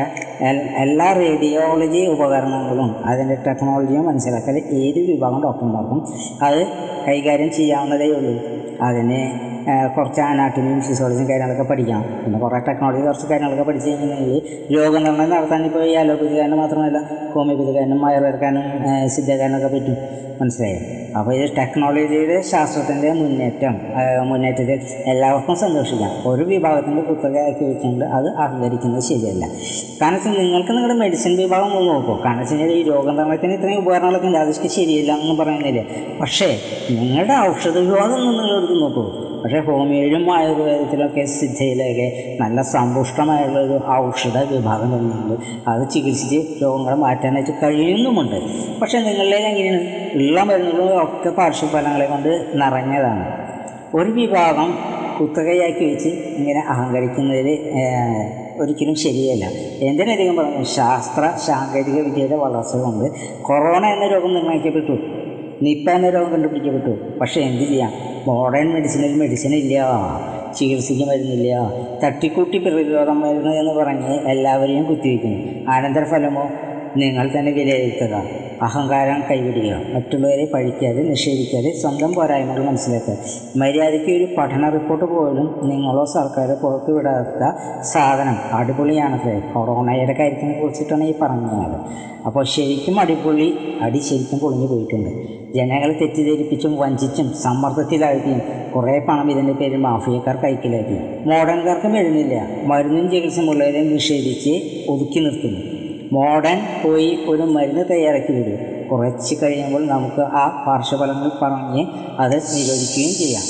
എല്ലാ 0.84 1.14
റേഡിയോളജി 1.14 2.06
ഉപകരണങ്ങളും 2.08 2.96
അതിന്റെ 3.06 3.36
ടെക്നോളജിയും 3.48 4.06
മനസ്സിലാക്കൽ 4.06 4.58
ഏത് 4.58 5.00
വിഭാഗം 5.00 5.44
ഡോക്ടർമാർക്കും 5.44 6.00
അത് 6.42 6.62
കൈകാര്യം 7.08 7.52
ചെയ്യാവുന്നതേ 7.52 8.06
ഉള്ളൂ. 8.06 8.36
അതിന് 8.82 9.20
കുറച്ച് 9.98 10.22
അനാട്ടമിയും 10.22 10.82
ഫിസിയോളജിയും 10.82 11.30
കാര്യങ്ങളൊക്കെ 11.30 11.64
പഠിക്കണം 11.64 12.04
പിന്നെ 12.24 12.40
കുറേ 12.40 12.60
ടെക്നോളജി 12.60 13.02
കുറച്ച് 13.02 13.28
കാര്യങ്ങളൊക്കെ 13.28 13.64
പഠിച്ചു 13.64 13.90
കഴിഞ്ഞിട്ടുണ്ടെങ്കിൽ 13.90 14.42
രോഗനിർണയം 14.76 15.30
നടത്താൻ 15.30 15.66
ഇപ്പോൾ 15.66 15.84
ഈ 15.84 15.94
അലോപ്പതിക്കാരന് 15.94 16.56
മാത്രമല്ല 16.56 17.00
ഹോമിയോപ്പതിക്കാരനും 17.36 18.06
ആയുർവേദക്കാരനും 18.08 18.64
സിദ്ധക്കാരനൊക്കെ 19.08 19.68
പറ്റും. 19.68 19.98
മനസ്സിലായോ? 20.42 20.80
അപ്പോൾ 21.20 21.34
ഇത് 21.34 21.58
ടെക്നോളജിയുടെ 21.58 22.42
ശാസ്ത്രത്തിന്റെ 22.42 23.14
മുന്നേറ്റം 23.14 23.76
മുന്നേറ്റത്തിൽ 24.30 24.80
എല്ലാവർക്കും 25.06 25.56
സന്തോഷിക്കാം 25.56 26.12
ഒരു 26.26 26.44
വിഭാഗത്തിന്റെ 26.44 27.02
കുത്തകയാക്കി 27.02 27.64
വെച്ചുകൊണ്ട് 27.64 28.06
അത് 28.06 28.30
അഹങ്കരിക്കുന്നത് 28.44 29.04
ശരിയല്ല. 29.04 29.46
കാരണം 30.02 30.20
വെച്ചാൽ 30.26 30.44
നിങ്ങൾക്ക് 30.44 30.70
നിങ്ങളുടെ 30.70 30.94
മെഡിസിൻ 30.94 31.38
വിഭാഗം 31.38 31.78
ഒന്ന് 31.78 31.92
നോക്കൂ. 31.92 32.24
കാരണം 32.26 32.40
വെച്ച് 32.40 32.56
കഴിഞ്ഞാൽ 32.56 32.78
ഈ 32.78 32.84
രോഗനിർണയത്തിന് 32.84 33.54
ഇത്രയും 33.54 33.78
ഉപകരണങ്ങളൊക്കെ 33.78 34.28
ഉണ്ട്. 34.28 34.38
അതൊക്കെ 34.38 34.68
ശരിയല്ല 34.68 35.12
എന്ന് 35.12 35.44
പറയുന്നില്ല. 35.44 35.82
പക്ഷേ 36.22 36.60
നിങ്ങളുടെ 36.92 37.34
ഔഷധ 37.34 37.78
വിഭാഗം 37.78 38.14
ഒന്ന് 38.14 38.28
നിങ്ങൾ 38.28 38.58
എടുത്ത് 38.58 38.82
നോക്കൂ. 38.82 39.26
പക്ഷേ 39.44 39.60
ഹോമിയോയിലും 39.60 40.36
ആയുർവേദത്തിലൊക്കെ 40.38 41.26
സിദ്ധയിലൊക്കെ 41.26 42.38
നല്ല 42.42 42.62
സമ്പുഷ്ടമായുള്ള 42.62 43.60
ഒരു 43.60 43.82
ഔഷധ 43.92 44.38
വിഭാഗം 44.38 44.98
തന്നെയുണ്ട്. 44.98 45.36
അത് 45.70 45.90
ചികിത്സിച്ച് 45.90 46.64
രോഗങ്ങളെ 46.64 46.96
മാറ്റാനായിട്ട് 46.96 47.52
കഴിയുന്നുമുണ്ട്. 47.64 48.36
പക്ഷേ 48.82 49.00
നിങ്ങളുടെ 49.00 49.36
എങ്ങനെയാണ്? 49.36 49.82
ഉള്ള 50.14 50.44
മരുന്നുകളും 50.44 51.04
ഒക്കെ 51.04 51.30
പാർശ്വഫലങ്ങളെ 51.30 52.06
കൊണ്ട് 52.06 52.52
നിറഞ്ഞതാണ്. 52.54 53.26
ഒരു 53.96 54.12
വിഭാഗം 54.12 54.78
കുത്തകയാക്കി 55.20 55.86
വെച്ച് 55.86 56.10
ഇങ്ങനെ 56.10 56.60
അഹങ്കരിക്കുന്നതിൽ 56.60 57.60
ഒരിക്കലും 58.60 58.96
ശരിയല്ല. 58.96 59.46
എന്തിനധികം 59.80 60.36
പറഞ്ഞു? 60.36 60.64
ശാസ്ത്ര 60.64 61.34
സാങ്കേതിക 61.46 62.02
വിദ്യയുടെ 62.02 62.36
വളർച്ച 62.36 62.76
കൊണ്ട് 62.76 63.12
കൊറോണ 63.42 63.86
എന്ന 63.86 64.08
രോഗം 64.08 64.34
നിർണയിക്കപ്പെട്ടു 64.34 64.98
നിപ്പ 65.62 65.90
എന്ന 65.90 66.10
രോഗം 66.10 66.32
കണ്ടുപിടിക്കപ്പെട്ടു. 66.32 67.20
പക്ഷേ 67.20 67.42
എന്ത് 67.42 67.64
ചെയ്യാം? 67.64 67.92
മോഡേൺ 68.28 68.74
മെഡിസിനിൽ 68.74 69.16
മെഡിസിൻ 69.16 69.54
ഇല്ല. 69.54 69.86
ചികിത്സയ്ക്ക് 70.58 71.06
മരുന്നില്ല. 71.10 71.72
തട്ടിക്കൂട്ടി 72.04 72.58
പ്രതിരോധം 72.58 73.20
മരുന്ന് 73.20 73.56
എന്ന് 73.56 73.74
പറഞ്ഞ് 73.74 74.30
എല്ലാവരെയും 74.30 74.84
കുത്തിവെക്കുന്നു. 74.84 75.72
അനന്തരഫലമോ? 75.72 76.50
നിങ്ങൾ 76.98 77.32
തന്നെ 77.40 77.52
വിലയിരുത്തുക. 77.52 78.45
അഹങ്കാരം 78.62 79.24
കൈവിടുക. 79.32 79.96
മറ്റുള്ളവരെ 79.96 80.46
പഴിക്കാതെ 80.54 81.04
നിഷേധിക്കാതെ 81.04 81.72
സ്വന്തം 81.82 82.14
പോരായ്മകൾ 82.14 82.66
മനസ്സിലാക്കുക. 82.66 83.18
മര്യാദയ്ക്ക് 83.56 84.12
ഒരു 84.12 84.36
പഠന 84.38 84.70
റിപ്പോർട്ട് 84.70 85.06
പോലും 85.06 85.60
നിങ്ങളോ 85.64 86.06
സർക്കാരോ 86.06 86.56
പുറത്തുവിടാത്ത 86.56 87.56
സാധനം. 87.82 88.36
അടിപൊളിയാണത്രേ. 88.54 89.42
കൊറോണയുടെ 89.54 90.14
കാര്യത്തിനെ 90.14 90.52
കുറിച്ചിട്ടാണ് 90.52 91.04
ഈ 91.04 91.14
പറഞ്ഞത്. 91.22 92.06
അപ്പോൾ 92.26 92.46
ശരിക്കും 92.46 93.00
അടിപൊളി 93.00 93.58
അടി 93.82 94.00
ശരിക്കും 94.00 94.40
പൊളിഞ്ഞു 94.40 94.68
പോയിട്ടുണ്ട്. 94.68 95.10
ജനങ്ങളെ 95.54 95.94
തെറ്റിദ്ധരിപ്പിച്ചും 95.94 96.76
വഞ്ചിച്ചും 96.78 97.34
സമ്മർദ്ദത്തിലാഴ്ത്തിയും 97.34 98.42
കുറേ 98.76 99.00
പണം 99.00 99.32
ഇതിന്റെ 99.32 99.54
പേരിൽ 99.54 99.76
മാഫിയക്കാർ 99.76 100.36
കൈക്കലാക്കി. 100.36 101.30
മോഡേൺകാർക്കും 101.30 101.98
എഴുന്നില്ല. 101.98 102.48
മരുന്നും 102.64 103.12
ചികിത്സയും 103.12 103.50
ഉള്ളവരെയും 103.50 103.94
നിഷേധിച്ച് 103.94 104.62
ഒതുക്കി 104.90 105.20
നിർത്തുന്നു. 105.20 105.75
മോഡേൺ 106.12 106.60
പോയി 106.84 107.20
ഒരു 107.28 107.42
മരുന്ന് 107.42 107.86
തയ്യാറാക്കി 107.90 108.32
വരും 108.32 108.88
കുറച്ച് 108.88 109.36
കഴിയുമ്പോൾ 109.44 109.88
നമുക്ക് 109.88 110.22
ആ 110.22 110.64
പാർശ്വഫലങ്ങൾ 110.68 111.32
പറഞ്ഞ് 111.42 111.86
അത് 112.20 112.34
നിരോധിക്കുകയും 112.34 113.16
ചെയ്യാം. 113.16 113.44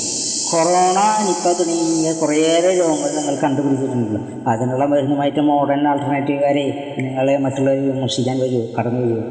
കൊറോണ 0.50 1.26
നിപ്പ 1.26 1.58
തുടങ്ങിയ 1.58 2.12
കുറേയേറെ 2.12 2.78
രോഗങ്ങൾ 2.78 3.16
നിങ്ങൾ 3.16 3.36
കണ്ടുപിടിച്ചിട്ടുണ്ടല്ലോ. 3.40 4.50
അതിനുള്ള 4.50 4.84
മരുന്നുമായിട്ട് 4.84 5.40
മോഡേൺ 5.40 5.88
ആൾട്ടർനേറ്റീവുകാരെ 5.88 6.94
നിങ്ങളെ 6.98 7.36
മറ്റുള്ളവരെ 7.36 7.80
വിമർശിക്കാൻ 7.80 8.38
വരൂ 8.38 8.60
കടന്നു 8.78 9.00
വരൂ. 9.00 9.22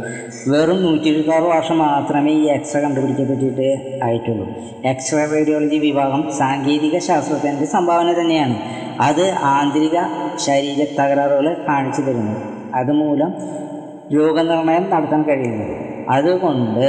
വെറും 0.48 0.84
നൂറ്റി 0.84 1.10
ഇരുപത്താറ് 1.10 1.44
വർഷം 1.44 1.78
മാത്രമേ 1.78 2.32
ഈ 2.32 2.44
എക്സ്റേ 2.44 2.82
കണ്ടുപിടിക്കപ്പെട്ടിട്ട് 2.82 4.00
ആയിട്ടുള്ളൂ. 4.04 4.48
എക്സ്റേ 4.86 5.26
റേഡിയോളജി 5.26 5.76
വിഭാഗം 5.76 6.32
സാങ്കേതിക 6.38 6.98
ശാസ്ത്രത്തിന്റെ 6.98 7.66
സംഭാവന 7.66 8.22
തന്നെയാണ്. 8.22 8.56
അത് 9.02 9.30
ആന്തരിക 9.30 10.00
ശരീര 10.46 10.86
തകരാറുകൾ 11.02 11.66
കാണിച്ചു 11.68 12.02
തരുന്നു. 12.02 12.55
അതുമൂലം 12.76 13.34
രോഗനിർണയം 14.14 14.90
നടത്താൻ 14.92 15.22
കഴിയുന്നത് 15.22 15.76
അതുകൊണ്ട് 16.10 16.88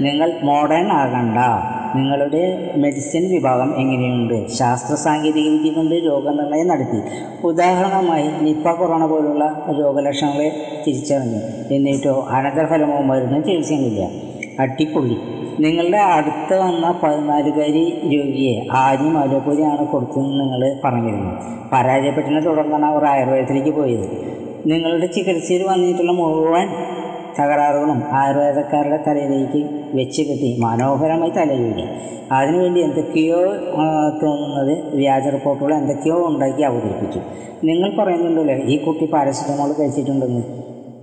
നിങ്ങൾ 0.00 0.40
മോഡേൺ 0.42 0.92
ആകണ്ട. 0.92 1.38
നിങ്ങളുടെ 1.96 2.72
മെഡിസിൻ 2.76 3.30
വിഭാഗം 3.30 3.78
എങ്ങനെയുണ്ട്? 3.78 4.48
ശാസ്ത്ര 4.48 4.94
സാങ്കേതിക 4.94 5.48
വിദ്യ 5.48 5.70
കൊണ്ട് 5.70 5.94
രോഗനിർണയം 5.94 6.68
നടത്തി. 6.68 7.00
ഉദാഹരണമായി 7.44 8.28
നിപ്പ 8.40 8.72
കൊറോണ 8.72 9.06
പോലുള്ള 9.06 9.64
രോഗലക്ഷണങ്ങളെ 9.78 10.80
തിരിച്ചറിഞ്ഞു. 10.86 11.40
എന്നിട്ടോ 11.74 12.26
അനന്തരഫലമോ 12.30 13.00
മരുന്ന് 13.00 13.44
ചികിത്സയില്ല 13.44 14.02
അട്ടിപ്പൊള്ളി 14.60 15.16
നിങ്ങളുടെ 15.60 15.98
അടുത്ത് 15.98 16.58
വന്ന 16.58 17.00
പതിനാലുകാരി 17.02 18.00
രോഗിയെ 18.04 18.66
ആദ്യം 18.72 19.18
അലോപ്പതിയാണ് 19.18 19.86
കൊടുത്തതെന്ന് 19.86 20.40
നിങ്ങൾ 20.40 20.80
പറഞ്ഞിരുന്നു. 20.84 21.32
പരാജയപ്പെട്ടതിനെ 21.72 22.40
തുടർന്നാണ് 22.40 22.86
അവർ 22.86 23.04
ആയുർവേദത്തിലേക്ക് 23.04 23.70
പോയത്. 23.70 24.31
നിങ്ങളുടെ 24.66 25.06
ചികിത്സയിൽ 25.06 25.62
വന്നിട്ടുള്ള 25.66 26.12
മുഴുവൻ 26.12 26.68
തകരാറുകളും 27.38 28.02
ആയുർവേദക്കാരുടെ 28.12 28.98
തലയിലേക്ക് 29.06 29.60
വെച്ച് 29.96 30.22
കെട്ടി 30.22 30.56
മനോഹരമായി 30.60 31.30
തലയൂരി. 31.30 31.84
അതിനുവേണ്ടി 32.32 32.80
എന്തൊക്കെയോ 32.80 33.40
തോന്നുന്നത് 34.22 34.96
വ്യാജ 34.96 35.26
റിപ്പോർട്ടുകൾ 35.28 35.74
എന്തൊക്കെയോ 35.74 36.26
ഉണ്ടാക്കി 36.26 36.62
അവതരിപ്പിച്ചു. 36.62 37.20
നിങ്ങൾ 37.64 37.96
പറയുന്നുണ്ടല്ലോ 37.96 38.54
ഈ 38.54 38.76
കുട്ടി 38.84 39.04
പാരസെറ്റമോൾ 39.04 39.72
കഴിച്ചിട്ടുണ്ടെന്ന്. 39.72 40.42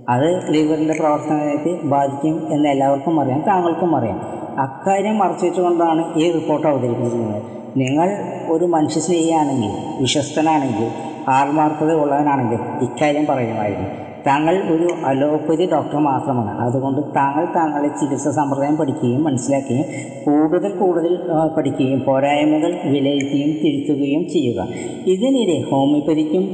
അത് 0.08 0.54
ലിവറിന്റെ 0.54 0.94
പ്രവർത്തനത്തെ 0.94 1.72
ബാധിക്കും 1.82 2.52
എന്ന് 2.52 2.68
എല്ലാവർക്കും 2.68 3.20
അറിയാം 3.20 3.40
താങ്കൾക്കും 3.40 3.96
അറിയാം. 3.96 4.18
അക്കാര്യം 4.58 5.18
മറച്ചു 5.18 5.46
വെച്ചുകൊണ്ടാണ് 5.46 6.14
ഈ 6.16 6.32
റിപ്പോർട്ട് 6.32 6.66
അവതരിപ്പിച്ചിരിക്കുന്നത്. 6.66 7.42
നിങ്ങൾ 7.76 8.08
ഒരു 8.48 8.64
മനുഷ്യ 8.64 9.00
സ്നേഹിയാണെങ്കിൽ 9.00 9.72
വിശ്വസ്തനാണെങ്കിൽ 10.00 11.09
ആത്മാർത്ഥത 11.28 11.92
ഉള്ളവനാണെങ്കിൽ 11.92 12.58
ഇക്കാര്യം 12.82 13.26
പറയുമായിരുന്നു. 13.26 13.88
താങ്കൾ 14.26 14.62
ഒരു 14.74 14.88
അലോപ്പതി 15.06 15.70
ഡോക്ടർ 15.72 15.98
മാത്രമാണ്. 15.98 16.60
അതുകൊണ്ട് 16.60 17.00
താങ്കൾ 17.16 17.44
താങ്കളുടെ 17.44 17.88
ചികിത്സാ 17.88 18.30
സമ്പ്രദായം 18.30 18.76
പഠിക്കുകയും 18.76 19.24
മനസ്സിലാക്കുകയും 19.24 19.84
കൂടുതൽ 20.26 20.70
കൂടുതൽ 20.76 21.18
പഠിക്കുകയും 21.56 22.04
പോരായ്മകൾ 22.04 22.80
വിലയിരുത്തുകയും 22.84 23.48
തിരുത്തുകയും 23.48 24.30
ചെയ്യുക. 24.32 24.66
ഇതിനിടെ 25.06 25.70
ഹോമിയോപ്പതിക്കും 25.70 26.44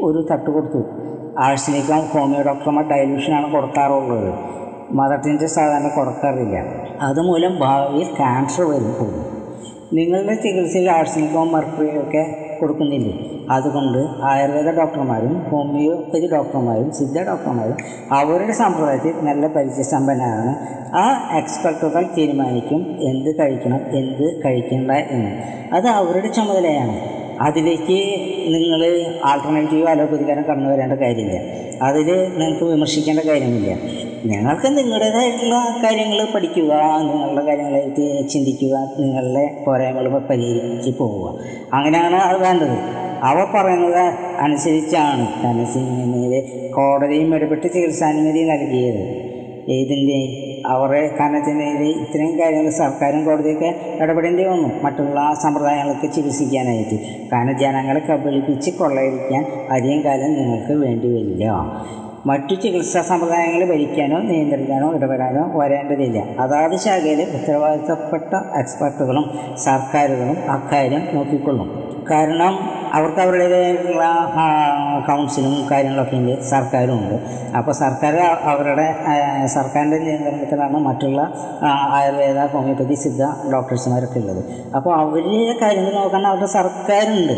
ഒരു 0.00 0.26
തട്ട് 0.32 0.50
കൊടുത്തു. 0.50 0.84
ആഴ്ചയിലേക്കും 1.38 1.96
ഹോമിയോ 1.96 2.42
ഡോക്ടർമാർ 2.42 2.88
ഡയലൂഷനാണ് 2.88 3.52
കൊടുക്കാറുള്ളത്. 3.52 4.34
മദർ 4.90 5.46
സാധാരണ 5.46 5.88
കൊടുക്കാറില്ല. 5.88 6.64
അതുമൂലം 7.02 7.58
ഭാവിയിൽ 7.60 8.04
ക്യാൻസർ 8.04 8.62
വരും. 8.62 8.96
പോകും 9.00 9.34
നിങ്ങളുടെ 9.92 10.34
ചികിത്സയിൽ 10.34 10.90
ആഴ്സനിക്കവും 10.90 11.52
മെർക്കുറിയും 11.52 12.02
ഒക്കെ 12.02 12.43
കൊടുക്കുന്നില്ലേ? 12.64 13.14
അതുകൊണ്ട് 13.50 13.98
ആയുർവേദ 14.22 14.68
ഡോക്ടർമാരും 14.78 15.34
ഹോമിയോപ്പതി 15.50 16.28
ഡോക്ടർമാരും 16.32 16.90
സിദ്ധ 16.90 17.18
ഡോക്ടർമാരും 17.22 17.76
അവരുടെ 18.12 18.52
സമ്പ്രദായത്തിൽ 18.52 19.12
നല്ല 19.22 19.46
പരിചയസമ്പന്നരാണ്. 19.46 20.52
ആ 20.96 21.04
എക്സ്പെർട്ടുകൾ 21.38 22.06
തീരുമാനിക്കും 22.18 22.80
എന്ത് 23.00 23.30
കഴിക്കണം 23.38 23.80
എന്ത് 23.98 24.40
കഴിക്കേണ്ട 24.44 24.90
എന്ന്. 24.90 25.32
അത് 25.74 25.86
അവരുടെ 25.86 26.26
ചുമതലയാണ്. 26.26 26.96
അതിലേക്ക് 27.40 27.98
നിങ്ങൾ 28.54 28.82
ആൾട്ടർനേറ്റീവ് 29.24 29.88
അലോപ്പതിക്കാരൻ 29.88 30.42
കടന്നു 30.42 30.70
വരേണ്ട 30.70 30.92
കാര്യമില്ല. 30.92 31.40
അതിൽ 31.82 32.08
നിങ്ങൾക്ക് 32.38 32.64
വിമർശിക്കേണ്ട 32.64 33.20
കാര്യമില്ല. 33.20 33.70
നിങ്ങൾക്ക് 34.24 34.78
നിങ്ങളുടേതായിട്ടുള്ള 34.78 35.54
കാര്യങ്ങൾ 35.84 36.26
പഠിക്കുക 36.34 36.72
നിങ്ങളുടെ 36.98 37.46
കാര്യങ്ങളായിട്ട് 37.46 38.28
ചിന്തിക്കുക 38.28 38.76
നിങ്ങളുടെ 38.98 39.62
പോരായ്മകൾ 39.66 40.18
പരിഹരിച്ച് 40.18 40.90
പോവുക. 40.98 41.38
അങ്ങനെയാണ് 41.72 42.16
അത് 42.16 42.42
വേണ്ടത്. 42.42 42.78
അവ 43.22 43.44
പറയുന്നത് 43.54 44.14
അനുസരിച്ചാണ് 44.40 45.42
ധനസിംഗിനെ 45.42 46.70
കോടതിയും 46.70 47.34
ഇടപെട്ട് 47.34 47.66
ചികിത്സാനുമതി 47.66 48.42
നൽകിയത്. 48.44 49.02
ഇതിന്റെ 49.68 50.18
അവരെ 50.66 51.16
കാരണത്തിനെതിരെ 51.20 51.84
ഇത്രയും 51.84 52.38
കാര്യങ്ങൾ 52.38 52.70
സർക്കാരും 52.70 53.24
കോടതിയൊക്കെ 53.24 53.74
ഇടപെടേണ്ടി 54.00 54.44
വന്നു. 54.44 54.70
മറ്റുള്ള 54.82 55.34
സമ്പ്രദായങ്ങൾക്ക് 55.42 56.12
ചികിത്സിക്കാനായിട്ട്. 56.12 56.98
കാരണം 57.32 57.58
ജനങ്ങളെ 57.58 58.00
കബളിപ്പിച്ച് 58.00 58.70
കൊള്ളയിരിക്കാൻ 58.70 59.44
അധികം 59.70 60.04
കാലം 60.04 60.34
നിങ്ങൾക്ക് 60.34 60.72
വേണ്ടി 60.72 61.08
വരില്ല 61.08 61.44
മറ്റു 62.26 62.54
ചികിത്സാ 62.54 63.00
സമ്പ്രദായങ്ങൾ 63.02 63.62
ഭരിക്കാനോ 63.70 64.18
നിയന്ത്രിക്കാനോ 64.20 64.94
ഇടപെടാനോ 64.94 65.42
വരേണ്ടതില്ല. 65.60 66.18
അതാത് 66.40 66.76
ശാഖയിലെ 66.76 67.24
ഉത്തരവാദിത്തപ്പെട്ട 67.38 68.32
എക്സ്പെർട്ടുകളും 68.58 69.26
സർക്കാരുകളും 69.56 70.50
അക്കാര്യം 70.50 71.02
നോക്കിക്കൊള്ളും. 71.14 71.68
കാരണം 72.10 72.54
അവർക്ക് 72.96 73.20
അവരുടേതായിട്ടുള്ള 73.24 74.04
കൗൺസിലും 75.08 75.54
കാര്യങ്ങളൊക്കെ 75.70 76.16
ഉണ്ട് 76.20 76.34
സർക്കാരും 76.52 76.94
ഉണ്ട്. 76.98 77.16
അപ്പോൾ 77.58 77.74
സർക്കാർ 77.82 78.14
അവരുടെ 78.52 78.86
സർക്കാരിന്റെ 79.56 79.98
നിയന്ത്രണത്തിലാണ് 80.06 80.78
മറ്റുള്ള 80.88 81.20
ആയുർവേദ 81.98 82.46
ഹോമിയോപ്പതി 82.54 82.96
സിദ്ധ 83.04 83.22
ഡോക്ടേഴ്സുമാരൊക്കെ 83.52 84.18
ഉള്ളത്. 84.22 84.42
അപ്പോൾ 84.76 84.92
അവരുടെ 85.00 85.56
കാര്യങ്ങൾ 85.62 85.94
നോക്കാൻ 86.00 86.26
അവരുടെ 86.32 86.50
സർക്കാരുണ്ട്. 86.58 87.34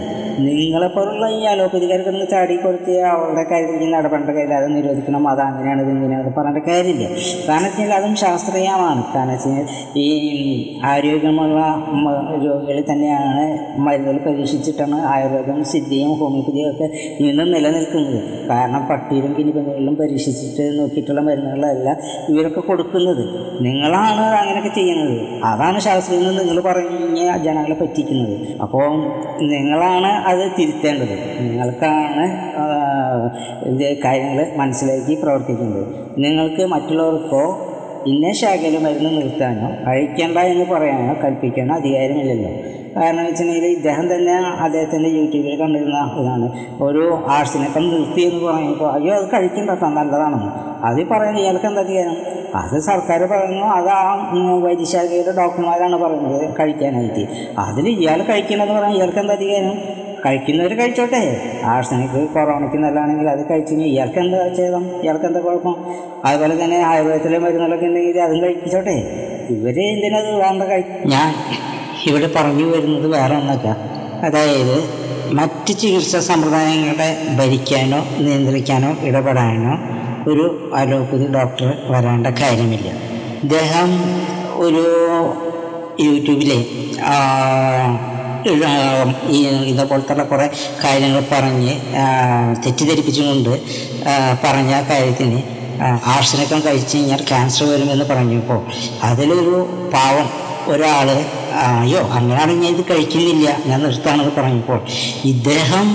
നിങ്ങളെപ്പോലുള്ള 0.47 1.27
ഈ 1.37 1.40
അലോപ്പതിക്കാർക്ക് 1.53 2.27
ചാടി 2.33 2.57
കൊടുത്ത് 2.57 2.95
അവരുടെ 3.12 3.45
കാര്യത്തിൽ 3.51 3.95
ഇടപെടേണ്ട 4.01 4.31
കാര്യമില്ല 4.31 4.57
അത് 4.61 4.69
നിരോധിക്കണം 4.77 5.29
അത് 5.33 5.42
അങ്ങനെയാണ് 5.47 5.81
ഇത് 5.85 5.90
ഇങ്ങനെയാണ് 5.90 6.33
പറയേണ്ട 6.38 6.62
കാര്യമില്ല. 6.69 7.07
കാരണം 7.49 7.69
വെച്ചാൽ 7.69 7.95
അതും 7.99 8.14
ശാസ്ത്രീയമാണ്. 8.25 9.03
കാരണം 9.14 9.33
വെച്ചാൽ 9.33 9.66
ഈ 10.07 10.09
ആരോഗ്യമുള്ള 10.92 11.61
രോഗികളിൽ 12.47 12.85
തന്നെയാണ് 12.92 13.45
മരുന്നുകൾ 13.87 14.19
പരീക്ഷിച്ചിട്ടാണ് 14.27 14.99
ആയുർവേദം 15.14 15.45
സിദ്ധിയും 15.64 16.09
ഹോമിയോപ്പതിയും 16.09 16.70
ഒക്കെ 16.70 16.85
ഇന്നും 17.20 17.52
നിലനിൽക്കുന്നത്. 17.52 18.48
കാരണം 18.48 18.87
പട്ടിയിലും 18.87 19.35
കിനിപ്പനികളിലും 19.38 19.96
പരീക്ഷിച്ചിട്ട് 19.96 20.78
നോക്കിയിട്ടുള്ള 20.78 21.20
മരുന്നുകളല്ല 21.20 21.96
ഇവരൊക്കെ 22.28 22.61
കൊടുക്കുന്നത്. 22.61 23.24
നിങ്ങളാണ് 23.61 24.20
അങ്ങനെയൊക്കെ 24.20 24.68
ചെയ്യുന്നത്. 24.68 25.44
അതാണ് 25.44 25.80
ശാസ്ത്രീയം 25.80 26.28
എന്ന് 26.28 26.40
നിങ്ങൾ 26.40 26.61
പറഞ്ഞ 26.61 27.37
ജനങ്ങളെ 27.37 27.74
പറ്റിക്കുന്നത്. 27.74 28.61
അപ്പോൾ 28.62 28.87
നിങ്ങളാണ് 29.42 30.06
അത് 30.06 30.50
തിരുത്തേണ്ടത്. 30.59 31.16
നിങ്ങൾക്കാണ് 31.40 32.26
കാര്യങ്ങൾ 34.04 34.52
മനസ്സിലാക്കി 34.56 35.14
പ്രവർത്തിക്കുന്നത്. 35.22 35.87
നിങ്ങൾക്ക് 36.18 36.62
മറ്റുള്ളവർക്കോ 36.66 37.76
ഇന്ന 38.07 38.33
ശാഖയിൽ 38.33 38.79
മരുന്ന് 38.79 39.23
നിർത്താനോ 39.23 39.90
അഴിക്കണ്ട 39.90 40.38
എന്ന് 40.38 40.64
പറയാനോ 40.64 41.14
കൽപ്പിക്കാനോ 41.25 41.75
അധികാരമില്ലല്ലോ. 41.75 42.51
കാരണം 42.97 43.25
വെച്ചിട്ടുണ്ടെങ്കിൽ 43.25 43.69
ഇദ്ദേഹം 43.69 44.14
തന്നെ 44.14 44.33
അദ്ദേഹത്തിന്റെ 44.33 45.09
യൂട്യൂബിൽ 45.09 45.57
കണ്ടിരുന്ന 45.61 45.99
ഇതാണ്. 46.21 46.47
ഒരു 46.83 47.03
ആർട്സിനൊക്കെ 47.29 47.81
നിർത്തി 47.81 48.21
എന്ന് 48.21 48.45
പറയുമ്പോൾ 48.47 48.92
അയ്യോ 48.92 49.14
അത് 49.14 49.27
കഴിക്കണ്ട 49.33 49.71
നല്ലതാണെന്ന്. 49.71 50.51
അത് 50.85 51.09
പറയുന്നത് 51.09 51.42
ഇയാൾക്ക് 51.45 51.66
എന്താ 51.66 51.81
അധികാരം? 51.81 52.16
അത് 52.55 52.81
സർക്കാർ 52.81 53.21
പറയുന്നു 53.25 53.66
അത് 53.66 53.88
ആ 53.88 54.31
വൈദ്യശാഖയുടെ 54.64 55.33
ഡോക്ടർമാരാണ് 55.42 55.97
പറയുന്നത് 55.97 56.55
കഴിക്കാനായിട്ട്. 56.61 57.25
അതിൽ 57.59 57.88
ഇയാൾ 57.88 58.23
കഴിക്കണമെന്ന് 58.23 58.75
പറഞ്ഞാൽ 58.75 58.97
ഇയാൾക്ക് 58.97 59.19
എന്താ 59.19 59.35
കഴിക്കുന്നവർ 60.27 60.73
കഴിച്ചോട്ടെ. 60.81 61.23
ആർസനിക്ക് 61.73 62.21
കൊറോണയ്ക്ക് 62.35 62.79
നല്ലതാണെങ്കിൽ 62.85 63.29
അത് 63.35 63.43
കഴിച്ചു 63.51 63.73
കഴിഞ്ഞാൽ 63.73 63.91
ഇയാൾക്ക് 63.95 64.19
എന്താ 64.25 64.39
ചെയ്തോ 64.59 64.81
ഇയാൾക്ക് 65.05 65.27
എന്താ 65.31 65.41
കുഴപ്പം? 65.47 65.75
അതുപോലെ 66.29 66.55
തന്നെ 66.62 66.79
ആയുർവേദത്തിലെ 66.91 67.39
മരുന്നുകളൊക്കെ 67.45 67.89
ഉണ്ടെങ്കിൽ 67.91 68.21
അതും 68.27 68.41
കഴിച്ചോട്ടെ 68.45 68.97
ഇവർ 69.55 69.77
എന്തിനത് 69.89 70.31
വേണ്ട 70.45 70.62
കഴി? 70.71 70.85
ഞാൻ 71.15 71.29
ഇവിടെ 72.09 72.29
പറഞ്ഞു 72.37 72.65
വരുന്നത് 72.73 73.07
വേറെ 73.17 73.35
ഒന്നൊക്കെ 73.41 73.73
അതായത് 74.27 74.77
മറ്റ് 75.39 75.73
ചികിത്സാ 75.81 76.21
സമ്പ്രദായങ്ങളെ 76.29 77.09
ഭരിക്കാനോ 77.39 78.01
നിയന്ത്രിക്കാനോ 78.25 78.91
ഇടപെടാനോ 79.09 79.73
ഒരു 80.31 80.45
അലോപ്പതി 80.81 81.27
ഡോക്ടർ 81.37 81.69
വരേണ്ട 81.93 82.27
കാര്യമില്ല. 82.41 82.89
ഇദ്ദേഹം 83.45 83.91
ഒരു 84.65 84.85
യൂട്യൂബിലെ 86.05 86.59
ആ, 88.46 88.72
തന്നെ 90.02 90.24
കുറേ 90.24 90.46
കാര്യങ്ങൾ 90.85 91.24
പറഞ്ഞ് 91.32 91.74
തെറ്റിദ്ധരിപ്പിച്ചുകൊണ്ട് 92.64 93.52
പറഞ്ഞ 94.44 94.72
കാര്യത്തിന് 94.90 95.38
ആർസനിക്കം 96.06 96.61
കഴിച്ച് 96.61 96.96
കഴിഞ്ഞാൽ 96.96 97.20
ക്യാൻസർ 97.28 97.66
വരുമെന്ന് 97.68 98.04
പറഞ്ഞപ്പോൾ 98.04 98.61
അതിലൊരു 99.02 99.56
പാവം 99.94 100.28
ഒരാൾ 100.66 101.09
അയ്യോ 101.64 102.00
അങ്ങനെയാണെങ്കിൽ 102.12 102.68
ഇത് 102.68 102.85
കഴിക്കുന്നില്ല 102.90 103.48
ഞാൻ 103.66 103.82
നിർത്താണെന്ന് 103.82 104.32
പറഞ്ഞപ്പോൾ 104.32 104.80
ഇദ്ദേഹം 105.24 105.87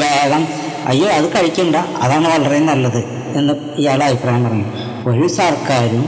വേഗം 0.00 0.42
അയ്യോ 0.86 1.08
അത് 1.10 1.36
കഴിക്കണ്ട 1.36 1.76
അതാണ് 2.02 2.28
വളരെ 2.28 2.58
നല്ലത് 2.64 3.00
എന്ന് 3.36 3.52
ഇയാൾ 3.78 4.02
അഭിപ്രായം 4.04 4.44
പറഞ്ഞു. 4.44 4.66
ഒരു 5.06 5.28
സർക്കാരും 5.36 6.04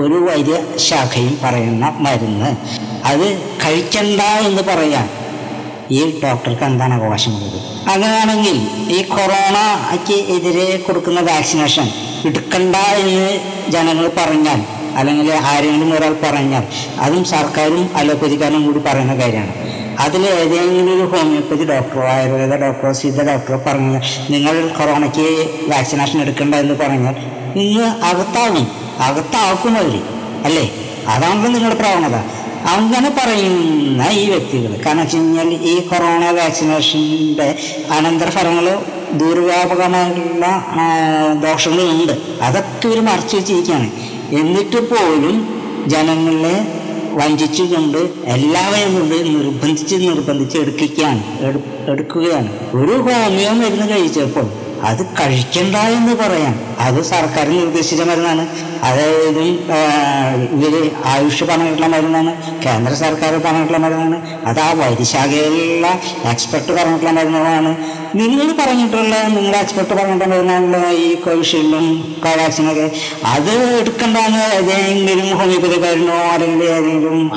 ഒരു 0.00 0.16
വൈദ്യ 0.26 0.56
ശാഖയും 0.86 1.34
പറയുന്ന 1.44 1.84
മരുന്ന്. 2.04 2.50
അത് 3.10 3.26
കഴിക്കണ്ട 3.62 4.20
എന്ന് 4.48 4.62
പറയാൻ 4.70 5.06
ഈ 5.96 6.00
ഡോക്ടർക്ക് 6.22 6.64
എന്താണ് 6.64 6.94
അവകാശമുള്ളത് 6.94 7.58
അങ്ങനെയാണെങ്കിൽ 7.92 8.56
ഈ 8.96 9.02
കൊറോണയ്ക്ക് 9.14 10.16
എതിരെ 10.34 10.66
കൊടുക്കുന്ന 10.86 11.20
വാക്സിനേഷൻ 11.20 11.86
എടുക്കണ്ട 12.28 12.76
എന്ന് 13.02 13.28
ജനങ്ങൾ 13.74 14.06
പറഞ്ഞാൽ 14.18 14.60
അല്ലെങ്കിൽ 14.98 15.28
ആരെങ്കിലും 15.52 15.90
ഒരാൾ 15.96 16.14
പറഞ്ഞാൽ 16.24 16.64
അതും 17.04 17.24
സർക്കാരും 17.34 17.82
അലോപ്പതിക്കാരും 18.00 18.62
കൂടി 18.66 18.80
പറയുന്ന 18.86 19.14
കാര്യമാണ്. 19.14 19.54
അതിൽ 20.04 20.22
ഏതെങ്കിലും 20.30 20.90
ഒരു 20.94 21.04
ഹോമിയോപ്പതി 21.12 21.64
ഡോക്ടറോ 21.72 22.06
ആയുർവേദ 22.14 22.54
ഡോക്ടറോ 22.64 22.92
സിദ്ധ 22.92 23.20
ഡോക്ടറോ 23.30 23.58
പറഞ്ഞാൽ 23.66 24.02
നിങ്ങൾ 24.30 24.56
കൊറോണയ്ക്ക് 24.78 25.28
വാക്സിനേഷൻ 25.72 26.18
എടുക്കണ്ട 26.24 26.54
എന്ന് 26.54 26.74
പറഞ്ഞാൽ 26.74 27.14
നിങ്ങൾ 27.60 27.84
അകത്താവും. 28.10 28.66
അകത്താക്കും 28.98 29.76
അവർ 29.76 30.02
അല്ലേ? 30.44 30.72
അതാണല്ലോ 31.08 31.50
നിങ്ങളുടെ 31.50 31.78
പ്രവണത. 31.78 32.14
അങ്ങനെ 32.68 33.10
പറയുന്ന 33.10 34.08
ഈ 34.10 34.30
വ്യക്തികൾ 34.30 34.82
കാരണം 34.86 35.00
വെച്ച് 35.00 35.16
കഴിഞ്ഞാൽ 35.16 35.48
ഈ 35.48 35.80
കൊറോണ 35.80 36.30
വാക്സിനേഷന്റെ 36.30 37.58
അനന്തരഫലങ്ങൾ 37.90 38.78
ദൂർവ്യാപകമായിട്ടുള്ള 39.12 40.66
ദോഷങ്ങളുണ്ട്. 41.32 42.12
അതൊക്കെ 42.42 42.88
ഇവർ 42.88 43.00
മറച്ചു 43.00 43.36
വെച്ചിരിക്കുകയാണ്. 43.36 43.90
എന്നിട്ട് 44.34 44.90
പോലും 44.90 45.62
ജനങ്ങളെ 45.86 46.82
വഞ്ചിച്ചുകൊണ്ട് 47.12 47.98
എല്ലാവരെയും 48.24 48.94
കൊണ്ട് 48.94 49.14
നിർബന്ധിച്ച് 49.14 49.96
നിർബന്ധിച്ച് 49.96 50.58
എടുക്കുകയാണ്. 50.58 51.38
എടു- 51.44 51.90
എടുക്കുകയാണ്. 51.90 52.52
ഒരു 52.76 52.92
ഹോമിയോ 52.92 53.52
മരുന്ന് 53.52 53.88
കഴിച്ചപ്പോൾ 53.88 54.65
അത് 54.82 55.06
കഴിക്കണ്ട 55.06 55.76
എന്ന് 55.76 56.14
പറയാം. 56.14 56.60
അത് 56.80 57.02
സർക്കാർ 57.02 57.48
നിർദ്ദേശിച്ച 57.48 58.02
മരുന്നാണ്. 58.02 58.46
അതായത് 58.84 59.40
ഇവർ 60.66 60.90
ആയുഷ് 61.04 61.44
പറഞ്ഞിട്ടുള്ള 61.44 61.86
മരുന്നാണ്. 61.86 62.62
കേന്ദ്ര 62.64 62.94
സർക്കാർ 62.94 63.38
പറഞ്ഞിട്ടുള്ള 63.38 63.78
മരുന്നാണ്. 63.78 64.46
അത് 64.46 64.60
ആ 64.60 64.72
വൈദ്യശാഖയിലുള്ള 64.72 65.86
എക്സ്പെർട്ട് 66.24 66.72
പറഞ്ഞിട്ടുള്ള 66.72 67.12
മരുന്നുകളാണ്. 67.12 67.76
നിങ്ങൾ 68.16 68.52
പറഞ്ഞിട്ടുള്ള 68.52 69.22
നിങ്ങളുടെ 69.22 69.58
എക്സ്പെർട്ട് 69.58 69.94
പറഞ്ഞിട്ടുള്ള 69.94 70.34
മരുന്നാണല്ലോ 70.34 70.90
ഈ 70.90 71.14
കോവിഷീൽഡും 71.14 72.16
കോവാക്സിനൊക്കെ. 72.24 72.90
അത് 73.26 73.78
എടുക്കണ്ടെന്ന് 73.80 74.38
ഏതെങ്കിലും 74.38 75.38
ഹോമിയോപ്പതിക്കാരനോ 75.38 76.14
അല്ലെങ്കിൽ 76.14 76.64
ഏതെങ്കിലും 76.64 77.30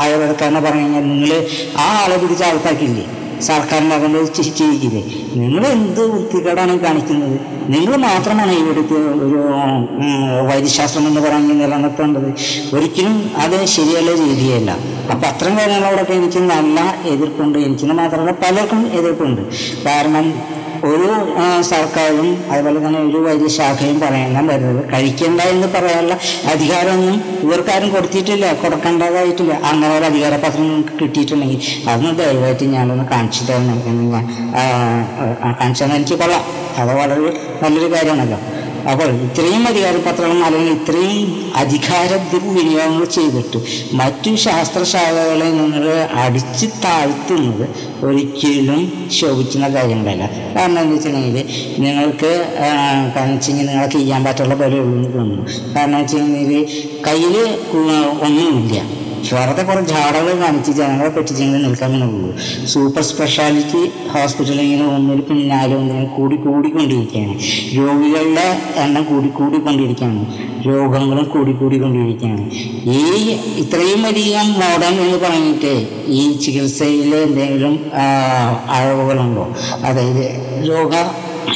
ആയുർവേദക്കാരനോ 0.00 0.60
പറഞ്ഞു 0.60 0.80
കഴിഞ്ഞാൽ 0.80 1.08
നിങ്ങൾ 1.08 1.46
ആ 1.78 2.04
ആളെ 2.04 2.16
പിടിച്ച് 2.16 2.44
അകത്താക്കില്ലേ 2.44 3.19
സർക്കാരിനെ 3.48 3.96
കൊണ്ട് 3.98 4.18
ചെയ്യിക്കില്ലേ 4.60 5.02
നിങ്ങൾ 5.40 5.66
എന്ത് 5.66 6.00
വൃത്തികേടാണ് 6.12 6.80
കാണിക്കുന്നത്? 6.80 7.36
നിങ്ങൾ 7.72 7.96
മാത്രമാണ് 7.96 8.52
ഇവിടുത്തെ 8.52 8.94
ഒരു 9.26 9.40
വൈദ്യശാസ്ത്രം 10.48 11.06
എന്ന് 11.08 11.20
പറഞ്ഞ് 11.20 11.54
നിലനിർത്തേണ്ടത്. 11.60 12.28
ഒരിക്കലും 12.76 13.30
അത് 13.36 13.64
ശരിയല്ല 13.64 14.10
രീതിയല്ല. 14.24 14.70
അപ്പം 15.12 15.26
അത്തരം 15.28 15.58
കാര്യങ്ങളോടൊക്കെ 15.58 16.12
എനിക്ക് 16.12 16.38
നല്ല 16.38 16.80
എതിർപ്പുണ്ട്. 17.08 17.58
എനിക്കെന്ന് 17.58 17.94
മാത്രമല്ല 17.94 18.30
പലർക്കും 18.30 18.82
എതിർപ്പുണ്ട്. 19.00 19.42
കാരണം 19.86 20.26
ഒരു 20.88 21.08
സർക്കാരും 21.70 22.28
അതുപോലെ 22.52 22.78
തന്നെ 22.86 23.00
ഒരു 23.08 23.18
വൈദ്യശാഖയും 23.26 24.00
പറയാൻ 24.00 24.46
വരുന്നത്. 24.50 24.80
കഴിക്കേണ്ട 24.92 25.40
എന്ന് 25.54 25.68
പറയാനുള്ള 25.74 26.14
അധികാരമൊന്നും 26.52 27.16
ഇവർക്കാരും 27.46 27.90
കൊടുത്തിട്ടില്ല 27.94 28.52
കൊടുക്കേണ്ടതായിട്ടില്ല. 28.62 29.52
അങ്ങനെ 29.70 29.92
ഒരു 29.98 30.06
അധികാരപത്രം 30.10 30.64
നിങ്ങൾക്ക് 30.70 30.96
കിട്ടിയിട്ടുണ്ടെങ്കിൽ 31.02 31.60
അതൊന്ന് 31.90 32.14
ദയവായിട്ട് 32.20 32.64
ഞാനൊന്ന് 32.76 33.06
കാണിച്ചു 33.12 33.44
തരണം 33.50 33.78
എന്ന് 33.90 34.04
ഞാൻ 34.12 34.24
കാണിച്ചു 35.60 35.84
തന്നെ 35.84 35.96
എനിക്ക് 35.96 36.18
കൊള്ളാം 36.22 36.42
അത് 36.80 36.92
വളരെ 37.00 37.30
നല്ലൊരു 37.62 37.90
കാര്യമാണല്ലോ. 37.94 38.40
അപ്പോൾ 38.90 39.08
ഇത്രയും 39.26 39.68
അധികാരപത്രങ്ങൾ 39.68 40.44
അല്ലെങ്കിൽ 40.44 40.72
ഇത്രയും 40.72 41.50
അധികാര 41.56 42.10
ദുർവിനിയോഗങ്ങൾ 42.32 43.04
ചെയ്തിട്ട് 43.04 43.58
മറ്റു 43.92 44.34
ശാസ്ത്രശാഖകളെ 44.34 45.48
നിങ്ങൾ 45.50 45.84
അടിച്ചു 46.24 46.66
താഴ്ത്തുന്നത് 46.84 47.64
ഒരിക്കലും 48.04 49.08
ശോഭിക്കുന്ന 49.10 49.68
കാര്യങ്ങളല്ല 49.74 50.30
കാരണം 50.56 50.80
എന്താ 50.80 50.94
വെച്ചിട്ടുണ്ടെങ്കിൽ 50.94 51.46
നിങ്ങൾക്ക് 51.78 52.32
കാരണം 53.16 53.38
നിങ്ങൾക്ക് 53.58 53.98
ചെയ്യാൻ 53.98 54.24
പറ്റുള്ള 54.24 54.54
പോലെ 54.54 54.78
ഉള്ളൂ 54.78 55.10
തോന്നുന്നു. 55.12 55.44
കാരണം 55.76 55.98
വെച്ചിട്ടുണ്ടെങ്കിൽ 56.00 56.62
കയ്യിൽ 57.06 57.36
ഒന്നുമില്ല. 58.22 58.80
വെറുതെ 59.28 59.62
കുറേ 59.62 59.82
ജാടകൾ 59.86 60.26
കാണിച്ച് 60.40 60.72
ജനങ്ങളെ 60.72 61.10
പറ്റിച്ചെങ്കിലും 61.10 61.62
നിൽക്കാമെന്നേ 61.62 62.06
ഉള്ളൂ 62.10 62.30
സൂപ്പർ 62.66 63.02
സ്പെഷ്യാലിറ്റി 63.02 63.82
ഹോസ്പിറ്റലിൽ 64.14 64.62
ഇങ്ങനെ 64.62 64.86
ഒന്നിൽ 64.94 65.20
പിന്നാലെ 65.20 65.74
ഒന്നിനും 65.74 66.08
കൂടി 66.16 66.36
കൂടിക്കൊണ്ടിരിക്കുകയാണ് 66.36 67.34
രോഗികളുടെ 67.78 68.46
എണ്ണം 68.82 69.04
കൂടി 69.04 69.30
കൂടിക്കൊണ്ടിരിക്കുകയാണ് 69.30 70.24
രോഗങ്ങളും 70.66 71.26
കൂടി 71.28 71.52
കൂടിക്കൊണ്ടിരിക്കുകയാണ് 71.52 72.44
ഈ 72.94 73.00
ഇത്രയും 73.60 74.04
അധികം 74.06 74.48
മോഡേൺ 74.60 74.96
എന്ന് 75.00 75.18
പറഞ്ഞിട്ട് 75.18 75.74
ഈ 76.18 76.22
ചികിത്സയിൽ 76.38 77.10
എന്തെങ്കിലും 77.22 77.74
അഴവുകളുണ്ടോ 78.70 79.46
അതായത് 79.84 80.24
രോഗ 80.68 80.94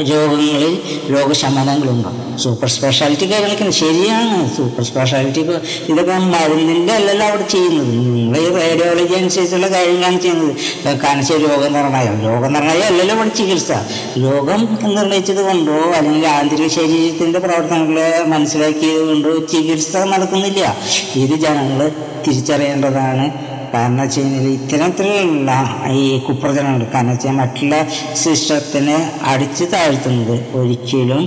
രോഗങ്ങളിൽ 0.01 0.79
രോഗശമനങ്ങളുണ്ടോ. 1.11 2.39
സൂപ്പർ 2.39 2.69
സ്പെഷ്യാലിറ്റി 2.69 3.33
കാര്യങ്ങളൊക്കെ 3.33 3.71
ശരിയാണ്. 3.71 4.57
സൂപ്പർ 4.57 4.85
സ്പെഷ്യാലിറ്റി 4.85 5.41
ഇപ്പോൾ 5.41 5.61
ഇതൊക്കെ 5.89 6.19
മരുന്നിന്റെ 6.19 6.93
അല്ലല്ലോ 6.93 7.27
അവിടെ 7.27 7.43
ചെയ്യുന്നത്. 7.43 7.89
നിങ്ങൾ 7.89 8.39
ഈ 8.39 8.55
റേഡിയോളജി 8.55 9.15
അനുസരിച്ചുള്ള 9.15 9.69
കാര്യങ്ങളാണ് 9.69 10.21
ചെയ്യുന്നത്. 10.21 10.57
കാണിച്ച 10.99 11.33
രോഗനിർണയം 11.33 12.21
രോഗനിർണയം 12.23 12.71
അല്ലല്ലോ 12.71 13.15
അവിടെ 13.15 13.29
ചികിത്സ. 13.29 13.73
രോഗം 14.19 14.79
നിർണയിച്ചത് 14.95 15.45
കൊണ്ടോ 15.45 15.73
അല്ലെങ്കിൽ 15.73 16.27
ആന്തരിക 16.27 16.69
ശരീരത്തിന്റെ 16.69 17.39
പ്രവർത്തനങ്ങളെ 17.39 18.25
മനസ്സിലാക്കിയത് 18.27 19.09
കൊണ്ടോ 19.09 19.47
ചികിത്സ 19.53 19.97
നടക്കുന്നില്ല. 19.97 20.77
ഇത് 21.17 21.35
ജനങ്ങൾ 21.35 21.93
തിരിച്ചറിയേണ്ടതാണ്. 22.27 23.54
കാരണം 23.75 24.01
വെച്ച് 24.03 24.21
കഴിഞ്ഞാൽ 24.21 24.47
ഇത്തരത്തിലുള്ള 24.49 25.51
ഈ 26.01 26.03
കുപ്രചരണങ്ങൾ 26.27 26.87
കാരണം 26.95 27.13
വെച്ചാൽ 27.13 27.35
മറ്റുള്ള 27.41 27.77
സിസ്റ്റത്തിനെ 28.23 28.99
അടിച്ചു 29.33 29.65
താഴ്ത്തുന്നത് 29.65 30.35
ഒരിക്കലും 30.59 31.23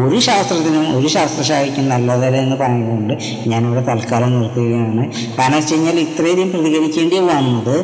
ഒരു 0.00 0.18
ശാസ്ത്രത്തിനും 0.28 0.86
ഒരു 0.98 1.08
ശാസ്ത്രശാഖയ്ക്കും 1.16 1.86
നല്ലതല്ല 1.88 2.40
എന്ന് 2.46 2.56
പറഞ്ഞുകൊണ്ട് 2.56 3.14
ഞാനിവിടെ 3.50 3.82
തൽക്കാലം 3.90 4.32
നിർത്തുകയാണ്. 4.38 5.04
കാരണം 5.38 5.56
വെച്ച് 5.58 5.74
കഴിഞ്ഞാൽ 5.74 5.98
ഇത്രയധികം 6.06 6.50
പ്രതികരിക്കേണ്ടി 6.50 7.18
വന്നത് 7.30 7.76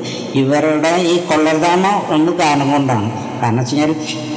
ഇവരുടെ 0.42 0.92
ഈ 1.12 1.16
കൊള്ളർദാമ 1.30 1.84
ഒന്ന് 2.16 2.32
കാരണം 2.42 2.70
കൊണ്ടാണ്. 2.72 3.08
കാരണം 3.42 3.58
വെച്ച് 3.58 3.74
കഴിഞ്ഞാൽ 3.74 3.92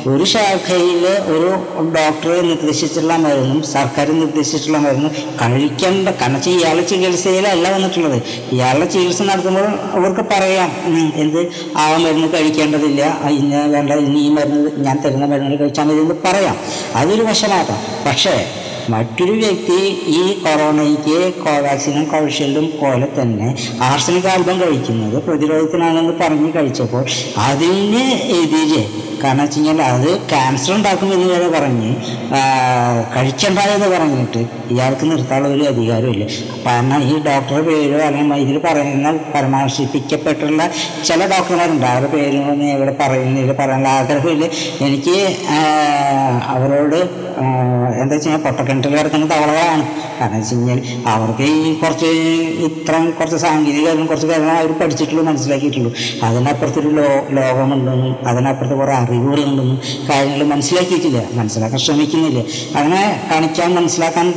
ഒരു 0.07 0.23
ശാഖയിൽ 0.23 1.07
ഒരു 1.07 1.49
ഡോക്ടർ 1.95 2.47
നിർദ്ദേശിച്ചിട്ടുള്ള 2.47 3.15
മരുന്നും 3.17 3.63
സർക്കാർ 3.63 4.11
നിർദ്ദേശിച്ചിട്ടുള്ള 4.11 4.77
മരുന്നും 4.77 5.11
കഴിക്കേണ്ട 5.41 6.09
കാരണം 6.09 6.49
ഇയാളുടെ 6.49 6.87
ചികിത്സയിലല്ല 6.87 7.71
വന്നിട്ടുള്ളത്. 7.71 8.21
ഇയാളുടെ 8.51 8.85
ചികിത്സ 8.85 9.21
നടത്തുമ്പോൾ 9.21 9.67
അവർക്ക് 9.93 10.21
പറയാം 10.21 10.71
എന്ത്? 11.15 11.51
ആ 11.77 11.97
മരുന്ന് 11.97 12.27
കഴിക്കേണ്ടതില്ല. 12.33 13.29
ഇന്ന 13.29 13.65
വേണ്ട 13.65 13.91
ഇനി 13.91 14.19
ഈ 14.19 14.29
മരുന്ന് 14.29 14.85
ഞാൻ 14.85 14.97
തരുന്ന 15.05 15.25
മരുന്നുകൾ 15.25 15.55
കഴിച്ചാൽ 15.55 15.83
മതി 15.83 15.97
എന്ന് 15.97 16.15
പറയാം. 16.25 16.57
അതൊരു 16.95 17.21
വശമാകാം. 17.21 17.79
പക്ഷേ 18.07 18.45
മറ്റൊരു 18.89 19.31
വ്യക്തി 19.31 19.79
ഈ 20.07 20.33
കൊറോണയ്ക്ക് 20.33 21.33
കോവാക്സിനും 21.33 22.03
കോവിഷീൽഡും 22.03 22.71
പോലെ 22.81 23.07
തന്നെ 23.21 23.57
ആർസനിക് 23.81 24.27
ആൽബം 24.27 24.61
കഴിക്കുന്നത് 24.61 25.23
പ്രതിരോധത്തിനാണെന്ന് 25.23 26.13
പറഞ്ഞ് 26.21 26.53
കഴിച്ചപ്പോൾ 26.53 27.05
അതിന് 27.37 28.03
എതിരെ 28.41 29.10
കാരണം 29.23 29.43
വെച്ച് 29.43 29.59
കഴിഞ്ഞാൽ 29.59 29.81
അത് 29.93 30.09
ക്യാൻസർ 30.31 30.71
ഉണ്ടാക്കും 30.75 31.09
എന്ന് 31.15 31.27
വരെ 31.33 31.47
പറഞ്ഞ് 31.55 31.89
കഴിച്ചുണ്ടായെന്ന് 33.15 33.89
പറഞ്ഞിട്ട് 33.95 34.41
ഇയാൾക്ക് 34.73 35.05
നിർത്താനുള്ള 35.11 35.55
ഒരു 35.55 35.65
അധികാരമില്ല 35.71 36.25
കാരണം 36.65 36.99
ഈ 37.11 37.13
ഡോക്ടറുടെ 37.27 37.63
പേരോ 37.69 37.97
അല്ലെങ്കിൽ 38.07 38.43
ഇതിൽ 38.45 38.57
പറയുന്ന 38.67 39.11
പരാമർശിപ്പിക്കപ്പെട്ടുള്ള 39.33 40.61
ചില 41.07 41.19
ഡോക്ടർമാരുണ്ട്. 41.33 41.85
അവരുടെ 41.91 42.11
പേരൊന്നും 42.15 42.67
ഇവിടെ 42.75 42.93
പറയുന്നില്ല 43.01 43.55
പറയാനുള്ള 43.61 43.89
ആഗ്രഹമില്ല. 43.99 44.45
എനിക്ക് 44.87 45.17
അവരോട് 46.55 46.99
എന്താ 48.01 48.13
വെച്ച് 48.13 48.27
കഴിഞ്ഞാൽ 48.27 48.41
പൊട്ടക്കിണറ്റിൽ 48.45 48.95
കിടക്കുന്ന 48.97 49.25
തവളകളാണ്. 49.33 49.83
കാരണം 50.17 50.37
വെച്ച് 50.39 50.55
കഴിഞ്ഞാൽ 50.55 50.79
അവർക്ക് 51.13 51.45
ഈ 51.59 51.69
കുറച്ച് 51.81 52.09
ഇത്രയും 52.67 53.07
കുറച്ച് 53.19 53.37
സാങ്കേതിക 53.45 53.87
കുറച്ച് 54.11 54.27
കാര്യങ്ങൾ 54.31 54.57
അവർ 54.63 54.71
പഠിച്ചിട്ടുള്ളൂ 54.81 55.23
മനസ്സിലാക്കിയിട്ടുള്ളൂ. 55.29 55.91
അതിനപ്പുറത്തൊരു 56.27 56.91
ലോ 56.99 57.07
ലോകമുണ്ടെന്നും 57.39 58.13
അതിനപ്പുറത്ത് 58.31 58.77
കുറേ 58.81 58.93
അറിവുകളുണ്ടെന്നും 59.11 59.79
കാര്യങ്ങൾ 60.09 60.43
മനസ്സിലാക്കിയിട്ടില്ല. 60.45 61.21
മനസ്സിലാക്കാൻ 61.33 61.79
ശ്രമിക്കുന്നില്ല. 61.79 62.39
അങ്ങനെ 62.77 63.01
കാണിക്കാൻ 63.31 63.75
മനസ്സിലാക്കാൻ 63.75 64.27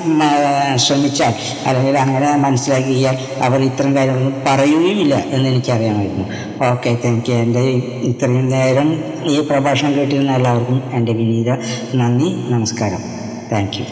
ശ്രമിച്ചാൽ 0.76 1.34
അല്ലെങ്കിൽ 1.66 1.98
അങ്ങനെ 1.98 2.36
മനസ്സിലാക്കിയാൽ 2.36 3.16
അവർ 3.42 3.60
ഇത്തരം 3.62 3.96
കാര്യങ്ങളൊന്നും 3.96 4.42
പറയുകയുമില്ല 4.46 5.14
എന്ന് 5.14 5.48
എനിക്കറിയാമായിരുന്നു. 5.48 6.26
ഓക്കെ 6.70 6.98
താങ്ക് 7.04 7.30
യു 7.30 7.34
എന്റെ 7.34 7.60
ഇത്രയും 8.10 8.48
നേരം 8.50 8.88
ഈ 9.26 9.40
പ്രഭാഷണം 9.40 9.94
കേട്ടിരുന്ന 9.94 10.32
എല്ലാവർക്കും 10.32 10.82
എന്റെ 10.92 11.12
വിനീത 11.12 11.50
നന്ദി 11.94 12.30
നമസ്കാരം. 12.52 13.02
Thank 13.52 13.76
you 13.78 13.84